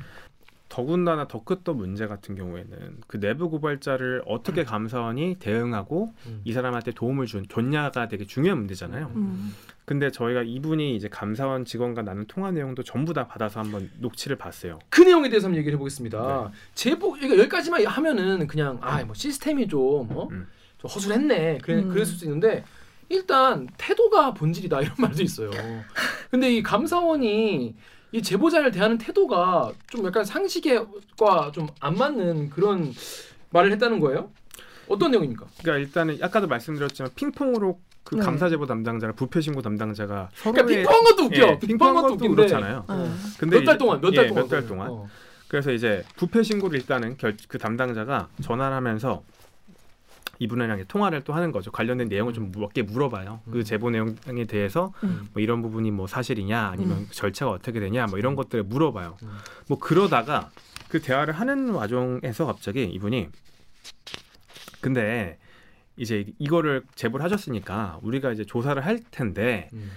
더군다나 0.75 1.25
더 1.29 1.41
컸던 1.41 1.77
문제 1.77 2.05
같은 2.05 2.35
경우에는 2.35 2.97
그 3.07 3.17
내부 3.17 3.49
고발자를 3.49 4.23
어떻게 4.25 4.65
감사원이 4.65 5.37
대응하고 5.39 6.13
음. 6.27 6.41
이 6.43 6.51
사람한테 6.51 6.91
도움을 6.91 7.27
준, 7.27 7.45
줬냐가 7.47 8.09
되게 8.09 8.25
중요한 8.25 8.57
문제잖아요. 8.57 9.09
음. 9.15 9.55
근데 9.85 10.11
저희가 10.11 10.43
이분이 10.43 10.97
이제 10.97 11.07
감사원 11.07 11.63
직원과 11.63 12.01
나눈 12.01 12.25
통화 12.27 12.51
내용도 12.51 12.83
전부 12.83 13.13
다 13.13 13.25
받아서 13.25 13.61
한번 13.61 13.89
녹취를 13.99 14.35
봤어요. 14.35 14.79
그 14.89 15.01
내용에 15.01 15.29
대해서 15.29 15.47
한번 15.47 15.59
얘기를 15.59 15.75
해보겠습니다. 15.75 16.51
네. 16.51 16.57
제보 16.73 17.13
그러니까 17.13 17.37
여기까지만 17.37 17.85
하면은 17.85 18.45
그냥 18.45 18.77
아 18.81 19.01
뭐 19.05 19.13
시스템이 19.13 19.69
좀, 19.69 19.79
어? 20.11 20.27
음. 20.29 20.45
좀 20.77 20.91
허술했네. 20.91 21.59
그래 21.63 21.77
음. 21.83 21.87
그랬을 21.89 22.17
수 22.17 22.25
있는데 22.25 22.65
일단 23.07 23.69
태도가 23.77 24.33
본질이다 24.33 24.81
이런 24.83 24.93
말도 24.97 25.23
있어요. 25.23 25.51
근데 26.29 26.53
이 26.53 26.61
감사원이 26.61 27.75
이 28.15 28.21
제보자를 28.21 28.71
대하는 28.71 28.97
태도가 28.97 29.73
좀 29.89 30.05
약간 30.05 30.23
상식과 30.23 31.51
좀 31.53 31.67
안 31.81 31.95
맞는 31.97 32.49
그런 32.49 32.93
말을 33.49 33.71
했다는 33.73 33.99
거예요? 33.99 34.29
어떤 34.87 35.11
내용입니까? 35.11 35.45
그러니까 35.61 35.85
일단은 35.85 36.17
아까도 36.21 36.47
말씀드렸지만 36.47 37.11
핑퐁으로 37.15 37.77
그 38.05 38.15
네. 38.15 38.21
감사 38.21 38.47
제보 38.47 38.65
담당자랑 38.65 39.15
부패 39.15 39.41
신고 39.41 39.61
담당자가 39.61 40.29
그러니까 40.39 40.65
핑퐁한 40.65 41.03
것도 41.03 41.23
웃겨. 41.25 41.35
예, 41.35 41.41
핑퐁한 41.41 41.59
핑퐁한 41.59 41.95
것도 42.03 42.13
웃긴데 42.13 42.35
그렇잖아요. 42.35 42.85
네. 42.87 43.09
근데 43.39 43.57
몇 43.59 43.65
달 43.65 43.77
동안 43.77 43.99
몇달 43.99 44.23
예, 44.23 44.27
동안 44.29 44.43
몇달. 44.43 44.65
동안 44.67 44.89
어. 44.91 45.07
그래서 45.49 45.71
이제 45.73 46.03
부패 46.15 46.41
신고를 46.43 46.79
일단은 46.79 47.17
결, 47.17 47.35
그 47.49 47.57
담당자가 47.57 48.29
전화를 48.41 48.75
하면서 48.77 49.23
이분이랑 50.39 50.83
통화를 50.87 51.23
또 51.23 51.33
하는 51.33 51.51
거죠. 51.51 51.71
관련된 51.71 52.07
내용을 52.09 52.33
좀 52.33 52.51
몇 52.51 52.73
개 52.73 52.81
물어봐요. 52.81 53.41
음. 53.47 53.51
그 53.51 53.63
제보 53.63 53.89
내용에 53.89 54.45
대해서 54.47 54.93
음. 55.03 55.27
뭐 55.33 55.41
이런 55.41 55.61
부분이 55.61 55.91
뭐 55.91 56.07
사실이냐 56.07 56.69
아니면 56.69 56.97
음. 56.99 57.07
절차가 57.11 57.51
어떻게 57.51 57.79
되냐 57.79 58.05
뭐 58.07 58.19
이런 58.19 58.35
것들을 58.35 58.63
물어봐요. 58.65 59.17
음. 59.23 59.37
뭐 59.67 59.77
그러다가 59.79 60.51
그 60.89 61.01
대화를 61.01 61.33
하는 61.33 61.69
와중에서 61.69 62.45
갑자기 62.45 62.83
이분이 62.83 63.29
근데 64.81 65.37
이제 65.97 66.25
이거를 66.39 66.83
제보를 66.95 67.23
하셨으니까 67.23 67.99
우리가 68.01 68.31
이제 68.31 68.43
조사를 68.43 68.83
할 68.85 68.99
텐데 69.11 69.69
음. 69.73 69.89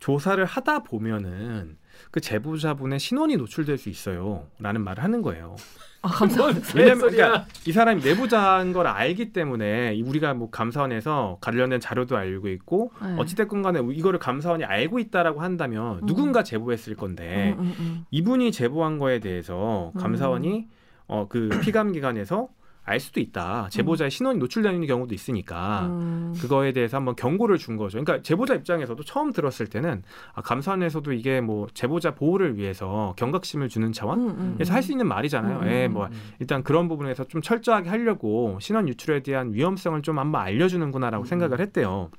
조사를 0.00 0.44
하다 0.44 0.80
보면은 0.80 1.78
그 2.10 2.20
제보자분의 2.20 2.98
신원이 2.98 3.36
노출될 3.36 3.78
수 3.78 3.88
있어요라는 3.88 4.82
말을 4.82 5.02
하는 5.02 5.22
거예요. 5.22 5.56
아, 6.04 6.08
감사합니다. 6.08 6.68
왜냐면. 6.74 6.98
그러니까 7.10 7.46
이 7.66 7.72
사람이 7.72 8.02
내부자인 8.02 8.72
걸 8.74 8.86
알기 8.86 9.32
때문에 9.32 9.94
이 9.94 10.02
우리가 10.02 10.34
뭐 10.34 10.50
감사원에서 10.50 11.38
관련된 11.40 11.80
자료도 11.80 12.16
알고 12.16 12.48
있고 12.48 12.92
네. 13.02 13.16
어찌됐건 13.18 13.62
간에 13.62 13.80
이거를 13.92 14.18
감사원이 14.18 14.64
알고 14.64 14.98
있다라고 14.98 15.40
한다면 15.40 16.00
음. 16.02 16.06
누군가 16.06 16.42
제보했을 16.42 16.94
건데 16.94 17.54
음, 17.58 17.62
음, 17.62 17.74
음. 17.78 18.04
이분이 18.10 18.52
제보한 18.52 18.98
거에 18.98 19.18
대해서 19.20 19.92
음. 19.96 20.00
감사원이 20.00 20.68
어 21.06 21.26
그 21.28 21.48
피감 21.62 21.92
기관에서 21.92 22.48
알 22.86 23.00
수도 23.00 23.18
있다. 23.18 23.68
제보자의 23.70 24.10
신원이 24.10 24.38
노출되는 24.38 24.86
경우도 24.86 25.14
있으니까 25.14 25.86
음. 25.86 26.34
그거에 26.38 26.72
대해서 26.72 26.98
한번 26.98 27.16
경고를 27.16 27.56
준 27.56 27.76
거죠. 27.78 27.98
그러니까 27.98 28.22
제보자 28.22 28.54
입장에서도 28.54 29.02
처음 29.04 29.32
들었을 29.32 29.66
때는 29.68 30.02
아, 30.34 30.42
감사원에서도 30.42 31.12
이게 31.14 31.40
뭐 31.40 31.66
제보자 31.72 32.14
보호를 32.14 32.58
위해서 32.58 33.14
경각심을 33.16 33.68
주는 33.70 33.90
차원 33.92 34.20
음, 34.20 34.28
음, 34.38 34.52
그래서 34.56 34.74
할 34.74 34.84
수 34.84 34.92
있는 34.92 35.08
말이잖아요. 35.08 35.60
음, 35.60 35.66
예, 35.68 35.86
음, 35.86 35.94
뭐 35.94 36.06
음. 36.08 36.12
일단 36.40 36.62
그런 36.62 36.88
부분에서 36.88 37.24
좀 37.24 37.40
철저하게 37.40 37.88
하려고 37.88 38.58
신원 38.60 38.86
유출에 38.86 39.22
대한 39.22 39.54
위험성을 39.54 40.02
좀 40.02 40.18
한번 40.18 40.42
알려주는구나라고 40.42 41.24
음. 41.24 41.26
생각을 41.26 41.60
했대요. 41.60 42.10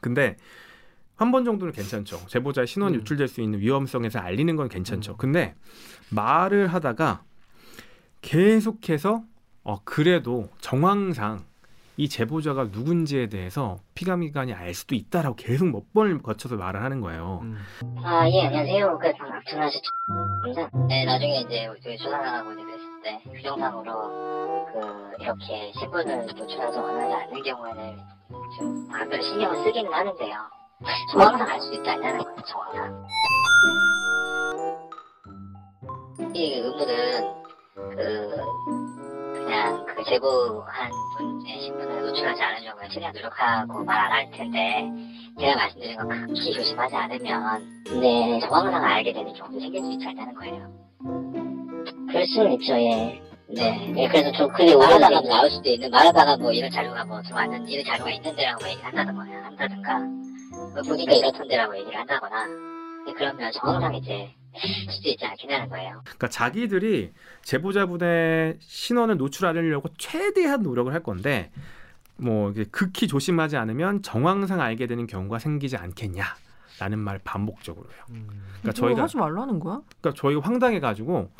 근데 0.00 0.36
한번 1.16 1.44
정도는 1.44 1.74
괜찮죠. 1.74 2.18
제보자의 2.28 2.66
신원 2.66 2.94
음. 2.94 3.00
유출될 3.00 3.28
수 3.28 3.42
있는 3.42 3.60
위험성에서 3.60 4.20
알리는 4.20 4.56
건 4.56 4.70
괜찮죠. 4.70 5.12
음. 5.12 5.16
근데 5.18 5.54
말을 6.10 6.68
하다가 6.68 7.22
계속해서 8.22 9.22
어 9.68 9.80
그래도 9.84 10.48
정황상 10.60 11.44
이 11.96 12.08
제보자가 12.08 12.64
누군지에 12.70 13.28
대해서 13.28 13.78
피감기관이 13.94 14.52
알 14.54 14.74
수도 14.74 14.94
있다라고 14.94 15.34
계속 15.34 15.66
몇 15.70 15.92
번을 15.92 16.22
거쳐서 16.22 16.54
말을 16.54 16.82
하는 16.84 17.00
거예요. 17.00 17.40
음. 17.42 17.56
아, 18.04 18.28
예, 18.28 18.42
안녕하세요. 18.46 18.98
그, 18.98 19.08
입니다. 20.46 20.70
네, 20.86 21.04
나중에 21.04 21.40
이제 21.40 21.68
저희 21.82 21.96
조사하고 21.98 22.52
이제 22.52 22.62
그랬을 22.62 23.02
때, 23.02 23.20
규정상으로, 23.32 24.66
그, 24.72 25.22
이렇게 25.22 25.72
신분을 25.80 26.26
노출해서 26.26 26.80
원하지 26.82 27.14
않는 27.24 27.42
경우에는 27.42 27.98
좀 28.58 28.88
각별히 28.88 29.22
신경을 29.22 29.64
쓰기는 29.64 29.92
하는데요. 29.92 30.36
정황상 31.12 31.48
알 31.48 31.60
수 31.60 31.74
있지 31.74 31.90
않냐는 31.90 32.22
거예요, 32.22 32.36
정황상. 32.46 33.06
이 36.34 36.52
의무는, 36.54 37.34
그, 37.74 38.95
그냥 39.56 39.86
그 39.86 40.04
제보한 40.04 40.90
분의 41.16 41.60
신분을 41.62 42.02
노출하지 42.02 42.40
경우에 42.40 42.88
최대한 42.90 43.14
노력하고 43.14 43.84
말 43.84 43.96
안 44.04 44.12
할 44.12 44.30
텐데, 44.30 44.86
제가 45.40 45.56
말씀드린 45.56 45.96
건 45.96 46.08
극히 46.26 46.52
조심하지 46.52 46.94
않으면 46.94 47.82
네 48.02 48.38
정황상 48.40 48.84
알게 48.84 49.14
되는 49.14 49.32
경우도 49.32 49.58
생길 49.58 49.82
수 49.82 49.92
있지 49.92 50.06
않다는 50.08 50.34
거예요. 50.34 50.68
그럴 52.08 52.26
수는 52.26 52.52
있죠, 52.52 52.74
예. 52.74 53.22
네, 53.48 53.94
예, 53.96 54.08
그래서 54.08 54.30
좀 54.32 54.48
그게 54.52 54.76
말하다가 54.76 55.20
나올 55.22 55.50
수도 55.50 55.70
있는 55.70 55.90
말하다가 55.90 56.36
뭐 56.36 56.52
이런 56.52 56.70
자료가 56.70 57.04
뭐좀 57.06 57.34
완전 57.34 57.66
이런 57.66 57.84
자료가 57.86 58.10
있는데라고 58.10 58.68
얘기를 58.68 58.84
한다든가 58.84 59.22
한다든가. 59.22 59.98
뭐 60.74 60.82
보니까 60.86 61.12
이렇던데라고 61.14 61.78
얘기를 61.78 61.98
한다거나. 61.98 62.44
예, 63.08 63.12
그러면 63.12 63.50
정황상 63.52 63.94
이제 63.94 64.28
수도 64.90 65.08
있지 65.08 65.24
않겠냐는 65.24 65.68
거예요. 65.68 66.00
그러니까 66.04 66.28
자기들이 66.28 67.12
제보자분의 67.42 68.56
신원을 68.60 69.16
노출하려고 69.16 69.88
최대한 69.98 70.62
노력을 70.62 70.92
할 70.92 71.02
건데 71.02 71.50
뭐 72.16 72.50
이게 72.50 72.64
극히 72.64 73.06
조심하지 73.08 73.56
않으면 73.56 74.02
정황상 74.02 74.60
알게 74.60 74.86
되는 74.86 75.06
경우가 75.06 75.38
생기지 75.38 75.76
않겠냐 75.76 76.24
라는 76.78 76.98
말 76.98 77.18
반복적으로 77.18 77.86
해요. 77.90 78.02
음. 78.10 78.26
그러니까 78.28 78.60
이거 78.62 78.72
저희가 78.72 79.02
하지 79.02 79.16
말라는 79.16 79.60
거야? 79.60 79.80
그러니까 80.00 80.20
저희가 80.20 80.40
황당해 80.42 80.80
가지고 80.80 81.30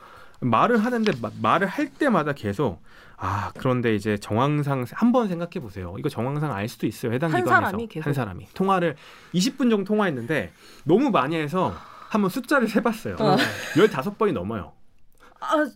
말을 0.40 0.84
하는데 0.84 1.12
마- 1.22 1.30
말을 1.40 1.66
할 1.66 1.88
때마다 1.90 2.32
계속 2.32 2.82
아 3.18 3.50
그런데 3.58 3.94
이제 3.94 4.18
정황상 4.18 4.84
한 4.92 5.12
번 5.12 5.28
생각해 5.28 5.60
보세요. 5.60 5.94
이거 5.98 6.08
정황상 6.10 6.52
알 6.52 6.68
수도 6.68 6.86
있어요. 6.86 7.12
해당 7.12 7.32
한 7.32 7.42
기관에서 7.42 7.66
사람이 7.66 7.86
계속? 7.86 8.06
한 8.06 8.12
사람이 8.12 8.48
통화를 8.52 8.96
20분 9.34 9.70
정도 9.70 9.84
통화했는데 9.84 10.52
너무 10.84 11.10
많이 11.10 11.36
해서 11.36 11.74
한번 12.08 12.30
숫자를 12.30 12.68
세봤어요. 12.68 13.16
어. 13.18 13.36
15번이 13.74 14.32
넘어요. 14.32 14.72
아, 15.40 15.66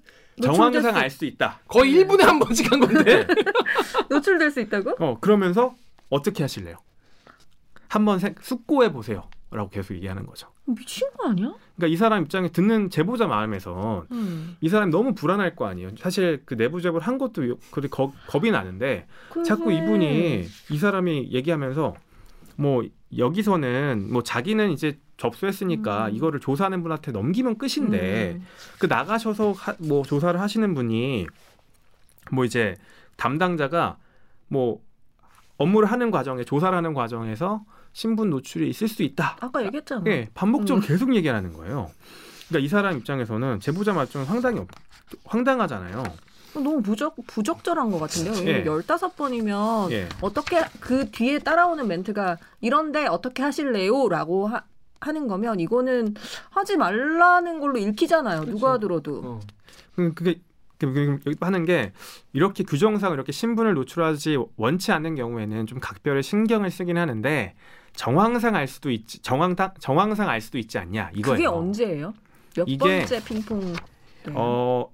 정황상 0.42 0.96
알 0.96 1.10
수 1.10 1.24
있다. 1.26 1.60
거의 1.68 1.92
1분에 1.94 2.22
한 2.22 2.38
번씩 2.38 2.70
한 2.72 2.80
건데. 2.80 3.26
노출될 4.08 4.50
수 4.50 4.60
있다고? 4.60 4.94
어 4.98 5.18
그러면서 5.20 5.74
어떻게 6.08 6.42
하실래요? 6.42 6.76
한번 7.88 8.18
생- 8.18 8.34
숙고해 8.40 8.92
보세요.라고 8.92 9.68
계속 9.70 9.94
얘기하는 9.94 10.24
거죠. 10.26 10.48
미친 10.64 11.08
거 11.18 11.28
아니야? 11.30 11.52
그러니까 11.76 11.86
이 11.92 11.96
사람 11.96 12.22
입장에 12.22 12.48
듣는 12.50 12.90
제보자 12.90 13.26
마음에서 13.26 14.06
음. 14.12 14.56
이 14.60 14.68
사람이 14.68 14.92
너무 14.92 15.14
불안할 15.14 15.56
거 15.56 15.66
아니에요. 15.66 15.90
사실 15.98 16.42
그 16.46 16.56
내부 16.56 16.80
제보를 16.80 17.04
한 17.06 17.18
것도 17.18 17.56
그리 17.72 17.88
겁, 17.88 18.12
겁이 18.28 18.50
나는데 18.52 19.06
자꾸 19.44 19.64
그래. 19.64 19.78
이분이 19.78 20.46
이 20.70 20.78
사람이 20.78 21.30
얘기하면서 21.32 21.94
뭐 22.56 22.84
여기서는 23.16 24.08
뭐 24.12 24.22
자기는 24.22 24.70
이제 24.70 24.98
접수했으니까 25.30 26.06
음. 26.06 26.14
이거를 26.16 26.40
조사하는 26.40 26.82
분한테 26.82 27.12
넘기면 27.12 27.58
끝인데 27.58 28.36
음. 28.40 28.46
그 28.78 28.86
나가셔서 28.86 29.52
하- 29.52 29.76
뭐 29.78 30.02
조사를 30.02 30.40
하시는 30.40 30.74
분이 30.74 31.26
뭐 32.32 32.44
이제 32.44 32.76
담당자가 33.16 33.98
뭐 34.48 34.80
업무를 35.58 35.90
하는 35.90 36.10
과정에 36.10 36.42
조사를 36.44 36.76
하는 36.76 36.94
과정에서 36.94 37.62
신분 37.92 38.30
노출이 38.30 38.68
있을 38.70 38.88
수 38.88 39.02
있다. 39.02 39.36
아까 39.40 39.64
얘기했잖아. 39.64 40.02
예, 40.06 40.28
반복적으로 40.32 40.82
음. 40.84 40.86
계속 40.86 41.14
얘기하는 41.14 41.52
거예요. 41.52 41.90
그러니까 42.48 42.64
이 42.64 42.68
사람 42.68 42.96
입장에서는 42.96 43.60
제보자 43.60 43.92
말좀 43.92 44.24
상당히 44.24 44.60
없- 44.60 44.68
황당하잖아요. 45.24 46.02
너무 46.54 46.82
부적 46.82 47.14
부적절한 47.28 47.90
것 47.90 48.00
같은데요. 48.00 48.48
예. 48.48 48.64
열다섯 48.64 49.14
번이면 49.16 49.92
예. 49.92 50.08
어떻게 50.20 50.60
그 50.80 51.08
뒤에 51.10 51.38
따라오는 51.40 51.86
멘트가 51.86 52.38
이런데 52.60 53.06
어떻게 53.06 53.42
하실래요?라고 53.42 54.50
하, 55.00 55.08
하는 55.08 55.26
거면 55.28 55.60
이거는 55.60 56.14
하지 56.50 56.76
말라는 56.76 57.60
걸로 57.60 57.78
읽히잖아요. 57.78 58.44
누가 58.44 58.78
들어도. 58.78 59.22
어. 59.24 59.40
그- 59.96 60.12
그게 60.14 60.40
하는 61.40 61.66
게 61.66 61.92
이렇게 62.32 62.64
규정상 62.64 63.12
이렇게 63.12 63.32
신분을 63.32 63.74
노출하지 63.74 64.38
원치 64.56 64.92
않는 64.92 65.14
경우에는 65.14 65.66
좀 65.66 65.78
각별의 65.78 66.22
신경을 66.22 66.70
쓰긴 66.70 66.96
하는데 66.96 67.54
정황상 67.96 68.54
알 68.54 68.66
수도 68.66 68.90
있지 68.90 69.20
정황상 69.20 69.74
정황상 69.78 70.28
알 70.30 70.40
수도 70.40 70.56
있지 70.56 70.78
않냐 70.78 71.10
이거예요. 71.14 71.36
그게 71.36 71.46
언제예요? 71.46 72.14
몇 72.56 72.64
이게- 72.66 72.78
번째 73.00 73.24
핑퐁? 73.24 73.60
때? 74.22 74.32
어 74.34 74.88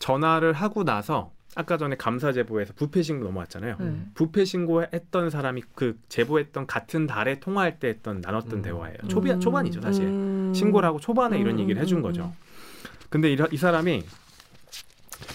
전화를 0.00 0.52
하고 0.54 0.82
나서 0.82 1.30
아까 1.54 1.76
전에 1.76 1.96
감사 1.96 2.32
제보에서 2.32 2.72
부패 2.74 3.02
신고 3.02 3.24
넘어왔잖아요. 3.24 3.76
네. 3.80 4.06
부패 4.14 4.44
신고했던 4.44 5.30
사람이 5.30 5.62
그 5.74 5.98
제보했던 6.08 6.66
같은 6.66 7.06
달에 7.06 7.40
통화할 7.40 7.78
때 7.80 7.88
했던 7.88 8.20
나눴던 8.20 8.60
음. 8.60 8.62
대화예요. 8.62 8.96
초비, 9.08 9.30
음, 9.32 9.40
초반이죠 9.40 9.80
사실. 9.80 10.04
음. 10.04 10.52
신고를 10.54 10.86
하고 10.86 11.00
초반에 11.00 11.38
이런 11.38 11.54
음, 11.54 11.60
얘기를 11.60 11.80
음, 11.80 11.82
해준 11.82 11.98
음, 11.98 12.02
거죠. 12.02 12.24
음. 12.24 12.32
근데 13.10 13.32
이, 13.32 13.36
이 13.50 13.56
사람이 13.56 14.04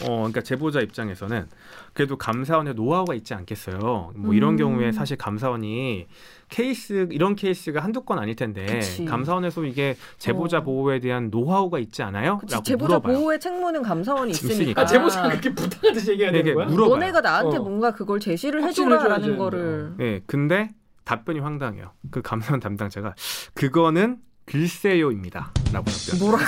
어 0.04 0.16
그러니까 0.18 0.42
제보자 0.42 0.80
입장에서는 0.82 1.48
그래도 1.94 2.18
감사원의 2.18 2.74
노하우가 2.74 3.14
있지 3.14 3.34
않겠어요. 3.34 4.14
뭐 4.16 4.34
이런 4.34 4.54
음. 4.54 4.58
경우에 4.58 4.92
사실 4.92 5.18
감사원이 5.18 6.08
케이스 6.50 7.08
이런 7.12 7.36
케이스가 7.36 7.82
한두 7.82 8.02
건 8.02 8.20
아닐 8.20 8.36
텐데 8.36 8.66
그치. 8.66 9.06
감사원에서 9.06 9.64
이게 9.66 9.96
제보자 10.18 10.60
어. 10.60 10.62
보호에 10.64 11.00
대한 11.00 11.30
노하우가 11.30 11.80
있지 11.80 12.02
않아요? 12.04 12.38
그치, 12.40 12.54
라고 12.54 12.64
제보자 12.64 13.00
물어봐요. 13.00 13.18
보호의 13.18 13.40
책무는 13.40 13.82
감사원이 13.84 14.32
있으니까. 14.32 14.54
있으니까. 14.54 14.82
아, 14.82 14.86
제보자가 14.86 15.30
그렇게 15.30 15.54
부탁하듯이 15.54 16.12
얘기해야 16.12 16.32
되는 16.32 16.54
거야? 16.56 16.66
물어봐요. 16.68 16.96
너네가 16.96 17.22
나한테 17.22 17.58
어. 17.58 17.62
뭔가 17.62 17.92
그걸 17.92 18.20
제시를 18.20 18.64
해줘라라는 18.64 19.38
거를. 19.38 19.94
예, 20.00 20.22
근데 20.26 20.70
답변이 21.06 21.40
황당해요. 21.40 21.92
그 22.12 22.22
감사원 22.22 22.60
담당자가 22.60 23.16
그거는 23.54 24.18
글쎄요입니다.라고 24.46 25.86
답변. 25.86 26.20
뭐라고? 26.20 26.44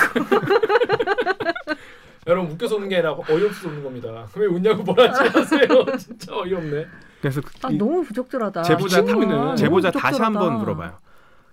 여러분 2.27 2.51
웃겨서 2.51 2.75
웃는 2.75 2.89
게 2.89 2.95
아니라 2.95 3.13
어이없어서 3.29 3.67
웃는 3.69 3.83
겁니다. 3.83 4.27
왜 4.35 4.45
웃냐고 4.47 4.83
뭐라 4.83 5.11
하지 5.13 5.37
마세요. 5.37 5.67
진짜 5.97 6.35
어이없네. 6.35 6.85
그래서 7.21 7.41
그- 7.41 7.51
아 7.63 7.69
이- 7.71 7.77
너무 7.77 8.03
부적절하다. 8.03 8.63
제보자. 8.63 9.01
너무 9.01 9.55
제보자 9.55 9.91
다시. 9.91 10.21
한번 10.21 10.57
물어봐요. 10.59 10.97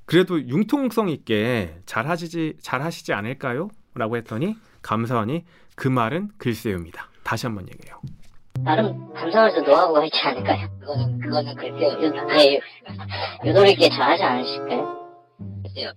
그래도 0.06 0.40
융통성 0.40 1.08
있게 1.10 1.76
잘 1.86 2.08
하시지 2.08 2.54
잘 2.60 2.82
하시지 2.82 3.12
않을까요?라고 3.12 4.16
했더니 4.16 4.56
감사원이 4.82 5.44
그 5.76 5.88
말은 5.88 6.30
글쎄요입니다. 6.38 7.08
다시 7.22 7.46
한번 7.46 7.66
얘기해요. 7.68 8.00
나름 8.64 9.12
감사원에서 9.14 9.60
노하우가 9.62 10.04
있지 10.06 10.18
않을까요? 10.22 10.68
그거는 10.80 11.18
그거는 11.20 11.54
그렇게 11.54 11.84
예, 11.84 12.60
유도리 13.48 13.72
있게 13.72 13.88
잘하지 13.90 14.22
않으실까요? 14.22 15.08
글쎄요. 15.62 15.92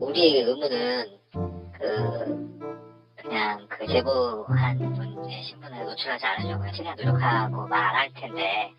우리의 0.00 0.44
의무는 0.44 1.06
그 1.78 2.81
그냥 3.22 3.66
그 3.68 3.86
제보한 3.86 4.76
분의 4.78 5.42
신분을 5.44 5.84
노출하지 5.86 6.26
않으려고 6.26 6.64
최대한 6.74 6.96
노력하고 6.96 7.68
말안할 7.68 8.10
텐데 8.14 8.72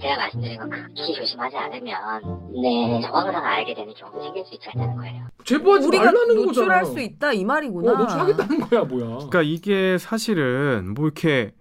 제가 0.00 0.16
말씀드린 0.16 0.58
건 0.58 0.70
극히 0.70 1.14
조심하지 1.14 1.56
않으면 1.56 2.52
네 2.62 3.00
정황상 3.02 3.44
알게 3.44 3.74
되는 3.74 3.92
경우 3.94 4.22
생길 4.22 4.44
수 4.46 4.54
있지 4.54 4.68
않냐는 4.74 4.96
거예요. 4.96 5.26
제보하지 5.44 5.86
우리가 5.88 6.04
말라는 6.06 6.34
노출할 6.36 6.80
거잖아. 6.82 6.84
수 6.84 7.00
있다 7.00 7.32
이 7.32 7.44
말이구나. 7.44 7.92
어, 7.92 7.96
노출하겠다는 7.96 8.60
거야 8.60 8.84
뭐야. 8.84 9.06
그러니까 9.16 9.42
이게 9.42 9.98
사실은 9.98 10.94
뭐 10.94 11.06
이렇게 11.06 11.52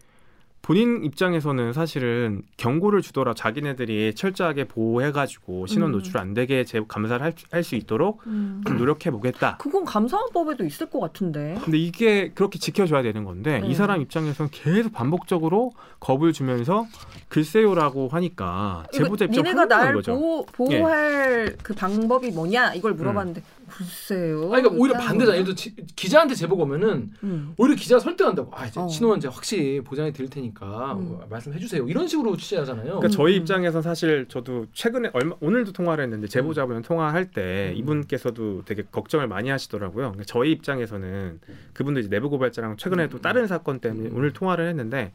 본인 0.61 1.03
입장에서는 1.03 1.73
사실은 1.73 2.43
경고를 2.57 3.01
주더라 3.01 3.33
자기네들이 3.33 4.13
철저하게 4.13 4.65
보호해가지고 4.65 5.65
신원 5.67 5.91
음. 5.91 5.93
노출 5.93 6.17
안 6.17 6.33
되게 6.33 6.63
제 6.63 6.81
감사를 6.87 7.23
할 7.51 7.63
수 7.63 7.75
있도록 7.75 8.21
음. 8.27 8.61
좀 8.65 8.77
노력해 8.77 9.11
보겠다. 9.11 9.57
그건 9.57 9.83
감사원법에도 9.83 10.63
있을 10.65 10.89
것 10.89 10.99
같은데. 10.99 11.57
근데 11.63 11.77
이게 11.77 12.29
그렇게 12.29 12.57
지켜줘야 12.59 13.01
되는 13.01 13.23
건데 13.23 13.59
네. 13.59 13.67
이 13.67 13.73
사람 13.75 14.01
입장에서는 14.01 14.49
계속 14.51 14.93
반복적으로 14.93 15.71
겁을 15.99 16.31
주면서 16.33 16.85
글쎄요라고 17.27 18.09
하니까 18.09 18.85
제보자 18.93 19.25
입장 19.25 19.43
니네가 19.43 19.65
날 19.65 19.93
거죠. 19.93 20.11
예. 20.11 20.15
보호, 20.15 20.45
보호할 20.45 21.55
그 21.61 21.73
방법이 21.73 22.31
뭐냐 22.31 22.73
이걸 22.75 22.93
물어봤는데 22.93 23.41
글쎄요. 23.69 24.51
아니, 24.53 24.61
그러니까 24.63 24.69
오히려 24.75 24.97
반대잖아. 24.97 25.35
예를 25.35 25.45
들어 25.45 25.55
지- 25.55 25.75
기자한테 25.95 26.35
제보가 26.35 26.63
오면은 26.63 27.11
음. 27.23 27.53
오히려 27.57 27.75
기자가 27.75 27.99
설득한다고. 27.99 28.51
아 28.53 28.65
이제 28.65 28.79
어. 28.79 28.87
신원 28.87 29.17
이제 29.17 29.27
확실히 29.27 29.81
보장해 29.81 30.11
드릴 30.11 30.29
테니까 30.29 30.93
음. 30.93 31.05
뭐 31.09 31.25
말씀해 31.29 31.59
주세요. 31.59 31.87
이런 31.87 32.07
식으로 32.07 32.35
취재하잖아요. 32.37 32.85
그러니까 32.85 33.07
저희 33.09 33.35
음. 33.35 33.41
입장에선 33.41 33.81
사실 33.81 34.25
저도 34.27 34.65
최근에 34.73 35.11
얼마 35.13 35.35
오늘도 35.39 35.71
통화를 35.71 36.03
했는데 36.03 36.27
제보자분 36.27 36.81
통화할 36.81 37.31
때 37.31 37.71
음. 37.73 37.77
이분께서도 37.77 38.63
되게 38.65 38.83
걱정을 38.91 39.27
많이 39.27 39.49
하시더라고요. 39.49 40.11
그러니까 40.11 40.23
저희 40.25 40.51
입장에서는 40.51 41.39
그분도 41.73 41.99
이제 41.99 42.09
내부 42.09 42.29
고발자랑 42.29 42.77
최근에 42.77 43.07
또 43.09 43.19
다른 43.21 43.47
사건 43.47 43.79
때문에 43.79 44.09
음. 44.09 44.17
오늘 44.17 44.33
통화를 44.33 44.67
했는데 44.67 45.11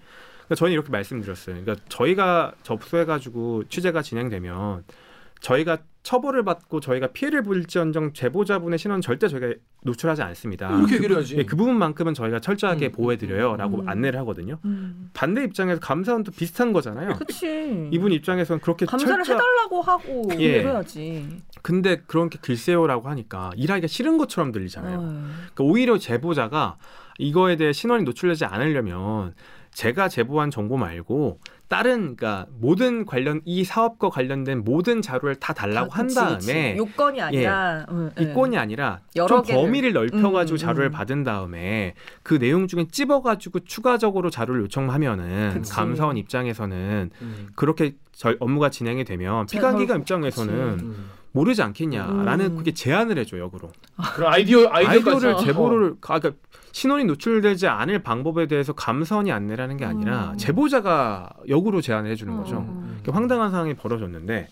그러니까 0.46 0.55
저는 0.57 0.72
이렇게 0.72 0.90
말씀드렸어요. 0.90 1.57
그러니까 1.61 1.84
저희가 1.88 2.52
접수해가지고 2.62 3.64
취재가 3.68 4.02
진행되면 4.02 4.84
저희가 5.40 5.78
처벌을 6.05 6.44
받고 6.44 6.80
저희가 6.80 7.09
피해를 7.09 7.42
볼지언정 7.42 8.12
제보자분의 8.12 8.78
신원 8.78 9.00
절대 9.00 9.26
저희가 9.26 9.55
노출하지 9.84 10.20
않습니다. 10.22 10.68
이렇게 10.76 10.96
얘기를 10.96 11.16
해야지. 11.16 11.36
예, 11.38 11.44
그 11.44 11.57
부분만큼은 11.57 12.12
저희가 12.12 12.40
철저하게 12.40 12.88
음. 12.88 12.92
보호해드려요라고 12.92 13.80
음. 13.80 13.88
안내를 13.88 14.20
하거든요. 14.20 14.59
음. 14.66 15.11
반대 15.14 15.42
입장에서 15.42 15.80
감사원도 15.80 16.32
비슷한 16.32 16.74
거잖아요. 16.74 17.14
그치. 17.14 17.88
이분 17.90 18.12
입장에서는 18.12 18.61
그렇게 18.61 18.84
감사를 18.84 19.24
철저 19.24 19.32
해달라고 19.32 19.80
하고 19.80 20.28
예. 20.38 20.62
그래야지. 20.62 21.42
근데 21.62 22.02
그렇게 22.07 22.38
글쎄요라고 22.38 23.09
하니까 23.09 23.50
일하기가 23.57 23.86
싫은 23.86 24.18
것처럼 24.18 24.52
들리잖아요. 24.52 24.98
어. 24.98 25.26
그러니까 25.55 25.64
오히려 25.64 25.96
제보자가 25.96 26.76
이거에 27.18 27.57
대해 27.57 27.72
신원이 27.72 28.05
노출되지 28.05 28.44
않으려면 28.44 29.34
제가 29.72 30.11
제보한 30.11 30.50
정보 30.50 30.76
말고 30.76 31.40
다른 31.75 32.14
그러니까 32.14 32.47
모든 32.61 33.05
관련 33.05 33.41
이 33.45 33.64
사업과 33.64 34.09
관련된 34.09 34.62
모든 34.62 35.03
자료를 35.03 35.35
다 35.37 35.53
달라고 35.53 35.93
아, 35.93 35.97
한 35.99 36.07
그치, 36.07 36.14
다음에 36.14 36.37
그치. 36.37 36.75
요건이 36.77 37.20
아니라 37.20 37.85
어, 37.89 38.11
예. 38.20 38.22
이건이 38.22 38.57
아니라 38.57 39.01
여러 39.16 39.27
좀 39.27 39.43
개를. 39.43 39.61
범위를 39.61 39.93
넓혀가지고 39.93 40.55
음, 40.55 40.57
자료를 40.57 40.91
음. 40.91 40.93
받은 40.93 41.25
다음에 41.25 41.95
그 42.22 42.39
내용 42.39 42.68
중에 42.68 42.87
찝어가지고 42.93 43.61
추가적으로 43.61 44.31
자료를 44.31 44.62
요청하면은 44.62 45.51
그치. 45.55 45.72
감사원 45.72 46.16
입장에서는 46.16 47.11
음. 47.20 47.49
그렇게 47.57 47.97
절- 48.12 48.37
업무가 48.39 48.70
진행이 48.70 49.03
되면 49.05 49.47
피감기관 49.47 50.03
입장에서는 50.03 50.55
음. 50.55 51.11
모르지 51.35 51.62
않겠냐라는 51.62 52.47
음. 52.47 52.57
그게 52.57 52.72
제안을 52.72 53.18
해줘 53.18 53.39
역으로 53.39 53.70
그런 54.14 54.32
아이디어 54.32 54.68
아이디어를 54.70 55.35
어. 55.35 55.39
제보를 55.39 55.95
아, 56.01 56.18
그러니까 56.18 56.41
신원이 56.70 57.05
노출되지 57.05 57.66
않을 57.66 58.05
방법에 58.05 58.47
대해서 58.47 58.72
감사원이 58.72 59.32
안내라는 59.32 59.76
게 59.76 59.85
아니라 59.85 60.30
음. 60.30 60.37
제보자가 60.39 61.30
역으로 61.49 61.80
제안을 61.80 62.11
해주는 62.12 62.37
거죠. 62.37 62.59
음. 62.59 63.03
황당한 63.11 63.51
상황이 63.51 63.74
벌어졌는데 63.74 64.49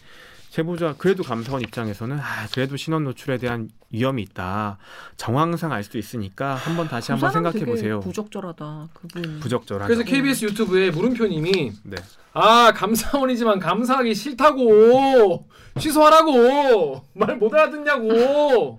제보자 0.57 0.95
그래도 0.99 1.23
감사원 1.23 1.63
입장에서는 1.63 2.19
아, 2.19 2.47
그래도 2.53 2.77
신원 2.77 3.05
노출에 3.05 3.39
대한 3.39 3.71
위험이 3.91 4.21
있다. 4.21 4.77
정황상 5.17 5.73
알 5.73 5.83
수도 5.83 5.97
있으니까 5.97 6.57
한번 6.57 6.89
다시 6.89 7.07
그 7.07 7.13
한번 7.15 7.31
사람 7.31 7.51
생각해 7.51 7.65
보세요. 7.65 8.01
부적절하다. 8.01 8.89
그분. 8.93 9.41
부적절하죠. 9.41 9.87
그래서 9.87 10.03
KBS 10.05 10.45
유튜브에 10.45 10.91
물음표님이 10.91 11.73
네. 11.85 11.97
아 12.35 12.71
감사원이지만 12.75 13.61
감사하기 13.61 14.15
싫다고 14.15 15.47
취소하라고 15.81 17.03
말 17.15 17.39
못 17.39 17.55
알아듣냐고 17.55 18.79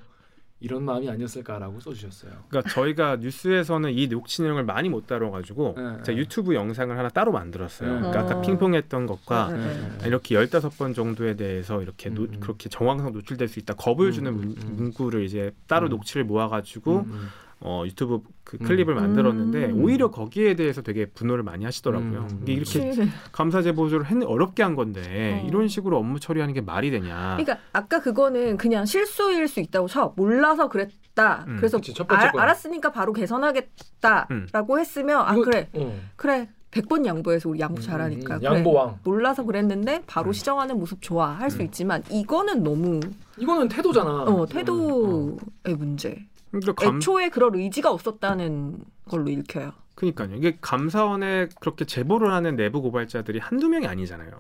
이런 0.64 0.84
마음이 0.84 1.10
아니었을까라고 1.10 1.82
써주셨어요. 1.82 2.32
그러니까 2.48 2.72
저희가 2.72 3.18
뉴스에서는 3.18 3.92
이 3.92 4.08
녹취 4.08 4.42
내용을 4.44 4.64
많이 4.64 4.88
못 4.88 5.06
다뤄가지고 5.08 5.74
네, 5.76 5.84
제가 5.84 6.04
네. 6.04 6.18
유튜브 6.18 6.56
영상을 6.56 6.98
하나 6.98 7.10
따로 7.10 7.34
만들었어요. 7.34 7.94
네. 7.96 8.00
그러니까 8.00 8.22
아까 8.22 8.38
어. 8.38 8.42
핑퐁했던 8.42 9.06
것과 9.06 9.52
네, 9.52 9.58
네. 9.58 9.98
네. 10.04 10.08
이렇게 10.08 10.36
15번 10.36 10.96
정도에 10.96 11.36
대해서 11.36 11.82
이렇게 11.82 12.10
노- 12.10 12.24
음, 12.24 12.30
음. 12.36 12.40
그렇게 12.40 12.70
정황상 12.70 13.12
노출될 13.12 13.50
수 13.50 13.60
있다. 13.60 13.74
겁을 13.74 14.08
음, 14.08 14.12
주는 14.14 14.32
음, 14.32 14.38
문- 14.38 14.56
음. 14.58 14.76
문구를 14.78 15.26
이제 15.26 15.52
따로 15.68 15.88
음. 15.88 15.90
녹취를 15.90 16.24
모아가지고 16.24 16.96
음, 17.00 17.12
음. 17.12 17.28
어, 17.60 17.84
유튜브 17.86 18.22
그 18.54 18.58
음. 18.62 18.68
클립을 18.68 18.94
만들었는데 18.94 19.66
음. 19.72 19.84
오히려 19.84 20.12
거기에 20.12 20.56
대해서 20.56 20.84
되게 20.84 21.08
분노를 21.08 21.44
많이 21.44 21.66
하시더라고요. 21.66 22.28
음. 22.32 22.40
이게 22.44 22.54
이렇게 22.54 22.80
그치. 22.90 23.10
감사 23.32 23.64
제보를 23.64 24.06
했 24.06 24.18
어렵게 24.24 24.62
한 24.62 24.76
건데 24.76 25.42
어. 25.44 25.48
이런 25.48 25.68
식으로 25.68 25.98
업무 25.98 26.20
처리하는 26.20 26.54
게 26.54 26.62
말이 26.62 26.92
되냐? 26.92 27.36
그러니까 27.38 27.58
아까 27.74 28.00
그거는 28.00 28.58
그냥 28.58 28.86
실수일 28.86 29.48
수 29.48 29.60
있다고 29.60 29.88
쳐. 29.88 30.14
몰라서 30.18 30.70
그랬다. 30.70 31.46
음, 31.48 31.56
그래서 31.58 31.78
그치, 31.78 31.94
알, 32.10 32.32
거는. 32.32 32.44
알았으니까 32.44 32.92
바로 32.92 33.12
개선하겠다라고 33.14 34.80
했으면 34.80 35.22
아 35.26 35.34
이거- 35.34 35.44
그래 35.44 35.68
어. 35.74 36.00
그래 36.16 36.50
100번 36.72 37.06
양보해서 37.06 37.50
우리 37.50 37.60
양보 37.60 37.82
잘하니까 37.82 38.36
음, 38.36 38.40
그래. 38.40 38.50
양보왕 38.58 39.00
몰라서 39.04 39.44
그랬는데 39.44 40.04
바로 40.08 40.28
음. 40.30 40.34
시정하는 40.34 40.78
모습 40.80 41.02
좋아 41.02 41.30
할수 41.30 41.60
음. 41.60 41.66
있지만 41.66 42.04
이거는 42.12 42.64
너무 42.64 43.00
이거는 43.38 43.68
태도잖아. 43.68 44.10
어, 44.24 44.46
태도의 44.46 45.76
문제. 45.78 46.26
그러니까 46.62 46.74
감, 46.74 46.98
애초에 46.98 47.30
그럴 47.30 47.56
의지가 47.56 47.92
없었다는 47.92 48.78
걸로 49.10 49.30
읽혀요. 49.30 49.74
그러니까요. 49.96 50.36
이게 50.36 50.58
감사원에 50.62 51.50
그렇게 51.60 51.86
제보를 51.86 52.32
하는 52.32 52.56
내부 52.56 52.82
고발자들이 52.82 53.40
한두 53.40 53.70
명이 53.70 53.88
아니잖아요. 53.88 54.32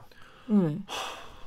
음. 0.49 0.85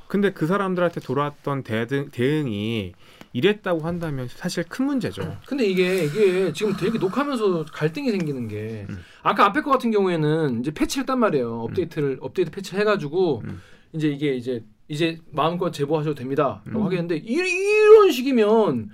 근데 0.07 0.31
그 0.31 0.47
사람들한테 0.47 1.01
돌아왔던 1.01 1.63
대응, 1.63 2.09
대응이 2.11 2.93
이랬다고 3.33 3.81
한다면 3.81 4.27
사실 4.29 4.63
큰 4.63 4.85
문제죠. 4.85 5.37
근데 5.45 5.65
이게 5.65 6.05
이게 6.05 6.53
지금 6.53 6.75
되게 6.77 6.97
녹화하면서 6.97 7.65
갈등이 7.73 8.09
생기는 8.11 8.47
게 8.47 8.85
음. 8.89 8.99
아까 9.21 9.45
앞에 9.45 9.61
거 9.61 9.71
같은 9.71 9.91
경우에는 9.91 10.61
이제 10.61 10.71
패치를 10.71 11.01
했단 11.01 11.19
말이에요. 11.19 11.61
업데이트를 11.61 12.19
업데이트 12.21 12.51
패치를 12.51 12.79
해가지고 12.79 13.43
음. 13.45 13.61
이제 13.93 14.07
이게 14.07 14.33
이제 14.35 14.63
이제 14.87 15.19
마음껏 15.31 15.71
제보하셔도 15.71 16.15
됩니다라고 16.15 16.79
음. 16.79 16.85
하겠는데 16.85 17.17
이, 17.17 17.33
이런 17.33 18.11
식이면 18.11 18.89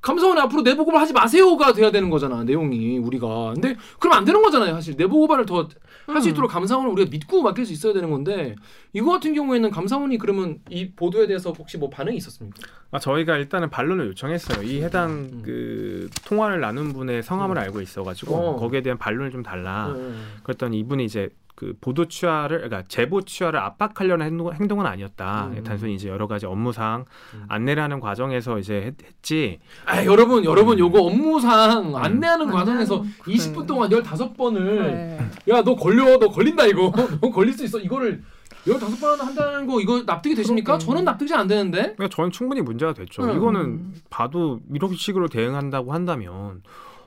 감사원에 0.00 0.40
앞으로 0.42 0.62
내부 0.62 0.84
고발 0.84 1.00
하지 1.00 1.12
마세요가 1.12 1.72
돼야 1.72 1.90
되는 1.90 2.10
거잖아 2.10 2.44
내용이 2.44 2.98
우리가 2.98 3.54
근데 3.54 3.76
그럼 3.98 4.16
안 4.16 4.24
되는 4.24 4.40
거잖아요 4.42 4.74
사실 4.74 4.96
내부 4.96 5.18
고발을 5.18 5.46
더 5.46 5.68
할수 6.06 6.28
음. 6.28 6.32
있도록 6.32 6.50
감사원을 6.50 6.90
우리가 6.90 7.10
믿고 7.10 7.42
맡길 7.42 7.66
수 7.66 7.72
있어야 7.72 7.92
되는 7.92 8.10
건데 8.10 8.54
이거 8.92 9.10
같은 9.10 9.34
경우에는 9.34 9.70
감사원이 9.70 10.18
그러면 10.18 10.58
이 10.70 10.90
보도에 10.92 11.26
대해서 11.26 11.50
혹시 11.50 11.76
뭐 11.76 11.90
반응이 11.90 12.16
있었습니까? 12.16 12.56
아, 12.90 12.98
저희가 12.98 13.36
일단은 13.36 13.68
반론을 13.68 14.06
요청했어요. 14.08 14.62
이 14.62 14.82
해당 14.82 15.10
음. 15.10 15.42
그 15.44 16.08
통화를 16.24 16.60
나눈 16.60 16.92
분의 16.92 17.22
성함을 17.22 17.58
알고 17.58 17.82
있어가지고 17.82 18.34
어. 18.34 18.56
거기에 18.56 18.80
대한 18.80 18.96
반론을 18.98 19.30
좀 19.30 19.42
달라. 19.42 19.94
네. 19.94 20.14
그랬더니 20.42 20.78
이분이 20.78 21.04
이제 21.04 21.28
그 21.58 21.74
보도 21.80 22.04
취하를 22.04 22.58
그러니까 22.58 22.84
제보 22.86 23.20
취하를 23.20 23.58
압박하려는 23.58 24.24
행동, 24.24 24.54
행동 24.54 24.78
은 24.78 24.86
아니었다. 24.86 25.50
음. 25.56 25.64
단순히 25.64 25.96
이제 25.96 26.08
여러 26.08 26.28
가지 26.28 26.46
업무상 26.46 27.04
음. 27.34 27.46
안내를 27.48 27.82
하는 27.82 27.98
과정에서 27.98 28.60
이제 28.60 28.74
했, 28.76 28.94
했지. 29.04 29.58
아 29.84 30.04
여러분 30.04 30.44
여러분 30.44 30.78
요거 30.78 31.02
업무상 31.02 31.96
안내하는 31.96 32.46
음. 32.46 32.52
과정에서 32.52 33.02
그래. 33.20 33.34
20분 33.34 33.66
동안 33.66 33.90
15번을 33.90 34.82
네. 34.82 35.18
야너 35.48 35.74
걸려 35.74 36.16
너 36.16 36.28
걸린다 36.28 36.66
이거 36.66 36.92
너 37.20 37.28
걸릴 37.28 37.52
수 37.52 37.64
있어 37.64 37.80
이거를 37.80 38.22
15번 38.64 39.18
한다는 39.18 39.66
거 39.66 39.80
이거 39.80 40.04
납득이 40.06 40.36
되십니까? 40.36 40.74
그러게. 40.74 40.86
저는 40.86 41.04
납득이 41.04 41.34
안 41.34 41.48
되는데 41.48 41.94
그러니까 41.96 42.08
저는 42.08 42.30
충분히 42.30 42.60
문제가 42.60 42.94
됐죠. 42.94 43.24
음. 43.24 43.36
이거는 43.36 43.94
봐도 44.10 44.60
이런 44.72 44.94
식으로 44.94 45.26
대응한다고 45.26 45.92
한다면 45.92 46.62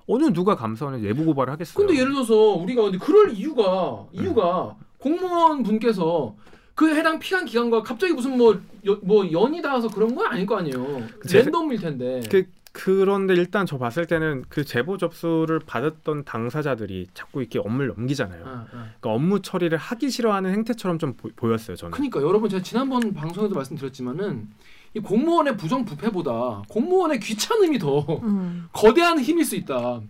어느 0.08 0.32
누가 0.34 0.56
감사원에 0.56 1.00
내부 1.00 1.26
고발을 1.26 1.54
하겠어요. 1.54 1.76
근데 1.86 2.00
예를 2.00 2.14
들어서 2.14 2.34
우리가 2.36 2.84
근데 2.84 2.98
그럴 2.98 3.32
이유가 3.32 4.06
이유가 4.14 4.76
공무원 4.98 5.64
분께서 5.64 6.36
그 6.76 6.96
해당 6.96 7.20
피감 7.20 7.46
기관과 7.46 7.84
갑자기 7.84 8.14
무슨 8.14 8.38
뭐, 8.38 8.60
여, 8.88 8.98
뭐 9.04 9.30
연이 9.32 9.62
닿아서 9.62 9.88
그런 9.90 10.16
건 10.16 10.28
아닐 10.28 10.46
거 10.46 10.58
아니에요. 10.58 11.04
제- 11.28 11.40
랜덤일 11.44 11.80
텐데. 11.80 12.22
그 12.30 12.46
그런데 12.74 13.34
일단 13.34 13.66
저 13.66 13.78
봤을 13.78 14.08
때는 14.08 14.46
그 14.48 14.64
제보 14.64 14.98
접수를 14.98 15.60
받았던 15.60 16.24
당사자들이 16.24 17.08
자꾸 17.14 17.42
이렇게 17.42 17.60
업무를 17.60 17.90
넘기잖아요. 17.90 18.46
아, 18.46 18.50
아. 18.50 18.66
그러니까 18.72 19.10
업무 19.10 19.42
처리를 19.42 19.78
하기 19.78 20.10
싫어하는 20.10 20.52
행태처럼 20.54 20.98
좀 20.98 21.14
보, 21.14 21.52
였어요 21.52 21.76
저는. 21.76 21.92
그러니까 21.92 22.22
여러분 22.22 22.50
제가 22.50 22.64
지난번 22.64 23.14
방송에도 23.14 23.54
말씀드렸지만은 23.56 24.48
이 24.94 25.00
공무원의 25.00 25.56
부정 25.58 25.86
부패보다 25.86 26.64
공무원의 26.70 27.20
귀찮음이 27.20 27.80
더 27.80 28.00
음. 28.24 28.68
거대한 28.74 29.20
힘일 29.20 29.46
수 29.46 29.56
있다. 29.56 30.02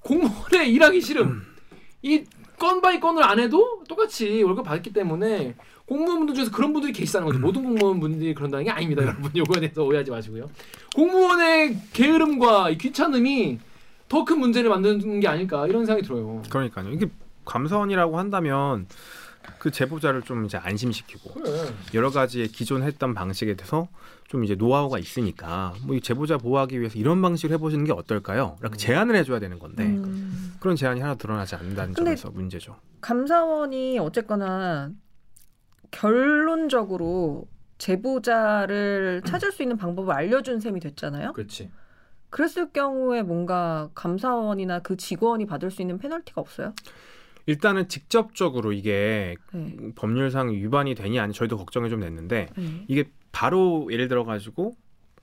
공무원에 0.00 0.66
일하기 0.66 1.00
싫음. 1.00 1.42
이건 2.00 2.80
바이 2.80 3.00
건을 3.00 3.22
안 3.22 3.38
해도 3.38 3.82
똑같이 3.88 4.42
월급 4.42 4.64
받기 4.64 4.92
때문에 4.92 5.56
공무원분들 5.86 6.34
중에서 6.34 6.50
그런 6.50 6.72
분들이 6.72 6.92
계시다는 6.92 7.26
거죠. 7.26 7.38
모든 7.38 7.64
공무원분들이 7.64 8.34
그런다는 8.34 8.64
게 8.64 8.70
아닙니다, 8.70 9.02
여러분. 9.02 9.30
요거에 9.34 9.60
대해서 9.60 9.84
오해하지 9.84 10.10
마시고요. 10.10 10.48
공무원의 10.94 11.78
게으름과 11.92 12.70
이 12.70 12.78
귀찮음이 12.78 13.58
더 14.08 14.24
큰 14.24 14.38
문제를 14.40 14.70
만드는 14.70 15.20
게 15.20 15.28
아닐까 15.28 15.66
이런 15.66 15.84
생각이 15.84 16.06
들어요. 16.06 16.42
그러니까요. 16.48 16.90
이게 16.92 17.08
감사원이라고 17.44 18.18
한다면 18.18 18.86
그 19.58 19.70
제보자를 19.70 20.22
좀 20.22 20.44
이제 20.44 20.56
안심시키고 20.58 21.34
그래. 21.34 21.50
여러 21.94 22.10
가지의 22.10 22.48
기존 22.48 22.82
했던 22.82 23.14
방식에 23.14 23.54
대해서 23.54 23.88
좀 24.28 24.44
이제 24.44 24.54
노하우가 24.54 24.98
있으니까 24.98 25.74
뭐 25.84 25.96
이 25.96 26.00
제보자 26.00 26.36
보호하기 26.38 26.78
위해서 26.80 26.98
이런 26.98 27.20
방식을 27.22 27.54
해보시는 27.54 27.84
게 27.84 27.92
어떨까요? 27.92 28.56
이렇게 28.60 28.74
음. 28.74 28.78
제안을 28.78 29.16
해줘야 29.16 29.38
되는 29.38 29.58
건데 29.58 29.84
음. 29.86 30.54
그런 30.60 30.76
제안이 30.76 31.00
하나 31.00 31.14
드러나지 31.14 31.54
않는다는 31.54 31.94
점에서 31.94 32.30
문제죠. 32.30 32.76
감사원이 33.00 33.98
어쨌거나 33.98 34.90
결론적으로 35.90 37.46
제보자를 37.78 39.22
찾을 39.24 39.52
수 39.52 39.62
있는 39.62 39.76
방법을 39.76 40.12
알려준 40.12 40.60
셈이 40.60 40.80
됐잖아요. 40.80 41.32
그렇지. 41.32 41.70
그랬을 42.30 42.70
경우에 42.72 43.22
뭔가 43.22 43.88
감사원이나 43.94 44.80
그 44.80 44.96
직원이 44.96 45.46
받을 45.46 45.70
수 45.70 45.80
있는 45.80 45.96
페널티가 45.98 46.40
없어요? 46.40 46.74
일단은 47.48 47.88
직접적으로 47.88 48.72
이게 48.72 49.34
네. 49.54 49.74
법률상 49.96 50.52
위반이 50.52 50.94
되니 50.94 51.18
아니 51.18 51.32
저희도 51.32 51.56
걱정이 51.56 51.88
좀 51.88 52.00
됐는데 52.00 52.50
네. 52.54 52.84
이게 52.88 53.04
바로 53.32 53.88
예를 53.90 54.06
들어 54.06 54.24
가지고 54.24 54.76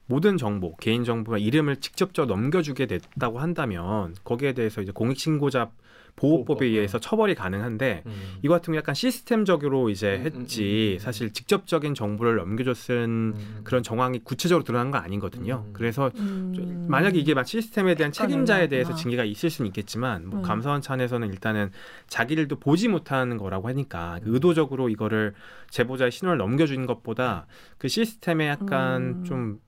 모든 0.07 0.35
정보, 0.35 0.75
개인 0.77 1.03
정보나 1.03 1.37
이름을 1.37 1.77
직접적 1.77 2.25
넘겨주게 2.25 2.87
됐다고 2.87 3.37
한다면 3.37 4.15
거기에 4.23 4.53
대해서 4.53 4.81
이제 4.81 4.91
공익 4.91 5.19
신고자 5.19 5.69
보호법에 6.15 6.45
보호법, 6.45 6.63
의해서 6.63 6.99
처벌이 6.99 7.35
가능한데 7.35 8.03
음. 8.05 8.11
이거 8.41 8.53
같은 8.53 8.71
경 8.71 8.77
약간 8.77 8.95
시스템적으로 8.95 9.89
이제 9.89 10.15
음, 10.15 10.21
음, 10.21 10.25
했지 10.25 10.93
음, 10.93 10.95
음. 10.95 10.99
사실 10.99 11.33
직접적인 11.33 11.93
정보를 11.93 12.37
넘겨줬은 12.37 13.33
음. 13.35 13.61
그런 13.63 13.83
정황이 13.83 14.19
구체적으로 14.19 14.63
드러난 14.63 14.91
건 14.91 15.01
아니거든요. 15.01 15.65
음. 15.67 15.73
그래서 15.73 16.11
음. 16.15 16.87
만약에 16.89 17.19
이게 17.19 17.33
막 17.33 17.45
시스템에 17.45 17.95
대한 17.95 18.11
책임자에 18.11 18.67
대해서 18.67 18.89
애매하구나. 18.89 19.01
징계가 19.01 19.23
있을 19.25 19.49
수는 19.49 19.67
있겠지만 19.67 20.29
뭐 20.29 20.39
음. 20.39 20.43
감사원 20.43 20.81
차원에서는 20.81 21.27
일단은 21.29 21.71
자기들도 22.07 22.59
보지 22.59 22.87
못하는 22.87 23.37
거라고 23.37 23.67
하니까 23.67 24.19
음. 24.23 24.33
의도적으로 24.33 24.89
이거를 24.89 25.33
제보자의 25.69 26.11
신원을 26.11 26.37
넘겨주는 26.37 26.85
것보다 26.85 27.45
그 27.77 27.89
시스템에 27.89 28.47
약간 28.47 29.01
음. 29.01 29.23
좀 29.25 29.59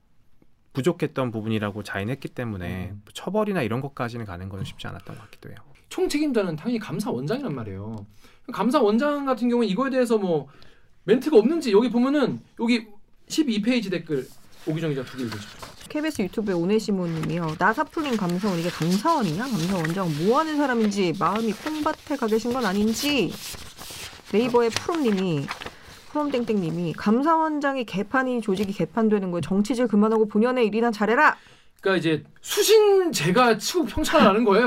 부족했던 0.72 1.30
부분이라고 1.30 1.82
자인했기 1.82 2.28
때문에 2.28 2.90
음. 2.92 3.02
처벌이나 3.12 3.62
이런 3.62 3.80
것까지는 3.80 4.24
가는 4.24 4.48
건 4.48 4.64
쉽지 4.64 4.86
않았던 4.86 5.16
것 5.16 5.22
같기도 5.22 5.50
해요. 5.50 5.58
총책임자는 5.88 6.56
당연히 6.56 6.78
감사원장이란 6.78 7.54
말이에요. 7.54 8.06
감사원장 8.52 9.26
같은 9.26 9.48
경우는 9.48 9.68
이거에 9.68 9.90
대해서 9.90 10.18
뭐 10.18 10.48
멘트가 11.04 11.36
없는지 11.36 11.72
여기 11.72 11.90
보면은 11.90 12.40
여기 12.60 12.86
12페이지 13.28 13.90
댓글 13.90 14.26
오기정 14.66 14.90
기자 14.90 15.04
두개 15.04 15.24
읽으십시오. 15.24 15.68
KBS 15.88 16.22
유튜브에 16.22 16.54
오네시모님이요. 16.54 17.56
나사 17.58 17.84
풀린 17.84 18.16
감사원 18.16 18.58
이게 18.58 18.68
감사원이냐? 18.68 19.42
감사원장 19.42 20.10
뭐 20.18 20.38
하는 20.38 20.56
사람인지 20.58 21.14
마음이 21.18 21.52
콩밭에 21.52 22.16
가 22.16 22.26
계신 22.26 22.52
건 22.52 22.66
아닌지 22.66 23.32
네이버의 24.32 24.70
프롬님이 24.70 25.46
프롬땡땡님이 26.10 26.94
감사원장이 26.94 27.84
개판이 27.84 28.42
조직이 28.42 28.72
개판되는 28.72 29.30
거예요. 29.30 29.40
정치질 29.40 29.88
그만하고 29.88 30.28
본연의 30.28 30.66
일이나 30.66 30.90
잘해라. 30.90 31.36
그러니까 31.80 31.98
이제 31.98 32.24
수신 32.40 33.12
제가 33.12 33.56
치고 33.56 33.84
평창하는 33.86 34.44
거예요. 34.44 34.66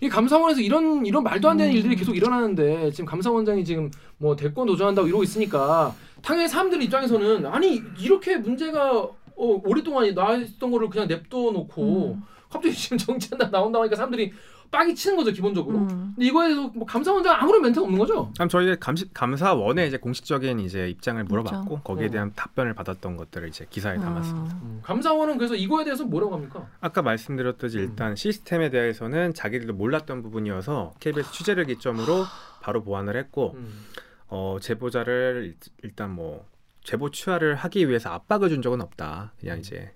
이 0.00 0.08
감사원에서 0.08 0.60
이런 0.60 1.04
이런 1.04 1.24
말도 1.24 1.48
안 1.48 1.56
되는 1.56 1.72
음. 1.72 1.76
일들이 1.76 1.96
계속 1.96 2.16
일어나는데 2.16 2.90
지금 2.92 3.06
감사원장이 3.06 3.64
지금 3.64 3.90
뭐 4.16 4.36
대권 4.36 4.66
도전한다고 4.66 5.08
이러고 5.08 5.22
있으니까 5.24 5.94
당연히 6.22 6.48
사람들 6.48 6.82
입장에서는 6.82 7.46
아니 7.46 7.82
이렇게 7.98 8.36
문제가 8.36 8.92
어, 8.92 9.60
오랫동안 9.64 10.12
나왔던 10.14 10.70
거를 10.70 10.88
그냥 10.88 11.08
냅둬 11.08 11.50
놓고 11.52 12.14
음. 12.14 12.22
갑자기 12.48 12.74
지금 12.74 12.98
정치한다 12.98 13.50
나온다고 13.50 13.82
하니까 13.82 13.96
사람들이 13.96 14.32
빡이 14.70 14.94
치는 14.94 15.16
거죠 15.16 15.32
기본적으로. 15.32 15.78
음. 15.78 16.12
근데 16.14 16.26
이거에 16.26 16.48
대해서 16.48 16.68
뭐 16.74 16.86
감사원장 16.86 17.34
아무런 17.40 17.62
멘트가 17.62 17.84
없는 17.84 17.98
거죠. 17.98 18.30
그럼 18.34 18.48
저희가 18.48 18.76
감시, 18.76 19.12
감사원에 19.12 19.86
이제 19.86 19.96
공식적인 19.96 20.60
이제 20.60 20.88
입장을 20.90 21.22
물어봤고 21.24 21.64
그렇죠. 21.68 21.82
거기에 21.84 22.06
어. 22.06 22.10
대한 22.10 22.32
답변을 22.34 22.74
받았던 22.74 23.16
것들을 23.16 23.48
이제 23.48 23.66
기사에 23.70 23.96
담았습니다. 23.98 24.54
아. 24.54 24.60
음, 24.62 24.80
감사원은 24.82 25.38
그래서 25.38 25.54
이거에 25.54 25.84
대해서 25.84 26.04
뭐라고 26.04 26.34
합니까? 26.34 26.68
아까 26.80 27.02
말씀드렸듯이 27.02 27.78
음. 27.78 27.82
일단 27.84 28.16
시스템에 28.16 28.70
대해서는 28.70 29.34
자기들도 29.34 29.72
몰랐던 29.74 30.22
부분이어서 30.22 30.94
KBS 31.00 31.32
취재를 31.32 31.64
기점으로 31.66 32.24
바로 32.60 32.82
보완을 32.82 33.16
했고 33.16 33.52
음. 33.56 33.84
어, 34.28 34.58
제보자를 34.60 35.44
일- 35.46 35.56
일단 35.82 36.10
뭐 36.10 36.46
제보 36.84 37.10
취하를 37.10 37.54
하기 37.54 37.88
위해서 37.88 38.10
압박을 38.10 38.48
준 38.48 38.62
적은 38.62 38.80
없다. 38.80 39.32
그냥 39.40 39.58
이제 39.58 39.92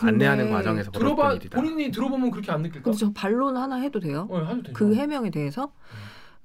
안내하는 0.00 0.50
과정에서 0.50 0.90
들어봐 0.90 1.34
일이다. 1.34 1.60
본인이 1.60 1.90
들어보면 1.90 2.30
그렇게 2.30 2.50
안 2.52 2.62
느낄까? 2.62 2.82
근데 2.84 2.96
저 2.98 3.12
반론 3.12 3.56
하나 3.56 3.76
해도 3.76 4.00
돼요? 4.00 4.26
어, 4.30 4.38
해도 4.38 4.62
되죠. 4.62 4.72
그 4.74 4.94
해명에 4.94 5.30
대해서? 5.30 5.72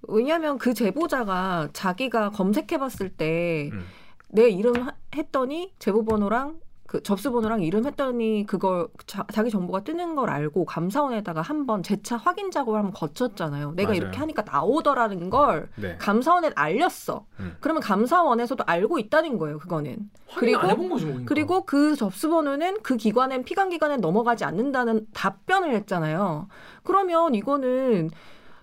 왜냐하면 0.07 0.57
그 0.57 0.73
제보자가 0.73 1.69
자기가 1.73 2.31
검색해봤을 2.31 3.09
때 3.09 3.69
음. 3.71 3.85
내 4.29 4.49
이름 4.49 4.75
하- 4.87 4.93
했더니 5.15 5.73
제보 5.79 6.03
번호랑 6.03 6.59
그 6.93 7.01
접수 7.01 7.31
번호랑 7.31 7.63
이름 7.63 7.87
했더니 7.87 8.45
그걸 8.45 8.87
자, 9.07 9.23
기 9.43 9.49
정보가 9.49 9.83
뜨는 9.83 10.13
걸 10.13 10.29
알고 10.29 10.63
감사원에다가 10.65 11.41
한번 11.41 11.81
재차 11.81 12.17
확인 12.17 12.51
작업을 12.51 12.77
한번 12.77 12.93
거쳤잖아요. 12.93 13.71
내가 13.71 13.89
맞아요. 13.89 13.97
이렇게 13.97 14.19
하니까 14.19 14.43
나오더라는 14.43 15.31
걸 15.31 15.69
네. 15.75 15.97
감사원에 15.97 16.51
알렸어. 16.53 17.25
음. 17.39 17.57
그러면 17.61 17.81
감사원에서도 17.81 18.63
알고 18.67 18.99
있다는 18.99 19.39
거예요. 19.39 19.57
그거는. 19.57 20.11
그리고- 20.37 20.59
거지 20.89 21.05
뭐. 21.07 21.21
그리고 21.25 21.65
그 21.65 21.95
접수 21.95 22.29
번호는 22.29 22.83
그 22.83 22.95
기관엔 22.95 23.43
피감 23.43 23.69
기관에 23.69 23.97
넘어가지 23.97 24.43
않는다는 24.43 25.07
답변을 25.15 25.73
했잖아요. 25.73 26.47
그러면 26.83 27.33
이거는 27.33 28.11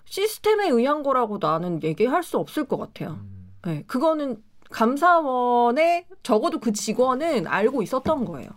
시스템에 0.05 0.69
의한 0.69 1.03
거라고 1.03 1.37
나는 1.41 1.83
얘기할 1.83 2.23
수 2.23 2.37
없을 2.37 2.63
것 2.63 2.77
같아요. 2.77 3.19
음. 3.21 3.51
네, 3.65 3.83
그거는 3.87 4.37
감사원에 4.71 6.05
적어도 6.23 6.59
그 6.59 6.71
직원은 6.71 7.47
알고 7.47 7.83
있었던 7.83 8.25
거예요. 8.25 8.49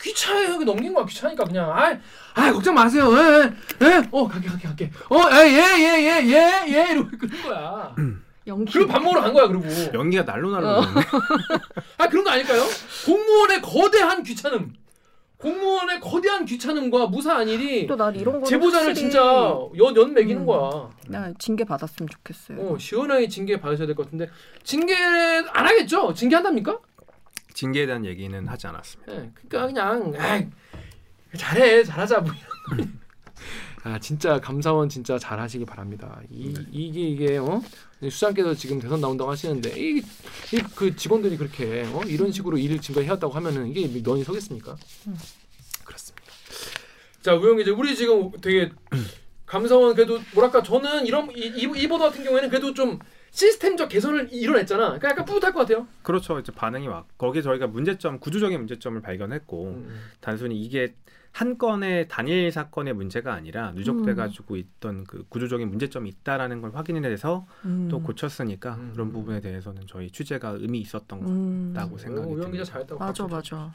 귀찮아요. 0.00 0.54
여기 0.54 0.64
넘긴 0.64 0.94
거야. 0.94 1.04
귀찮으니까 1.04 1.44
그냥. 1.44 1.70
아, 1.70 1.98
아 2.34 2.52
걱정 2.52 2.74
마세요. 2.74 3.10
예, 3.16 3.86
예. 3.86 4.08
어, 4.12 4.28
갈게, 4.28 4.48
갈게, 4.48 4.68
갈게. 4.68 4.90
어, 5.10 5.18
예, 5.32 5.48
예, 5.48 5.60
예, 5.78 6.02
예, 6.02 6.26
예, 6.26 6.64
예. 6.68 6.92
이러고 6.92 7.10
그런 7.18 7.42
거야. 7.42 7.94
연기. 8.46 8.72
그리고 8.72 8.90
밥 8.90 9.02
먹으러 9.02 9.20
간 9.22 9.32
거야. 9.34 9.48
그리고. 9.48 9.66
연기가 9.92 10.24
날로 10.24 10.50
날로 10.50 10.68
어. 10.68 10.82
아 11.98 12.08
그런 12.08 12.24
거 12.24 12.30
아닐까요? 12.30 12.62
공무원의 13.04 13.60
거대한 13.60 14.22
귀찮음. 14.22 14.72
공무원의 15.38 16.00
거대한 16.00 16.44
귀찮음과 16.44 17.06
무사한 17.06 17.48
일이 17.48 17.86
또난 17.86 18.14
이런 18.16 18.40
거 18.40 18.46
제보자를 18.46 18.92
진짜 18.92 19.20
연, 19.78 19.96
연 19.96 20.12
매기는 20.12 20.42
음. 20.42 20.46
거야. 20.46 20.90
나 21.06 21.32
징계 21.38 21.64
받았으면 21.64 22.08
좋겠어요. 22.08 22.60
어, 22.60 22.78
시원하게 22.78 23.28
징계 23.28 23.58
받으셔야 23.60 23.86
될 23.86 23.94
것 23.94 24.04
같은데 24.06 24.28
징계 24.64 24.94
안 24.96 25.66
하겠죠? 25.66 26.12
징계한답니까? 26.12 26.78
징계에 27.54 27.86
대한 27.86 28.04
얘기는 28.04 28.46
하지 28.48 28.66
않았습니다. 28.66 29.12
예, 29.12 29.30
그러니까 29.48 29.66
그냥 29.66 30.14
아이, 30.18 30.46
잘해 31.36 31.84
잘하자 31.84 32.20
뭐 32.20 32.32
이런 32.76 32.86
거. 32.86 32.98
아 33.90 33.98
진짜 34.00 34.40
감사원 34.40 34.88
진짜 34.88 35.18
잘하시기 35.18 35.64
바랍니다. 35.64 36.20
이 36.30 36.52
네. 36.52 36.64
이게 36.72 37.00
이게 37.00 37.38
어 37.38 37.62
수장께서 38.02 38.54
지금 38.54 38.78
대선 38.78 39.00
나온다고 39.00 39.30
하시는데 39.30 39.70
이 39.76 40.02
그 40.74 40.94
직원들이 40.94 41.36
그렇게 41.36 41.84
어 41.92 42.00
이런 42.06 42.30
식으로 42.32 42.56
일을 42.56 42.80
지금까지 42.80 43.06
해왔다고 43.06 43.32
하면은 43.34 43.66
이게 43.66 43.86
면이 44.00 44.24
서겠습니까? 44.24 44.76
음. 45.08 45.18
그렇습니다. 45.84 46.26
자 47.20 47.34
우영 47.34 47.60
이제 47.60 47.70
우리 47.70 47.94
지금 47.96 48.30
되게 48.40 48.70
감사원 49.44 49.94
그래도 49.94 50.20
뭐랄까 50.34 50.62
저는 50.62 51.06
이런 51.06 51.30
이, 51.36 51.40
이, 51.56 51.62
이 51.62 51.88
보도 51.88 52.04
같은 52.04 52.22
경우에는 52.22 52.48
그래도 52.48 52.72
좀 52.72 52.98
시스템적 53.30 53.88
개선을 53.88 54.28
이뤄냈잖아. 54.32 54.84
그러니까 54.86 55.10
약간 55.10 55.24
뿌듯할 55.24 55.52
것 55.52 55.60
같아요. 55.60 55.86
그렇죠. 56.02 56.38
이제 56.38 56.50
반응이 56.52 56.86
왔. 56.88 57.04
거기에 57.18 57.42
저희가 57.42 57.66
문제점, 57.66 58.20
구조적인 58.20 58.58
문제점을 58.58 59.00
발견했고 59.02 59.64
음. 59.64 60.00
단순히 60.20 60.60
이게 60.60 60.94
한 61.32 61.56
건의 61.56 62.08
단일 62.08 62.50
사건의 62.50 62.94
문제가 62.94 63.32
아니라 63.34 63.72
누적돼 63.72 64.12
음. 64.12 64.16
가지고 64.16 64.56
있던 64.56 65.04
그 65.04 65.24
구조적인 65.28 65.68
문제점이 65.68 66.08
있다라는 66.08 66.60
걸 66.60 66.74
확인해서 66.74 67.46
음. 67.64 67.88
또 67.90 68.00
고쳤으니까 68.02 68.74
음. 68.74 68.90
그런 68.92 69.12
부분에 69.12 69.40
대해서는 69.40 69.82
저희 69.86 70.10
취재가 70.10 70.56
의미 70.58 70.80
있었던 70.80 71.22
음. 71.22 71.72
거다고 71.74 71.98
생각이 71.98 72.26
우영 72.26 72.36
기자 72.50 72.64
듭니다. 72.64 72.64
잘했다고. 72.64 72.98
맞아 72.98 73.26
맞아. 73.26 73.72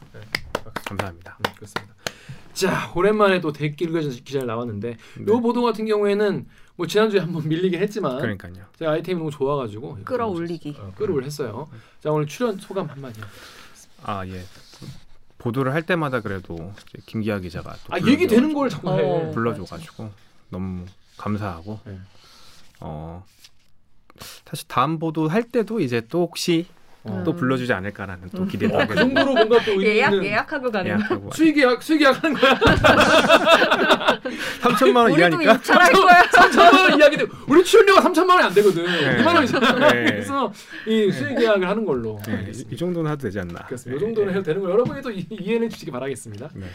감사합니다. 0.86 1.38
음, 1.40 1.52
그렇습니다. 1.56 1.94
자 2.54 2.92
오랜만에 2.96 3.40
또 3.42 3.52
대길 3.52 3.92
기자 4.24 4.44
나왔는데 4.44 4.98
네. 5.20 5.26
요 5.28 5.42
보도 5.42 5.64
같은 5.64 5.86
경우에는 5.86 6.46
뭐 6.76 6.88
지난주에 6.88 7.20
한번 7.20 7.48
밀리긴 7.48 7.80
했지만 7.80 8.20
그러니까요. 8.20 8.66
제가 8.78 8.92
아이템이 8.92 9.18
너무 9.20 9.32
좋아가지고 9.32 10.00
끌어올리기. 10.04 10.76
어, 10.80 10.92
끌어올 10.96 11.24
했어요. 11.24 11.70
자 12.00 12.12
오늘 12.12 12.28
출연 12.28 12.58
소감 12.58 12.88
한마디. 12.88 13.22
아 14.04 14.26
예. 14.28 14.42
보도를 15.44 15.74
할 15.74 15.82
때마다 15.84 16.22
그래도 16.22 16.74
이제 16.90 17.00
김기아 17.06 17.40
기자가 17.40 17.76
또아 17.86 17.98
불러줘- 17.98 18.08
얘기 18.12 18.28
되는 18.28 18.54
걸 18.54 18.70
자꾸 18.70 18.90
해. 18.98 19.04
어. 19.04 19.32
불러줘가지고 19.32 20.10
너무 20.50 20.86
감사하고 21.18 21.80
네. 21.86 22.00
어 22.80 23.26
사실 24.46 24.68
다음 24.70 25.00
보도 25.00 25.28
할 25.28 25.44
때도 25.44 25.82
이제 25.82 26.02
또 26.08 26.22
혹시 26.22 26.66
어. 27.06 27.22
또 27.26 27.36
불러주지 27.36 27.74
않을까라는 27.74 28.30
또 28.34 28.46
기대도 28.46 28.76
어, 28.76 28.80
하게 28.80 28.94
그 28.94 28.96
정도로 28.96 29.34
뭔가 29.34 29.62
또 29.66 29.72
의미 29.72 29.86
예약 29.88 30.14
있는 30.14 30.26
예약하고 30.26 30.72
가는 30.72 30.84
거. 30.92 31.00
예약하고 31.00 31.32
수익 31.34 31.56
계약 31.56 31.84
수익 31.84 31.98
계약하는 32.00 32.36
거야. 32.40 32.60
3천만 34.62 34.96
원 34.98 35.12
이하니까 35.20 35.54
입찰할 35.56 35.92
거야. 35.92 36.22
3천만 36.24 36.74
원 36.92 37.00
이야기도 37.00 37.28
우리 37.48 37.64
출연료가 37.64 38.02
3천만 38.10 38.30
원이 38.32 38.44
안 38.44 38.54
되거든. 38.54 38.86
네. 38.86 39.18
2만 39.22 39.36
원이잖아. 39.36 39.80
네. 39.92 40.06
그래서 40.06 40.54
이 40.88 41.12
수익 41.12 41.38
계약을 41.38 41.68
하는 41.68 41.86
걸로. 41.86 42.20
네, 42.26 42.52
이, 42.72 42.78
정도는 42.78 43.12
해도 43.12 43.24
되지 43.24 43.40
않나. 43.40 43.66
그렇습니다. 43.66 43.98
이 43.98 44.00
네, 44.00 44.06
정도는 44.06 44.28
네. 44.32 44.40
해도 44.40 44.44
되는 44.46 44.62
거 44.62 44.70
여러분이 44.72 45.02
또 45.02 45.12
이- 45.12 45.28
이해해 45.30 45.68
주시기 45.68 45.92
바라겠습니다. 45.92 46.50
네. 46.54 46.68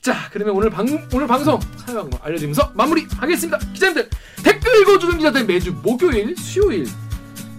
자, 0.00 0.14
그러면 0.32 0.54
오늘 0.54 0.70
방 0.70 0.86
오늘 1.12 1.26
방송 1.26 1.58
사용 1.76 2.02
방법 2.02 2.24
알려드리면서 2.26 2.70
마무리하겠습니다. 2.74 3.58
기자님들 3.72 4.08
댓글 4.44 4.80
읽어주는 4.82 5.16
기자들 5.18 5.44
매주 5.44 5.72
목요일, 5.82 6.36
수요일 6.36 6.86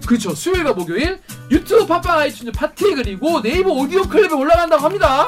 그렇죠. 0.06 0.34
수요일과 0.34 0.72
목요일 0.72 1.20
유튜브 1.50 1.86
팟빵 1.86 2.18
아이튠즈 2.18 2.54
팟티 2.54 2.94
그리고 2.94 3.40
네이버 3.40 3.70
오디오 3.70 4.02
클립에 4.02 4.32
올라간다고 4.34 4.84
합니다. 4.84 5.26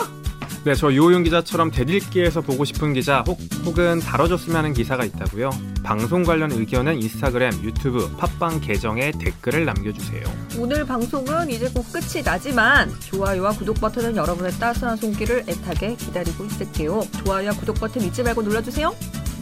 네, 0.64 0.74
저 0.74 0.92
유호용 0.92 1.22
기자처럼 1.22 1.70
댓읽기에서 1.70 2.40
보고 2.40 2.64
싶은 2.64 2.92
기자 2.92 3.22
혹, 3.24 3.38
혹은 3.64 4.00
다뤄줬으면 4.00 4.56
하는 4.56 4.72
기사가 4.72 5.04
있다고요. 5.04 5.50
방송 5.84 6.24
관련 6.24 6.50
의견은 6.50 7.00
인스타그램, 7.00 7.52
유튜브, 7.62 8.10
팟빵 8.16 8.60
계정에 8.60 9.12
댓글을 9.12 9.64
남겨주세요. 9.64 10.24
오늘 10.58 10.84
방송은 10.84 11.50
이제 11.50 11.70
곧 11.72 11.84
끝이 11.92 12.20
나지만 12.24 12.92
좋아요와 12.98 13.52
구독 13.52 13.80
버튼은 13.80 14.16
여러분의 14.16 14.50
따스한 14.58 14.96
손길을 14.96 15.44
애타게 15.46 15.94
기다리고 15.94 16.44
있을게요. 16.44 17.00
좋아요와 17.24 17.52
구독 17.52 17.78
버튼 17.78 18.02
잊지 18.02 18.24
말고 18.24 18.42
눌러주세요. 18.42 18.92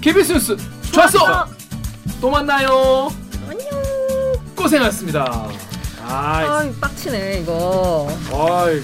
KBS 0.02 0.32
뉴스 0.32 0.56
좋았어. 0.92 1.46
또 2.20 2.28
만나요. 2.28 3.10
안녕. 3.48 4.03
고생하셨습니다. 4.64 5.50
아이, 6.06 6.46
아, 6.46 6.72
빡치네 6.80 7.40
이거. 7.40 8.08
아이. 8.32 8.80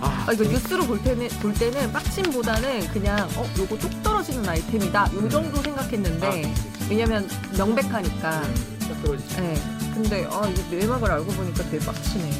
아, 0.00 0.24
아, 0.26 0.32
이거 0.32 0.44
뉴스로 0.44 0.86
볼 0.86 1.02
때는 1.02 1.28
볼 1.40 1.52
때는 1.52 1.92
빡침보다는 1.92 2.88
그냥 2.94 3.28
어 3.36 3.46
요거 3.58 3.76
뚝 3.76 4.02
떨어지는 4.02 4.48
아이템이다 4.48 5.10
요 5.14 5.28
정도 5.28 5.60
생각했는데 5.60 6.54
왜냐면 6.88 7.28
명백하니까. 7.58 8.40
딱 8.40 9.02
떨어지죠. 9.04 9.42
예. 9.42 9.54
근데 9.92 10.26
아 10.30 10.46
이게 10.48 10.76
내막을 10.76 11.10
알고 11.10 11.26
보니까 11.26 11.62
되게 11.64 11.84
빡치네. 11.84 12.30